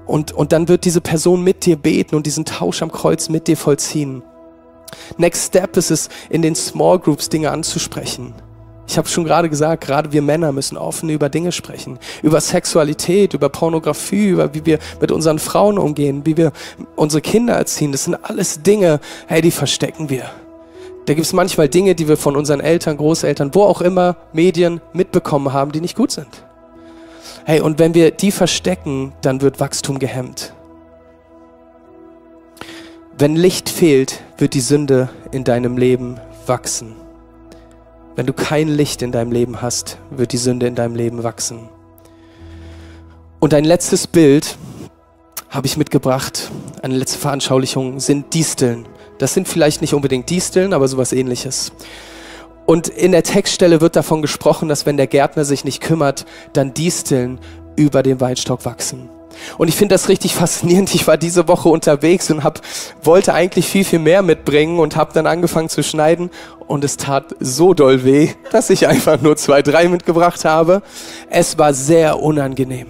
Und, 0.05 0.33
und 0.33 0.51
dann 0.51 0.67
wird 0.67 0.87
diese 0.87 1.01
Person 1.01 1.45
mit 1.45 1.65
dir 1.65 1.77
beten 1.77 2.17
und 2.17 2.27
diesen 2.27 2.45
Tausch 2.45 2.83
am 2.83 2.91
Kreuz 2.91 3.29
mit 3.29 3.47
dir 3.47 3.57
vollziehen. 3.57 4.25
Next 5.17 5.47
Step 5.47 5.77
ist 5.77 5.93
es, 5.93 6.09
in 6.29 6.43
den 6.43 6.57
Small 6.57 6.99
Groups 6.99 7.29
Dinge 7.29 7.53
anzusprechen. 7.53 8.35
Ich 8.87 8.99
habe 8.99 9.09
schon 9.09 9.25
gerade 9.25 9.49
gesagt, 9.49 9.85
gerade 9.85 10.13
wir 10.13 10.23
Männer 10.23 10.53
müssen 10.53 10.77
offen 10.77 11.09
über 11.09 11.29
Dinge 11.29 11.53
sprechen, 11.53 11.99
über 12.23 12.41
Sexualität, 12.41 13.35
über 13.35 13.49
Pornografie, 13.49 14.29
über 14.29 14.55
wie 14.55 14.67
wir 14.67 14.79
mit 15.01 15.11
unseren 15.11 15.39
Frauen 15.39 15.79
umgehen, 15.79 16.23
wie 16.25 16.37
wir 16.37 16.53
unsere 16.95 17.23
Kinder 17.23 17.55
erziehen. 17.55 17.93
Das 17.93 18.05
sind 18.05 18.15
alles 18.15 18.63
Dinge, 18.63 19.01
hey, 19.27 19.41
die 19.41 19.51
verstecken 19.51 20.11
wir. 20.11 20.31
Da 21.07 21.15
gibt 21.15 21.27
es 21.27 21.33
manchmal 21.33 21.69
Dinge, 21.69 21.95
die 21.95 22.09
wir 22.09 22.17
von 22.17 22.37
unseren 22.37 22.61
Eltern, 22.61 22.97
Großeltern, 22.97 23.55
wo 23.55 23.65
auch 23.65 23.81
immer, 23.81 24.17
Medien 24.33 24.81
mitbekommen 24.93 25.53
haben, 25.53 25.73
die 25.73 25.81
nicht 25.81 25.97
gut 25.97 26.11
sind. 26.11 26.45
Hey, 27.45 27.61
und 27.61 27.79
wenn 27.79 27.95
wir 27.95 28.11
die 28.11 28.31
verstecken, 28.31 29.13
dann 29.21 29.43
wird 29.43 29.61
Wachstum 29.61 29.99
gehemmt. 29.99 30.55
Wenn 33.19 33.37
Licht 33.37 33.69
fehlt, 33.69 34.21
wird 34.39 34.55
die 34.55 34.61
Sünde 34.61 35.11
in 35.31 35.45
deinem 35.45 35.77
Leben 35.77 36.19
wachsen. 36.47 37.04
Wenn 38.17 38.27
du 38.27 38.33
kein 38.33 38.69
Licht 38.69 39.03
in 39.03 39.11
deinem 39.11 39.33
Leben 39.33 39.61
hast, 39.61 39.99
wird 40.11 40.33
die 40.33 40.39
Sünde 40.39 40.67
in 40.67 40.77
deinem 40.77 40.95
Leben 40.95 41.25
wachsen. 41.25 41.69
Und 43.41 43.53
ein 43.55 43.65
letztes 43.65 44.07
Bild 44.07 44.57
habe 45.51 45.67
ich 45.67 45.77
mitgebracht, 45.77 46.51
eine 46.83 46.97
letzte 46.97 47.19
Veranschaulichung, 47.19 47.99
sind 47.99 48.33
Disteln. 48.33 48.87
Das 49.19 49.35
sind 49.35 49.49
vielleicht 49.49 49.81
nicht 49.81 49.95
unbedingt 49.95 50.31
Disteln, 50.31 50.73
aber 50.73 50.87
sowas 50.87 51.13
ähnliches. 51.13 51.73
Und 52.67 52.89
in 52.89 53.13
der 53.13 53.25
Textstelle 53.25 53.81
wird 53.81 53.97
davon 53.97 54.23
gesprochen, 54.23 54.69
dass 54.69 54.87
wenn 54.87 54.97
der 54.97 55.07
Gärtner 55.07 55.45
sich 55.45 55.65
nicht 55.65 55.83
kümmert, 55.83 56.25
dann 56.53 56.73
Disteln 56.73 57.39
über 57.77 58.03
den 58.03 58.21
Weinstock 58.21 58.65
wachsen. 58.65 59.09
Und 59.59 59.69
ich 59.69 59.77
finde 59.77 59.95
das 59.95 60.09
richtig 60.09 60.35
faszinierend. 60.35 60.95
Ich 60.95 61.07
war 61.07 61.17
diese 61.17 61.49
Woche 61.49 61.69
unterwegs 61.69 62.31
und 62.31 62.45
hab, 62.45 62.61
wollte 63.03 63.35
eigentlich 63.35 63.67
viel, 63.67 63.85
viel 63.85 63.99
mehr 63.99 64.23
mitbringen 64.23 64.79
und 64.79 64.97
habe 64.97 65.13
dann 65.13 65.27
angefangen 65.27 65.69
zu 65.69 65.83
schneiden. 65.83 66.31
Und 66.67 66.85
es 66.85 66.97
tat 66.97 67.35
so 67.41 67.75
doll 67.75 68.05
weh, 68.05 68.31
dass 68.51 68.71
ich 68.71 68.87
einfach 68.89 69.21
nur 69.21 69.37
zwei, 69.37 69.63
drei 69.63 69.89
mitgebracht 69.89 70.45
habe. 70.45 70.83
Es 71.31 71.59
war 71.59 71.75
sehr 71.75 72.21
unangenehm. 72.21 72.89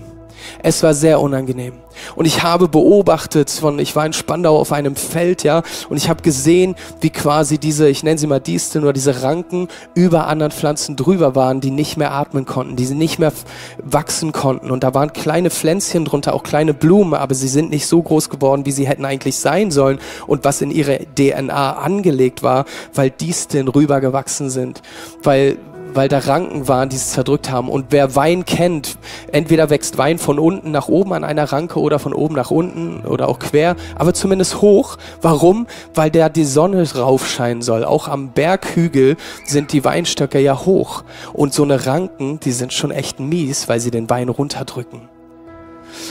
Es 0.62 0.82
war 0.82 0.94
sehr 0.94 1.20
unangenehm. 1.20 1.83
Und 2.16 2.26
ich 2.26 2.42
habe 2.42 2.68
beobachtet 2.68 3.50
von, 3.50 3.78
ich 3.78 3.94
war 3.96 4.06
in 4.06 4.12
Spandau 4.12 4.58
auf 4.58 4.72
einem 4.72 4.96
Feld, 4.96 5.42
ja, 5.42 5.62
und 5.88 5.96
ich 5.96 6.08
habe 6.08 6.22
gesehen, 6.22 6.74
wie 7.00 7.10
quasi 7.10 7.58
diese, 7.58 7.88
ich 7.88 8.02
nenne 8.02 8.18
sie 8.18 8.26
mal 8.26 8.40
Disteln 8.40 8.84
oder 8.84 8.92
diese 8.92 9.22
Ranken 9.22 9.68
über 9.94 10.26
anderen 10.26 10.52
Pflanzen 10.52 10.96
drüber 10.96 11.34
waren, 11.34 11.60
die 11.60 11.70
nicht 11.70 11.96
mehr 11.96 12.12
atmen 12.12 12.44
konnten, 12.46 12.76
die 12.76 12.86
sie 12.86 12.94
nicht 12.94 13.18
mehr 13.18 13.32
wachsen 13.78 14.32
konnten. 14.32 14.70
Und 14.70 14.84
da 14.84 14.94
waren 14.94 15.12
kleine 15.12 15.50
Pflänzchen 15.50 16.04
drunter, 16.04 16.34
auch 16.34 16.42
kleine 16.42 16.74
Blumen, 16.74 17.14
aber 17.14 17.34
sie 17.34 17.48
sind 17.48 17.70
nicht 17.70 17.86
so 17.86 18.02
groß 18.02 18.30
geworden, 18.30 18.66
wie 18.66 18.72
sie 18.72 18.86
hätten 18.86 19.04
eigentlich 19.04 19.36
sein 19.36 19.70
sollen 19.70 19.98
und 20.26 20.44
was 20.44 20.60
in 20.60 20.70
ihre 20.70 21.00
DNA 21.16 21.74
angelegt 21.74 22.42
war, 22.42 22.64
weil 22.94 23.10
Disteln 23.10 23.68
rübergewachsen 23.68 24.50
sind, 24.50 24.82
weil 25.22 25.58
weil 25.94 26.08
da 26.08 26.18
Ranken 26.18 26.68
waren, 26.68 26.88
die 26.88 26.96
es 26.96 27.12
zerdrückt 27.12 27.50
haben. 27.50 27.68
Und 27.68 27.86
wer 27.90 28.16
Wein 28.16 28.44
kennt, 28.44 28.98
entweder 29.32 29.70
wächst 29.70 29.96
Wein 29.96 30.18
von 30.18 30.38
unten 30.38 30.70
nach 30.70 30.88
oben 30.88 31.12
an 31.12 31.24
einer 31.24 31.44
Ranke 31.52 31.80
oder 31.80 31.98
von 31.98 32.12
oben 32.12 32.34
nach 32.34 32.50
unten 32.50 33.06
oder 33.06 33.28
auch 33.28 33.38
quer, 33.38 33.76
aber 33.96 34.14
zumindest 34.14 34.60
hoch. 34.60 34.96
Warum? 35.22 35.66
Weil 35.94 36.10
da 36.10 36.28
die 36.28 36.44
Sonne 36.44 36.84
drauf 36.84 37.28
scheinen 37.28 37.62
soll. 37.62 37.84
Auch 37.84 38.08
am 38.08 38.32
Berghügel 38.32 39.16
sind 39.46 39.72
die 39.72 39.84
Weinstöcke 39.84 40.40
ja 40.40 40.64
hoch. 40.64 41.04
Und 41.32 41.54
so 41.54 41.62
eine 41.62 41.86
Ranken, 41.86 42.40
die 42.40 42.52
sind 42.52 42.72
schon 42.72 42.90
echt 42.90 43.20
mies, 43.20 43.68
weil 43.68 43.80
sie 43.80 43.90
den 43.90 44.10
Wein 44.10 44.28
runterdrücken. 44.28 45.08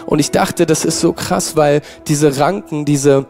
Und 0.05 0.19
ich 0.19 0.31
dachte, 0.31 0.65
das 0.65 0.85
ist 0.85 0.99
so 0.99 1.13
krass, 1.13 1.55
weil 1.55 1.81
diese 2.07 2.39
Ranken, 2.39 2.85
diese 2.85 3.25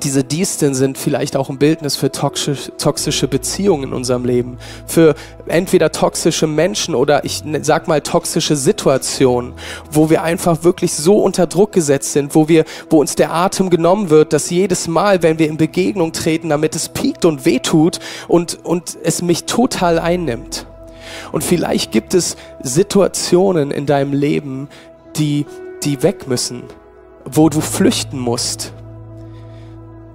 diese 0.00 0.24
Disteln 0.24 0.74
sind 0.74 0.96
vielleicht 0.96 1.36
auch 1.36 1.50
ein 1.50 1.58
Bildnis 1.58 1.96
für 1.96 2.10
toxische 2.10 3.28
Beziehungen 3.28 3.84
in 3.84 3.92
unserem 3.92 4.24
Leben, 4.24 4.58
für 4.86 5.14
entweder 5.46 5.92
toxische 5.92 6.46
Menschen 6.46 6.94
oder 6.94 7.24
ich 7.24 7.42
sag 7.62 7.88
mal 7.88 8.00
toxische 8.00 8.56
Situationen, 8.56 9.52
wo 9.90 10.08
wir 10.08 10.22
einfach 10.22 10.64
wirklich 10.64 10.94
so 10.94 11.18
unter 11.18 11.46
Druck 11.46 11.72
gesetzt 11.72 12.12
sind, 12.12 12.34
wo 12.34 12.48
wir, 12.48 12.64
wo 12.88 13.00
uns 13.00 13.16
der 13.16 13.32
Atem 13.32 13.70
genommen 13.70 14.08
wird, 14.10 14.32
dass 14.32 14.50
jedes 14.50 14.88
Mal, 14.88 15.22
wenn 15.22 15.38
wir 15.38 15.48
in 15.48 15.56
Begegnung 15.56 16.12
treten, 16.12 16.48
damit 16.48 16.74
es 16.74 16.88
piekt 16.88 17.24
und 17.24 17.44
wehtut 17.44 17.98
und, 18.28 18.64
und 18.64 18.96
es 19.02 19.20
mich 19.20 19.44
total 19.44 19.98
einnimmt. 19.98 20.66
Und 21.32 21.44
vielleicht 21.44 21.92
gibt 21.92 22.14
es 22.14 22.36
Situationen 22.62 23.70
in 23.70 23.86
deinem 23.86 24.12
Leben, 24.12 24.68
die, 25.16 25.44
die 25.84 26.02
weg 26.02 26.26
müssen, 26.26 26.62
wo 27.24 27.48
du 27.48 27.60
flüchten 27.60 28.18
musst, 28.18 28.72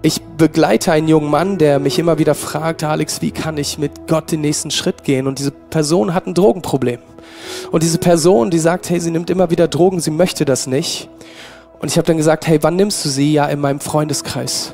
ich 0.08 0.22
begleite 0.22 0.93
einen 0.93 1.10
jungen 1.10 1.30
Mann, 1.30 1.58
der 1.58 1.80
mich 1.80 1.99
immer 1.99 2.18
wieder 2.18 2.34
fragt, 2.34 2.82
Alex, 2.84 3.22
wie 3.22 3.32
kann 3.32 3.58
ich 3.58 3.78
mit 3.78 4.08
Gott 4.08 4.32
den 4.32 4.39
nächsten 4.39 4.72
Schritt 4.72 5.03
gehen? 5.03 5.28
Und 5.28 5.38
diese 5.38 5.51
Person 5.51 6.14
hat 6.14 6.28
ein 6.28 6.34
Drogenproblem. 6.34 6.99
Und 7.72 7.84
diese 7.84 7.97
Person, 7.97 8.49
die 8.49 8.60
sagt, 8.60 8.89
hey, 8.89 9.01
sie 9.01 9.12
nimmt 9.12 9.30
immer 9.30 9.49
wieder 9.49 9.68
Drogen, 9.68 9.99
sie 9.99 10.12
möchte 10.12 10.45
das 10.45 10.66
nicht. 10.66 11.10
Und 11.80 11.91
ich 11.91 11.97
habe 11.97 12.08
dann 12.08 12.16
gesagt, 12.16 12.47
hey, 12.47 12.60
wann 12.62 12.78
nimmst 12.78 13.03
du 13.03 13.10
sie? 13.10 13.34
Ja, 13.34 13.47
in 13.47 13.60
meinem 13.60 13.82
Freundeskreis. 13.82 14.74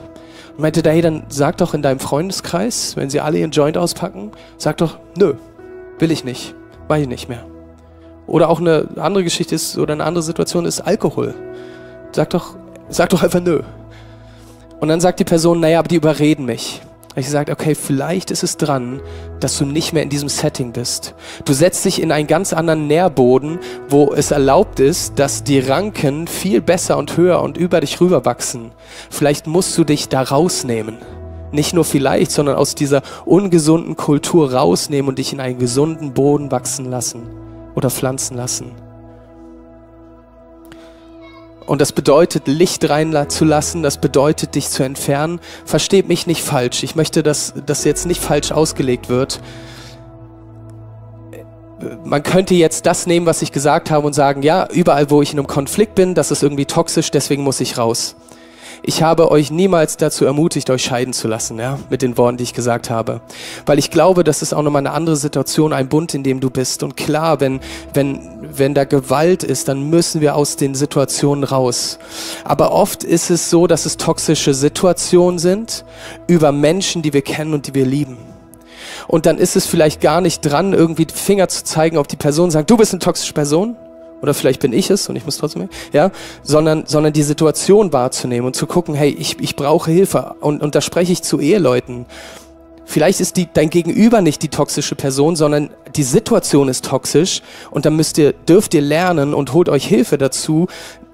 Und 0.51 0.61
meinte, 0.61 0.87
hey, 0.87 1.01
dann 1.01 1.23
sag 1.29 1.57
doch 1.57 1.73
in 1.73 1.81
deinem 1.81 1.99
Freundeskreis, 1.99 2.95
wenn 2.95 3.09
sie 3.09 3.19
alle 3.19 3.39
ihren 3.39 3.51
Joint 3.51 3.75
auspacken, 3.75 4.31
sag 4.59 4.77
doch, 4.77 4.99
nö, 5.17 5.33
will 5.97 6.11
ich 6.11 6.23
nicht, 6.23 6.53
weiß 6.87 7.01
ich 7.01 7.07
nicht 7.07 7.27
mehr. 7.27 7.43
Oder 8.27 8.49
auch 8.49 8.59
eine 8.59 8.87
andere 8.97 9.23
Geschichte 9.23 9.55
ist, 9.55 9.79
oder 9.79 9.93
eine 9.93 10.03
andere 10.03 10.23
Situation 10.23 10.65
ist 10.65 10.81
Alkohol. 10.81 11.33
Sag 12.11 12.29
doch, 12.29 12.55
sag 12.89 13.09
doch 13.09 13.23
einfach 13.23 13.41
nö. 13.41 13.63
Und 14.83 14.89
dann 14.89 14.99
sagt 14.99 15.21
die 15.21 15.23
Person, 15.23 15.61
naja, 15.61 15.79
aber 15.79 15.87
die 15.87 15.95
überreden 15.95 16.43
mich. 16.43 16.81
Ich 17.15 17.29
sage, 17.29 17.53
okay, 17.53 17.73
vielleicht 17.73 18.31
ist 18.31 18.43
es 18.43 18.57
dran, 18.57 18.99
dass 19.39 19.57
du 19.57 19.65
nicht 19.65 19.93
mehr 19.93 20.03
in 20.03 20.09
diesem 20.09 20.27
Setting 20.27 20.73
bist. 20.73 21.15
Du 21.45 21.53
setzt 21.53 21.85
dich 21.85 22.01
in 22.01 22.11
einen 22.11 22.27
ganz 22.27 22.51
anderen 22.51 22.87
Nährboden, 22.87 23.59
wo 23.87 24.13
es 24.13 24.31
erlaubt 24.31 24.81
ist, 24.81 25.19
dass 25.19 25.45
die 25.45 25.61
Ranken 25.61 26.27
viel 26.27 26.59
besser 26.59 26.97
und 26.97 27.15
höher 27.15 27.41
und 27.41 27.55
über 27.55 27.79
dich 27.79 28.01
rüber 28.01 28.25
wachsen. 28.25 28.73
Vielleicht 29.09 29.47
musst 29.47 29.77
du 29.77 29.85
dich 29.85 30.09
da 30.09 30.21
rausnehmen. 30.21 30.97
Nicht 31.53 31.73
nur 31.73 31.85
vielleicht, 31.85 32.31
sondern 32.31 32.57
aus 32.57 32.75
dieser 32.75 33.03
ungesunden 33.23 33.95
Kultur 33.95 34.51
rausnehmen 34.51 35.07
und 35.07 35.17
dich 35.17 35.31
in 35.31 35.39
einen 35.39 35.59
gesunden 35.59 36.13
Boden 36.13 36.51
wachsen 36.51 36.91
lassen 36.91 37.21
oder 37.73 37.89
pflanzen 37.89 38.35
lassen. 38.35 38.73
Und 41.65 41.79
das 41.79 41.91
bedeutet, 41.91 42.47
Licht 42.47 42.89
reinzulassen, 42.89 43.83
das 43.83 43.97
bedeutet, 43.97 44.55
dich 44.55 44.69
zu 44.69 44.83
entfernen. 44.83 45.39
Versteht 45.65 46.07
mich 46.07 46.27
nicht 46.27 46.43
falsch. 46.43 46.83
Ich 46.83 46.95
möchte, 46.95 47.23
dass 47.23 47.53
das 47.65 47.83
jetzt 47.83 48.05
nicht 48.05 48.21
falsch 48.21 48.51
ausgelegt 48.51 49.09
wird. 49.09 49.39
Man 52.03 52.23
könnte 52.23 52.53
jetzt 52.53 52.85
das 52.85 53.07
nehmen, 53.07 53.25
was 53.25 53.41
ich 53.41 53.51
gesagt 53.51 53.91
habe 53.91 54.07
und 54.07 54.13
sagen, 54.13 54.41
ja, 54.41 54.67
überall, 54.71 55.09
wo 55.09 55.21
ich 55.21 55.33
in 55.33 55.39
einem 55.39 55.47
Konflikt 55.47 55.95
bin, 55.95 56.15
das 56.15 56.31
ist 56.31 56.43
irgendwie 56.43 56.65
toxisch, 56.65 57.11
deswegen 57.11 57.43
muss 57.43 57.59
ich 57.59 57.77
raus 57.77 58.15
ich 58.85 59.01
habe 59.01 59.31
euch 59.31 59.49
niemals 59.49 59.95
dazu 59.95 60.25
ermutigt, 60.25 60.69
euch 60.69 60.83
scheiden 60.83 61.13
zu 61.13 61.29
lassen, 61.29 61.57
ja, 61.57 61.79
mit 61.89 62.01
den 62.01 62.17
Worten, 62.17 62.35
die 62.35 62.43
ich 62.43 62.53
gesagt 62.53 62.89
habe. 62.89 63.21
Weil 63.65 63.79
ich 63.79 63.89
glaube, 63.91 64.25
das 64.25 64.41
ist 64.41 64.53
auch 64.53 64.61
nochmal 64.61 64.81
eine 64.81 64.91
andere 64.91 65.15
Situation, 65.15 65.71
ein 65.71 65.87
Bund, 65.87 66.13
in 66.13 66.23
dem 66.23 66.41
du 66.41 66.49
bist. 66.49 66.83
Und 66.83 66.97
klar, 66.97 67.39
wenn, 67.39 67.61
wenn, 67.93 68.19
wenn 68.41 68.73
da 68.73 68.83
Gewalt 68.83 69.43
ist, 69.43 69.69
dann 69.69 69.89
müssen 69.89 70.19
wir 70.19 70.35
aus 70.35 70.57
den 70.57 70.75
Situationen 70.75 71.45
raus. 71.45 71.97
Aber 72.43 72.73
oft 72.73 73.05
ist 73.05 73.29
es 73.29 73.49
so, 73.49 73.67
dass 73.67 73.85
es 73.85 73.95
toxische 73.95 74.53
Situationen 74.53 75.39
sind 75.39 75.85
über 76.27 76.51
Menschen, 76.51 77.01
die 77.01 77.13
wir 77.13 77.21
kennen 77.21 77.53
und 77.53 77.67
die 77.67 77.73
wir 77.73 77.85
lieben. 77.85 78.17
Und 79.07 79.25
dann 79.25 79.37
ist 79.37 79.55
es 79.55 79.65
vielleicht 79.65 80.01
gar 80.01 80.19
nicht 80.19 80.41
dran, 80.41 80.73
irgendwie 80.73 81.07
Finger 81.13 81.47
zu 81.47 81.63
zeigen 81.63 81.97
auf 81.97 82.07
die 82.07 82.17
Person, 82.17 82.51
sagen, 82.51 82.67
du 82.67 82.75
bist 82.75 82.91
eine 82.91 82.99
toxische 82.99 83.33
Person, 83.33 83.77
oder 84.23 84.33
vielleicht 84.33 84.61
bin 84.61 84.71
ich 84.71 84.89
es 84.89 85.09
und 85.09 85.17
ich 85.17 85.25
muss 85.25 85.37
trotzdem, 85.37 85.67
ja, 85.91 86.09
sondern, 86.43 86.85
sondern 86.87 87.11
die 87.11 87.23
Situation 87.23 87.91
wahrzunehmen 87.91 88.47
und 88.47 88.55
zu 88.55 88.67
gucken, 88.67 88.95
hey, 88.95 89.09
ich, 89.09 89.37
ich 89.41 89.57
brauche 89.57 89.91
Hilfe 89.91 90.35
und, 90.39 90.63
und 90.63 90.75
da 90.75 90.81
spreche 90.81 91.11
ich 91.11 91.21
zu 91.21 91.41
Eheleuten. 91.41 92.05
Vielleicht 92.85 93.19
ist 93.19 93.35
die, 93.35 93.49
dein 93.53 93.69
Gegenüber 93.69 94.21
nicht 94.21 94.41
die 94.41 94.47
toxische 94.47 94.95
Person, 94.95 95.35
sondern 95.35 95.71
die 95.97 96.03
Situation 96.03 96.69
ist 96.69 96.85
toxisch 96.85 97.41
und 97.69 97.85
dann 97.85 97.97
müsst 97.97 98.17
ihr, 98.17 98.31
dürft 98.31 98.73
ihr 98.73 98.81
lernen 98.81 99.33
und 99.33 99.51
holt 99.51 99.67
euch 99.67 99.85
Hilfe 99.85 100.17
dazu, 100.17 100.67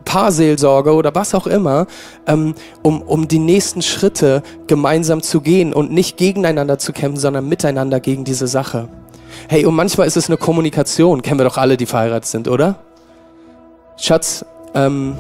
Paarseelsorge 0.06 0.94
oder 0.94 1.14
was 1.16 1.34
auch 1.34 1.48
immer, 1.48 1.88
ähm, 2.28 2.54
um, 2.84 3.02
um 3.02 3.28
die 3.28 3.40
nächsten 3.40 3.82
Schritte 3.82 4.44
gemeinsam 4.68 5.24
zu 5.24 5.42
gehen 5.42 5.74
und 5.74 5.92
nicht 5.92 6.18
gegeneinander 6.18 6.78
zu 6.78 6.94
kämpfen, 6.94 7.20
sondern 7.20 7.50
miteinander 7.50 8.00
gegen 8.00 8.24
diese 8.24 8.46
Sache. 8.46 8.88
Hey, 9.48 9.66
und 9.66 9.74
manchmal 9.74 10.06
ist 10.06 10.18
es 10.18 10.28
eine 10.30 10.38
Kommunikation, 10.38 11.24
kennen 11.24 11.40
wir 11.40 11.46
doch 11.46 11.58
alle, 11.58 11.76
die 11.76 11.88
verheiratet 11.88 12.28
sind, 12.28 12.48
oder? 12.48 12.76
Schatz, 14.00 14.46
ähm, 14.74 15.18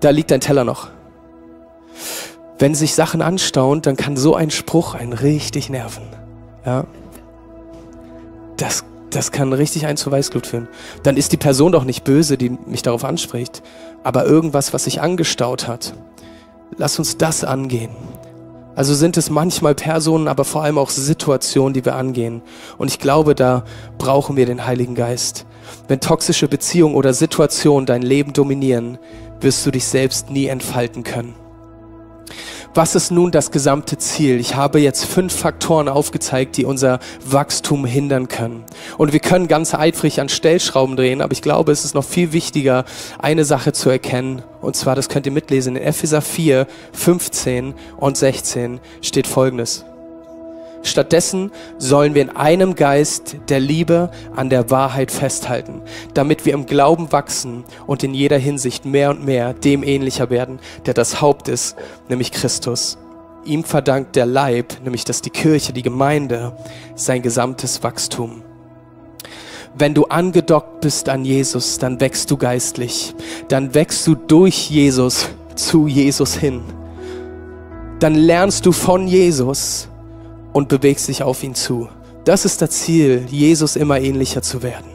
da 0.00 0.10
liegt 0.10 0.30
dein 0.30 0.40
Teller 0.40 0.64
noch. 0.64 0.88
Wenn 2.58 2.74
sich 2.74 2.94
Sachen 2.94 3.20
anstauen, 3.20 3.82
dann 3.82 3.96
kann 3.96 4.16
so 4.16 4.36
ein 4.36 4.50
Spruch 4.50 4.94
einen 4.94 5.12
richtig 5.12 5.70
nerven. 5.70 6.04
Ja. 6.64 6.84
Das, 8.56 8.84
das 9.10 9.32
kann 9.32 9.52
richtig 9.52 9.86
ein 9.86 9.96
zu 9.96 10.10
Weißglut 10.10 10.46
führen. 10.46 10.68
Dann 11.02 11.16
ist 11.16 11.32
die 11.32 11.36
Person 11.36 11.72
doch 11.72 11.84
nicht 11.84 12.04
böse, 12.04 12.38
die 12.38 12.50
mich 12.50 12.82
darauf 12.82 13.04
anspricht, 13.04 13.62
aber 14.04 14.24
irgendwas, 14.24 14.72
was 14.72 14.84
sich 14.84 15.00
angestaut 15.00 15.66
hat. 15.66 15.94
Lass 16.76 16.98
uns 16.98 17.16
das 17.16 17.42
angehen. 17.42 17.90
Also 18.76 18.94
sind 18.94 19.16
es 19.16 19.30
manchmal 19.30 19.74
Personen, 19.74 20.28
aber 20.28 20.44
vor 20.44 20.62
allem 20.62 20.78
auch 20.78 20.90
Situationen, 20.90 21.74
die 21.74 21.84
wir 21.84 21.96
angehen. 21.96 22.42
Und 22.78 22.88
ich 22.88 22.98
glaube, 22.98 23.34
da 23.34 23.64
brauchen 23.98 24.36
wir 24.36 24.46
den 24.46 24.64
Heiligen 24.64 24.94
Geist. 24.94 25.46
Wenn 25.88 26.00
toxische 26.00 26.48
Beziehungen 26.48 26.94
oder 26.94 27.14
Situationen 27.14 27.86
dein 27.86 28.02
Leben 28.02 28.32
dominieren, 28.32 28.98
wirst 29.40 29.64
du 29.66 29.70
dich 29.70 29.84
selbst 29.84 30.30
nie 30.30 30.46
entfalten 30.46 31.02
können. 31.04 31.34
Was 32.76 32.96
ist 32.96 33.12
nun 33.12 33.30
das 33.30 33.52
gesamte 33.52 33.98
Ziel? 33.98 34.40
Ich 34.40 34.56
habe 34.56 34.80
jetzt 34.80 35.04
fünf 35.04 35.32
Faktoren 35.32 35.88
aufgezeigt, 35.88 36.56
die 36.56 36.64
unser 36.64 36.98
Wachstum 37.24 37.84
hindern 37.84 38.26
können. 38.26 38.64
Und 38.98 39.12
wir 39.12 39.20
können 39.20 39.46
ganz 39.46 39.74
eifrig 39.74 40.20
an 40.20 40.28
Stellschrauben 40.28 40.96
drehen, 40.96 41.20
aber 41.20 41.32
ich 41.32 41.42
glaube, 41.42 41.70
es 41.70 41.84
ist 41.84 41.94
noch 41.94 42.02
viel 42.02 42.32
wichtiger, 42.32 42.84
eine 43.20 43.44
Sache 43.44 43.72
zu 43.72 43.90
erkennen. 43.90 44.42
Und 44.60 44.74
zwar, 44.74 44.96
das 44.96 45.08
könnt 45.08 45.26
ihr 45.26 45.32
mitlesen, 45.32 45.76
in 45.76 45.82
Epheser 45.84 46.20
4, 46.20 46.66
15 46.92 47.74
und 47.96 48.16
16 48.16 48.80
steht 49.02 49.28
Folgendes. 49.28 49.84
Stattdessen 50.84 51.50
sollen 51.78 52.14
wir 52.14 52.20
in 52.20 52.36
einem 52.36 52.74
Geist 52.74 53.36
der 53.48 53.58
Liebe 53.58 54.10
an 54.36 54.50
der 54.50 54.70
Wahrheit 54.70 55.10
festhalten, 55.10 55.80
damit 56.12 56.44
wir 56.44 56.52
im 56.52 56.66
Glauben 56.66 57.10
wachsen 57.10 57.64
und 57.86 58.04
in 58.04 58.12
jeder 58.12 58.36
Hinsicht 58.36 58.84
mehr 58.84 59.08
und 59.08 59.24
mehr 59.24 59.54
dem 59.54 59.82
ähnlicher 59.82 60.28
werden, 60.28 60.60
der 60.84 60.92
das 60.92 61.22
Haupt 61.22 61.48
ist, 61.48 61.76
nämlich 62.10 62.32
Christus. 62.32 62.98
Ihm 63.46 63.64
verdankt 63.64 64.14
der 64.14 64.26
Leib, 64.26 64.74
nämlich 64.84 65.04
dass 65.04 65.22
die 65.22 65.30
Kirche, 65.30 65.72
die 65.72 65.82
Gemeinde, 65.82 66.54
sein 66.94 67.22
gesamtes 67.22 67.82
Wachstum. 67.82 68.42
Wenn 69.76 69.94
du 69.94 70.04
angedockt 70.04 70.82
bist 70.82 71.08
an 71.08 71.24
Jesus, 71.24 71.78
dann 71.78 71.98
wächst 71.98 72.30
du 72.30 72.36
geistlich. 72.36 73.14
Dann 73.48 73.74
wächst 73.74 74.06
du 74.06 74.14
durch 74.14 74.70
Jesus 74.70 75.30
zu 75.56 75.86
Jesus 75.86 76.36
hin. 76.36 76.62
Dann 78.00 78.14
lernst 78.14 78.66
du 78.66 78.72
von 78.72 79.08
Jesus 79.08 79.88
und 80.54 80.68
bewegst 80.68 81.08
dich 81.08 81.22
auf 81.22 81.42
ihn 81.42 81.54
zu. 81.54 81.88
Das 82.24 82.46
ist 82.46 82.62
das 82.62 82.70
Ziel, 82.70 83.26
Jesus 83.28 83.76
immer 83.76 84.00
ähnlicher 84.00 84.40
zu 84.40 84.62
werden. 84.62 84.86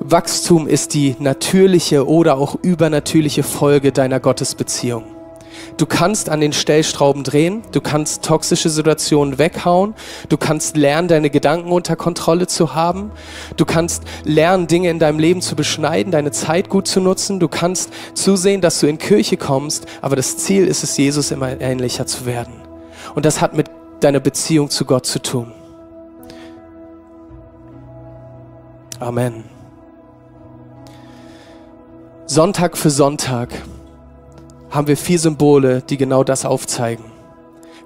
Wachstum 0.00 0.66
ist 0.66 0.94
die 0.94 1.14
natürliche 1.20 2.08
oder 2.08 2.38
auch 2.38 2.56
übernatürliche 2.62 3.44
Folge 3.44 3.92
deiner 3.92 4.18
Gottesbeziehung. 4.18 5.04
Du 5.76 5.86
kannst 5.86 6.28
an 6.28 6.40
den 6.40 6.52
Stellstrauben 6.52 7.24
drehen, 7.24 7.62
du 7.72 7.80
kannst 7.80 8.24
toxische 8.24 8.70
Situationen 8.70 9.38
weghauen, 9.38 9.94
du 10.28 10.36
kannst 10.36 10.76
lernen, 10.76 11.08
deine 11.08 11.30
Gedanken 11.30 11.70
unter 11.70 11.94
Kontrolle 11.94 12.46
zu 12.46 12.74
haben, 12.74 13.10
du 13.56 13.64
kannst 13.64 14.04
lernen, 14.24 14.66
Dinge 14.66 14.88
in 14.88 14.98
deinem 14.98 15.18
Leben 15.18 15.42
zu 15.42 15.56
beschneiden, 15.56 16.10
deine 16.10 16.30
Zeit 16.30 16.68
gut 16.68 16.88
zu 16.88 17.00
nutzen, 17.00 17.38
du 17.38 17.48
kannst 17.48 17.90
zusehen, 18.14 18.60
dass 18.60 18.80
du 18.80 18.86
in 18.86 18.98
Kirche 18.98 19.36
kommst, 19.36 19.86
aber 20.00 20.16
das 20.16 20.36
Ziel 20.36 20.66
ist 20.66 20.84
es, 20.84 20.96
Jesus 20.96 21.30
immer 21.32 21.60
ähnlicher 21.60 22.06
zu 22.06 22.24
werden. 22.24 22.67
Und 23.14 23.24
das 23.24 23.40
hat 23.40 23.54
mit 23.54 23.70
deiner 24.00 24.20
Beziehung 24.20 24.70
zu 24.70 24.84
Gott 24.84 25.06
zu 25.06 25.20
tun. 25.20 25.52
Amen. 29.00 29.44
Sonntag 32.26 32.76
für 32.76 32.90
Sonntag 32.90 33.50
haben 34.70 34.86
wir 34.86 34.96
vier 34.96 35.18
Symbole, 35.18 35.82
die 35.82 35.96
genau 35.96 36.24
das 36.24 36.44
aufzeigen 36.44 37.17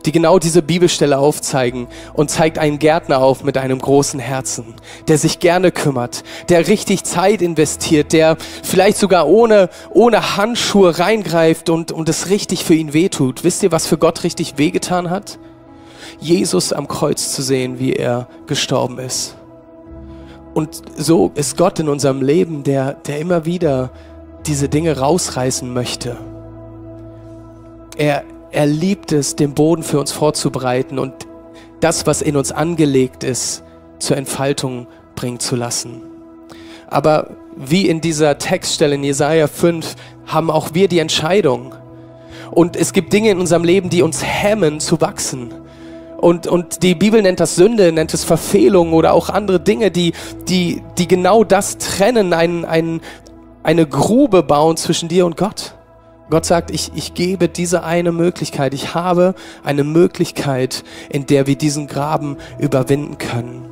die 0.05 0.13
genau 0.13 0.39
diese 0.39 0.63
Bibelstelle 0.63 1.19
aufzeigen 1.19 1.89
und 2.13 2.31
zeigt 2.31 2.59
einen 2.59 2.79
Gärtner 2.79 3.19
auf 3.19 3.45
mit 3.45 3.57
einem 3.59 3.79
großen 3.79 4.21
Herzen, 4.21 4.75
der 5.09 5.19
sich 5.19 5.39
gerne 5.39 5.71
kümmert, 5.73 6.25
der 6.49 6.69
richtig 6.69 7.05
Zeit 7.05 7.43
investiert, 7.43 8.13
der 8.13 8.37
vielleicht 8.63 8.99
sogar 8.99 9.29
ohne, 9.29 9.69
ohne 9.91 10.37
Handschuhe 10.37 10.99
reingreift 10.99 11.71
und, 11.71 11.93
und 11.93 12.09
es 12.09 12.29
richtig 12.29 12.65
für 12.65 12.75
ihn 12.75 12.93
wehtut. 12.93 13.45
Wisst 13.45 13.63
ihr, 13.63 13.73
was 13.73 13.87
für 13.87 13.99
Gott 13.99 14.25
richtig 14.25 14.59
wehgetan 14.59 15.11
hat? 15.11 15.39
Jesus 16.21 16.73
am 16.73 16.89
Kreuz 16.89 17.33
zu 17.33 17.43
sehen, 17.43 17.79
wie 17.79 17.93
er 17.95 18.29
gestorben 18.47 18.99
ist. 18.99 19.37
Und 20.55 20.83
so 20.97 21.33
ist 21.35 21.57
Gott 21.57 21.79
in 21.79 21.89
unserem 21.89 22.21
Leben, 22.21 22.63
der, 22.63 22.93
der 22.93 23.19
immer 23.19 23.45
wieder 23.47 23.91
diese 24.47 24.69
Dinge 24.69 24.99
rausreißen 24.99 25.73
möchte. 25.73 26.17
Er, 27.97 28.25
er 28.53 28.67
liebt 28.67 29.13
es, 29.13 29.35
den 29.35 29.55
Boden 29.55 29.83
für 29.83 29.99
uns 29.99 30.13
vorzubereiten 30.13 30.99
und 30.99 31.13
das, 31.81 32.07
was 32.07 32.23
in 32.23 32.37
uns 32.37 32.53
angelegt 32.53 33.25
ist, 33.25 33.65
zur 33.99 34.17
Entfaltung 34.17 34.87
bringen 35.15 35.41
zu 35.41 35.57
lassen. 35.57 36.03
Aber 36.89 37.31
wie 37.57 37.89
in 37.89 38.01
dieser 38.01 38.39
Textstelle 38.39 38.95
in 38.95 39.05
Jesaja 39.05 39.47
5 39.47 39.95
haben 40.27 40.51
auch 40.51 40.75
wir 40.75 40.89
die 40.89 40.99
Entscheidung. 40.99 41.75
Und 42.51 42.77
es 42.77 42.93
gibt 42.93 43.13
Dinge 43.13 43.31
in 43.31 43.39
unserem 43.39 43.65
Leben, 43.65 43.89
die 43.89 44.03
uns 44.03 44.23
hemmen 44.23 44.79
zu 44.79 45.01
wachsen. 45.01 45.53
Und, 46.19 46.47
und 46.47 46.83
die 46.83 46.95
Bibel 46.95 47.21
nennt 47.23 47.41
das 47.41 47.57
Sünde, 47.57 47.91
nennt 47.91 48.15
es 48.15 48.23
Verfehlung 48.23 48.93
oder 48.93 49.13
auch 49.13 49.29
andere 49.29 49.59
Dinge, 49.59 49.91
die, 49.91 50.13
die, 50.49 50.83
die 50.99 51.09
genau 51.09 51.43
das 51.43 51.79
trennen, 51.79 52.33
ein, 52.33 52.65
ein, 52.65 53.01
eine 53.63 53.87
Grube 53.87 54.43
bauen 54.43 54.77
zwischen 54.77 55.09
dir 55.09 55.27
und 55.27 55.37
Gott. 55.37 55.75
Gott 56.31 56.47
sagt, 56.47 56.71
ich, 56.71 56.93
ich 56.95 57.15
gebe 57.15 57.49
diese 57.49 57.85
eine 57.85 58.13
Möglichkeit. 58.13 58.75
Ich 58.75 58.95
habe 58.95 59.35
eine 59.65 59.85
Möglichkeit, 59.85 60.85
in 61.11 61.27
der 61.27 61.47
wir 61.47 61.57
diesen 61.57 61.87
Graben 61.87 62.37
überwinden 62.59 63.19
können. 63.19 63.65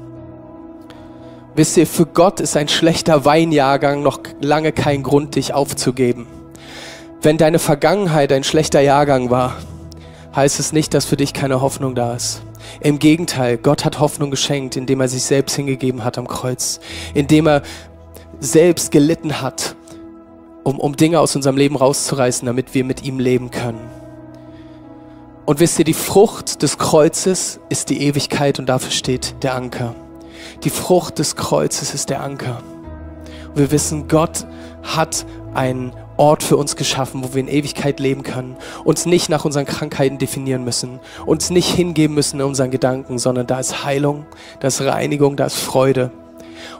Wisst 1.54 1.76
ihr, 1.76 1.86
für 1.86 2.06
Gott 2.06 2.40
ist 2.40 2.56
ein 2.56 2.68
schlechter 2.68 3.24
Weinjahrgang 3.24 4.02
noch 4.02 4.20
lange 4.40 4.72
kein 4.72 5.02
Grund, 5.02 5.36
dich 5.36 5.52
aufzugeben. 5.52 6.26
Wenn 7.22 7.38
deine 7.38 7.58
Vergangenheit 7.58 8.32
ein 8.32 8.44
schlechter 8.44 8.80
Jahrgang 8.80 9.30
war, 9.30 9.56
heißt 10.34 10.60
es 10.60 10.72
nicht, 10.72 10.94
dass 10.94 11.04
für 11.04 11.16
dich 11.16 11.32
keine 11.32 11.60
Hoffnung 11.60 11.94
da 11.94 12.14
ist. 12.14 12.42
Im 12.80 12.98
Gegenteil, 12.98 13.58
Gott 13.58 13.84
hat 13.84 14.00
Hoffnung 14.00 14.30
geschenkt, 14.30 14.76
indem 14.76 15.00
er 15.00 15.08
sich 15.08 15.22
selbst 15.22 15.56
hingegeben 15.56 16.04
hat 16.04 16.18
am 16.18 16.28
Kreuz, 16.28 16.78
indem 17.14 17.46
er 17.48 17.62
selbst 18.38 18.90
gelitten 18.90 19.40
hat 19.40 19.74
um, 20.64 20.78
um 20.78 20.96
Dinge 20.96 21.20
aus 21.20 21.36
unserem 21.36 21.56
Leben 21.56 21.76
rauszureißen, 21.76 22.46
damit 22.46 22.74
wir 22.74 22.84
mit 22.84 23.04
ihm 23.04 23.18
leben 23.18 23.50
können. 23.50 23.80
Und 25.46 25.58
wisst 25.58 25.78
ihr, 25.78 25.84
die 25.84 25.94
Frucht 25.94 26.62
des 26.62 26.78
Kreuzes 26.78 27.58
ist 27.70 27.90
die 27.90 28.02
Ewigkeit 28.02 28.58
und 28.58 28.66
dafür 28.66 28.92
steht 28.92 29.42
der 29.42 29.54
Anker. 29.54 29.94
Die 30.62 30.70
Frucht 30.70 31.18
des 31.18 31.34
Kreuzes 31.34 31.92
ist 31.94 32.10
der 32.10 32.22
Anker. 32.22 32.62
Und 33.48 33.58
wir 33.58 33.70
wissen, 33.70 34.06
Gott 34.06 34.46
hat 34.82 35.26
einen 35.54 35.92
Ort 36.16 36.42
für 36.42 36.56
uns 36.56 36.76
geschaffen, 36.76 37.24
wo 37.24 37.34
wir 37.34 37.40
in 37.40 37.48
Ewigkeit 37.48 37.98
leben 37.98 38.22
können, 38.22 38.56
uns 38.84 39.06
nicht 39.06 39.28
nach 39.28 39.44
unseren 39.44 39.64
Krankheiten 39.64 40.18
definieren 40.18 40.64
müssen, 40.64 41.00
uns 41.26 41.50
nicht 41.50 41.74
hingeben 41.74 42.14
müssen 42.14 42.40
in 42.40 42.46
unseren 42.46 42.70
Gedanken, 42.70 43.18
sondern 43.18 43.46
da 43.46 43.58
ist 43.58 43.84
Heilung, 43.84 44.26
da 44.60 44.68
ist 44.68 44.82
Reinigung, 44.82 45.36
da 45.36 45.46
ist 45.46 45.56
Freude. 45.56 46.12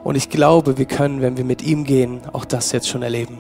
Und 0.04 0.14
ich 0.14 0.28
glaube, 0.28 0.78
wir 0.78 0.84
können, 0.84 1.22
wenn 1.22 1.36
wir 1.36 1.44
mit 1.44 1.62
ihm 1.62 1.84
gehen, 1.84 2.20
auch 2.32 2.44
das 2.44 2.70
jetzt 2.72 2.88
schon 2.88 3.02
erleben. 3.02 3.38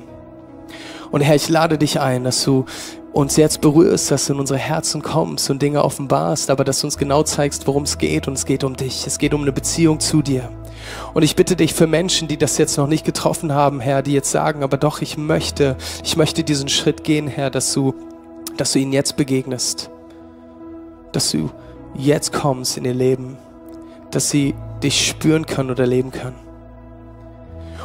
Und 1.10 1.22
Herr, 1.22 1.34
ich 1.34 1.48
lade 1.48 1.78
dich 1.78 2.00
ein, 2.00 2.24
dass 2.24 2.44
du 2.44 2.64
uns 3.12 3.36
jetzt 3.36 3.60
berührst, 3.60 4.10
dass 4.10 4.26
du 4.26 4.34
in 4.34 4.40
unsere 4.40 4.58
Herzen 4.58 5.02
kommst 5.02 5.50
und 5.50 5.60
Dinge 5.60 5.84
offenbarst, 5.84 6.50
aber 6.50 6.64
dass 6.64 6.80
du 6.80 6.86
uns 6.86 6.96
genau 6.96 7.24
zeigst, 7.24 7.66
worum 7.66 7.82
es 7.82 7.98
geht. 7.98 8.28
Und 8.28 8.34
es 8.34 8.46
geht 8.46 8.62
um 8.62 8.76
dich. 8.76 9.06
Es 9.06 9.18
geht 9.18 9.34
um 9.34 9.42
eine 9.42 9.52
Beziehung 9.52 9.98
zu 9.98 10.22
dir. 10.22 10.48
Und 11.12 11.22
ich 11.22 11.36
bitte 11.36 11.56
dich 11.56 11.74
für 11.74 11.86
Menschen, 11.86 12.28
die 12.28 12.36
das 12.36 12.56
jetzt 12.58 12.76
noch 12.76 12.86
nicht 12.86 13.04
getroffen 13.04 13.52
haben, 13.52 13.80
Herr, 13.80 14.02
die 14.02 14.12
jetzt 14.12 14.30
sagen, 14.30 14.62
aber 14.62 14.76
doch, 14.76 15.02
ich 15.02 15.18
möchte, 15.18 15.76
ich 16.04 16.16
möchte 16.16 16.44
diesen 16.44 16.68
Schritt 16.68 17.02
gehen, 17.02 17.26
Herr, 17.26 17.50
dass 17.50 17.72
du, 17.72 17.94
dass 18.56 18.72
du 18.72 18.78
ihnen 18.78 18.92
jetzt 18.92 19.16
begegnest. 19.16 19.90
Dass 21.12 21.32
du 21.32 21.50
jetzt 21.94 22.32
kommst 22.32 22.76
in 22.76 22.84
ihr 22.84 22.94
Leben. 22.94 23.36
Dass 24.12 24.30
sie 24.30 24.54
dich 24.82 25.06
spüren 25.06 25.46
können 25.46 25.70
oder 25.70 25.86
leben 25.86 26.12
können. 26.12 26.38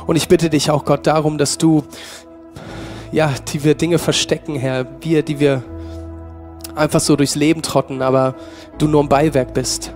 Und 0.06 0.18
ich 0.18 0.28
bitte 0.28 0.52
dich 0.52 0.70
auch, 0.70 0.86
Gott, 0.86 1.08
darum, 1.08 1.40
dass 1.40 1.58
du 1.58 1.84
ja, 3.16 3.34
die 3.48 3.64
wir 3.64 3.76
Dinge 3.76 3.98
verstecken, 3.98 4.58
Herr. 4.58 4.86
Wir, 5.00 5.24
die 5.24 5.40
wir 5.40 5.64
einfach 6.76 7.00
so 7.00 7.16
durchs 7.16 7.36
Leben 7.36 7.62
trotten, 7.62 8.02
aber 8.02 8.36
du 8.78 8.90
nur 8.90 9.02
ein 9.02 9.08
Beiwerk 9.08 9.54
bist. 9.54 9.94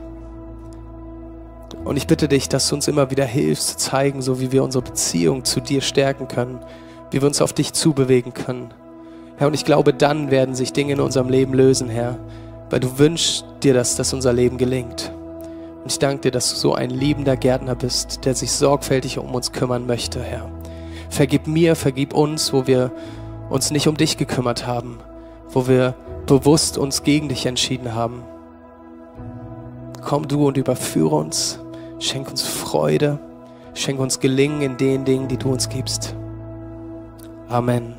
Und 1.84 1.97
ich 1.97 2.07
bitte 2.07 2.30
dich, 2.30 2.47
dass 2.47 2.70
du 2.70 2.76
uns 2.76 2.88
immer 2.88 3.11
wieder 3.11 3.26
hilfst 3.26 3.67
zu 3.67 3.78
zeigen, 3.78 4.22
so 4.22 4.39
wie 4.39 4.53
wir 4.53 4.63
unsere 4.63 4.86
Beziehung 4.86 5.43
zu 5.43 5.59
dir 5.59 5.82
stärken 5.82 6.30
können, 6.30 6.59
wie 7.11 7.20
wir 7.20 7.28
uns 7.28 7.41
auf 7.41 7.51
dich 7.51 7.74
zubewegen 7.74 8.34
können. 8.34 8.74
Herr, 9.36 9.47
und 9.47 9.53
ich 9.53 9.65
glaube, 9.65 9.93
dann 9.93 10.32
werden 10.32 10.55
sich 10.55 10.72
Dinge 10.72 10.93
in 10.93 11.01
unserem 11.01 11.28
Leben 11.28 11.53
lösen, 11.53 11.89
Herr, 11.89 12.17
weil 12.70 12.80
du 12.80 12.99
wünschst 12.99 13.43
dir 13.63 13.74
das, 13.74 13.97
dass 13.97 14.13
unser 14.13 14.32
Leben 14.32 14.57
gelingt. 14.57 15.11
Und 15.84 15.91
ich 15.91 15.99
danke 15.99 16.22
dir, 16.22 16.32
dass 16.32 16.51
du 16.51 16.55
so 16.55 16.74
ein 16.74 16.89
liebender 16.89 17.36
Gärtner 17.36 17.76
bist, 17.76 18.24
der 18.24 18.34
sich 18.34 18.53
sorgfältig 18.53 19.17
um 19.17 19.36
uns 19.36 19.51
kümmern 19.51 19.86
möchte, 19.86 20.24
Herr. 20.24 20.59
Vergib 21.10 21.47
mir, 21.47 21.76
vergib 21.76 22.14
uns, 22.14 22.53
wo 22.53 22.68
wir 22.68 22.91
uns 23.49 23.72
nicht 23.72 23.88
um 23.88 23.97
dich 23.97 24.18
gekümmert 24.18 24.68
haben, 24.68 24.99
wo 25.49 25.68
wir 25.68 25.95
bewusst 26.28 26.78
uns 26.78 27.03
gegen 27.03 27.30
dich 27.30 27.45
entschieden 27.45 27.95
haben. 27.95 28.24
Komm 30.01 30.28
du 30.28 30.47
und 30.47 30.57
überführe 30.57 31.16
uns, 31.16 31.60
schenk 31.99 32.30
uns 32.30 32.47
Freude, 32.47 33.20
schenk 33.74 33.99
uns 33.99 34.20
Gelingen 34.20 34.62
in 34.62 34.78
den 34.78 35.05
Dingen, 35.05 35.28
die 35.28 35.38
du 35.38 35.51
uns 35.51 35.68
gibst. 35.68 36.16
Amen. 37.49 37.95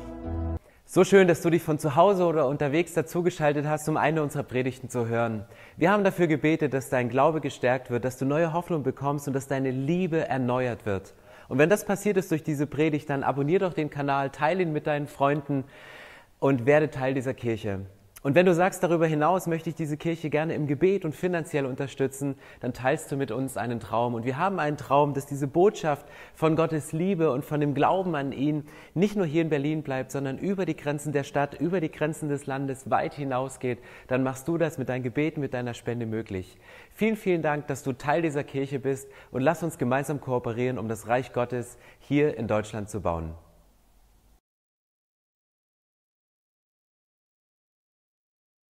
So 0.85 1.05
schön, 1.05 1.27
dass 1.27 1.41
du 1.41 1.49
dich 1.49 1.63
von 1.63 1.79
zu 1.79 1.95
Hause 1.95 2.25
oder 2.25 2.47
unterwegs 2.47 2.93
dazugeschaltet 2.93 3.65
hast, 3.65 3.87
um 3.87 3.95
eine 3.95 4.21
unserer 4.21 4.43
Predigten 4.43 4.89
zu 4.89 5.07
hören. 5.07 5.45
Wir 5.77 5.89
haben 5.89 6.03
dafür 6.03 6.27
gebetet, 6.27 6.73
dass 6.73 6.89
dein 6.89 7.07
Glaube 7.07 7.39
gestärkt 7.39 7.91
wird, 7.91 8.03
dass 8.03 8.17
du 8.17 8.25
neue 8.25 8.51
Hoffnung 8.51 8.83
bekommst 8.83 9.25
und 9.27 9.33
dass 9.33 9.47
deine 9.47 9.71
Liebe 9.71 10.27
erneuert 10.27 10.85
wird. 10.85 11.13
Und 11.51 11.57
wenn 11.57 11.69
das 11.69 11.83
passiert 11.83 12.15
ist 12.15 12.31
durch 12.31 12.43
diese 12.43 12.65
Predigt, 12.65 13.09
dann 13.09 13.23
abonnier 13.23 13.59
doch 13.59 13.73
den 13.73 13.89
Kanal, 13.89 14.29
teile 14.29 14.63
ihn 14.63 14.71
mit 14.71 14.87
deinen 14.87 15.05
Freunden 15.05 15.65
und 16.39 16.65
werde 16.65 16.89
Teil 16.89 17.13
dieser 17.13 17.33
Kirche. 17.33 17.81
Und 18.23 18.35
wenn 18.35 18.45
du 18.45 18.53
sagst, 18.53 18.83
darüber 18.83 19.07
hinaus 19.07 19.47
möchte 19.47 19.69
ich 19.69 19.75
diese 19.75 19.97
Kirche 19.97 20.29
gerne 20.29 20.53
im 20.53 20.67
Gebet 20.67 21.05
und 21.05 21.15
finanziell 21.15 21.65
unterstützen, 21.65 22.35
dann 22.59 22.71
teilst 22.71 23.11
du 23.11 23.17
mit 23.17 23.31
uns 23.31 23.57
einen 23.57 23.79
Traum. 23.79 24.13
Und 24.13 24.25
wir 24.25 24.37
haben 24.37 24.59
einen 24.59 24.77
Traum, 24.77 25.15
dass 25.15 25.25
diese 25.25 25.47
Botschaft 25.47 26.05
von 26.35 26.55
Gottes 26.55 26.93
Liebe 26.93 27.31
und 27.31 27.43
von 27.43 27.59
dem 27.59 27.73
Glauben 27.73 28.15
an 28.15 28.31
ihn 28.31 28.63
nicht 28.93 29.15
nur 29.15 29.25
hier 29.25 29.41
in 29.41 29.49
Berlin 29.49 29.81
bleibt, 29.81 30.11
sondern 30.11 30.37
über 30.37 30.65
die 30.67 30.77
Grenzen 30.77 31.11
der 31.11 31.23
Stadt, 31.23 31.59
über 31.59 31.81
die 31.81 31.91
Grenzen 31.91 32.29
des 32.29 32.45
Landes 32.45 32.89
weit 32.91 33.15
hinausgeht. 33.15 33.79
Dann 34.07 34.21
machst 34.21 34.47
du 34.47 34.59
das 34.59 34.77
mit 34.77 34.87
deinen 34.87 35.03
Gebeten, 35.03 35.41
mit 35.41 35.55
deiner 35.55 35.73
Spende 35.73 36.05
möglich. 36.05 36.57
Vielen, 36.93 37.15
vielen 37.15 37.41
Dank, 37.41 37.67
dass 37.67 37.83
du 37.83 37.93
Teil 37.93 38.21
dieser 38.21 38.43
Kirche 38.43 38.79
bist 38.79 39.09
und 39.31 39.41
lass 39.41 39.63
uns 39.63 39.77
gemeinsam 39.77 40.21
kooperieren, 40.21 40.77
um 40.77 40.87
das 40.87 41.07
Reich 41.07 41.33
Gottes 41.33 41.77
hier 41.99 42.37
in 42.37 42.47
Deutschland 42.47 42.89
zu 42.89 43.01
bauen. 43.01 43.33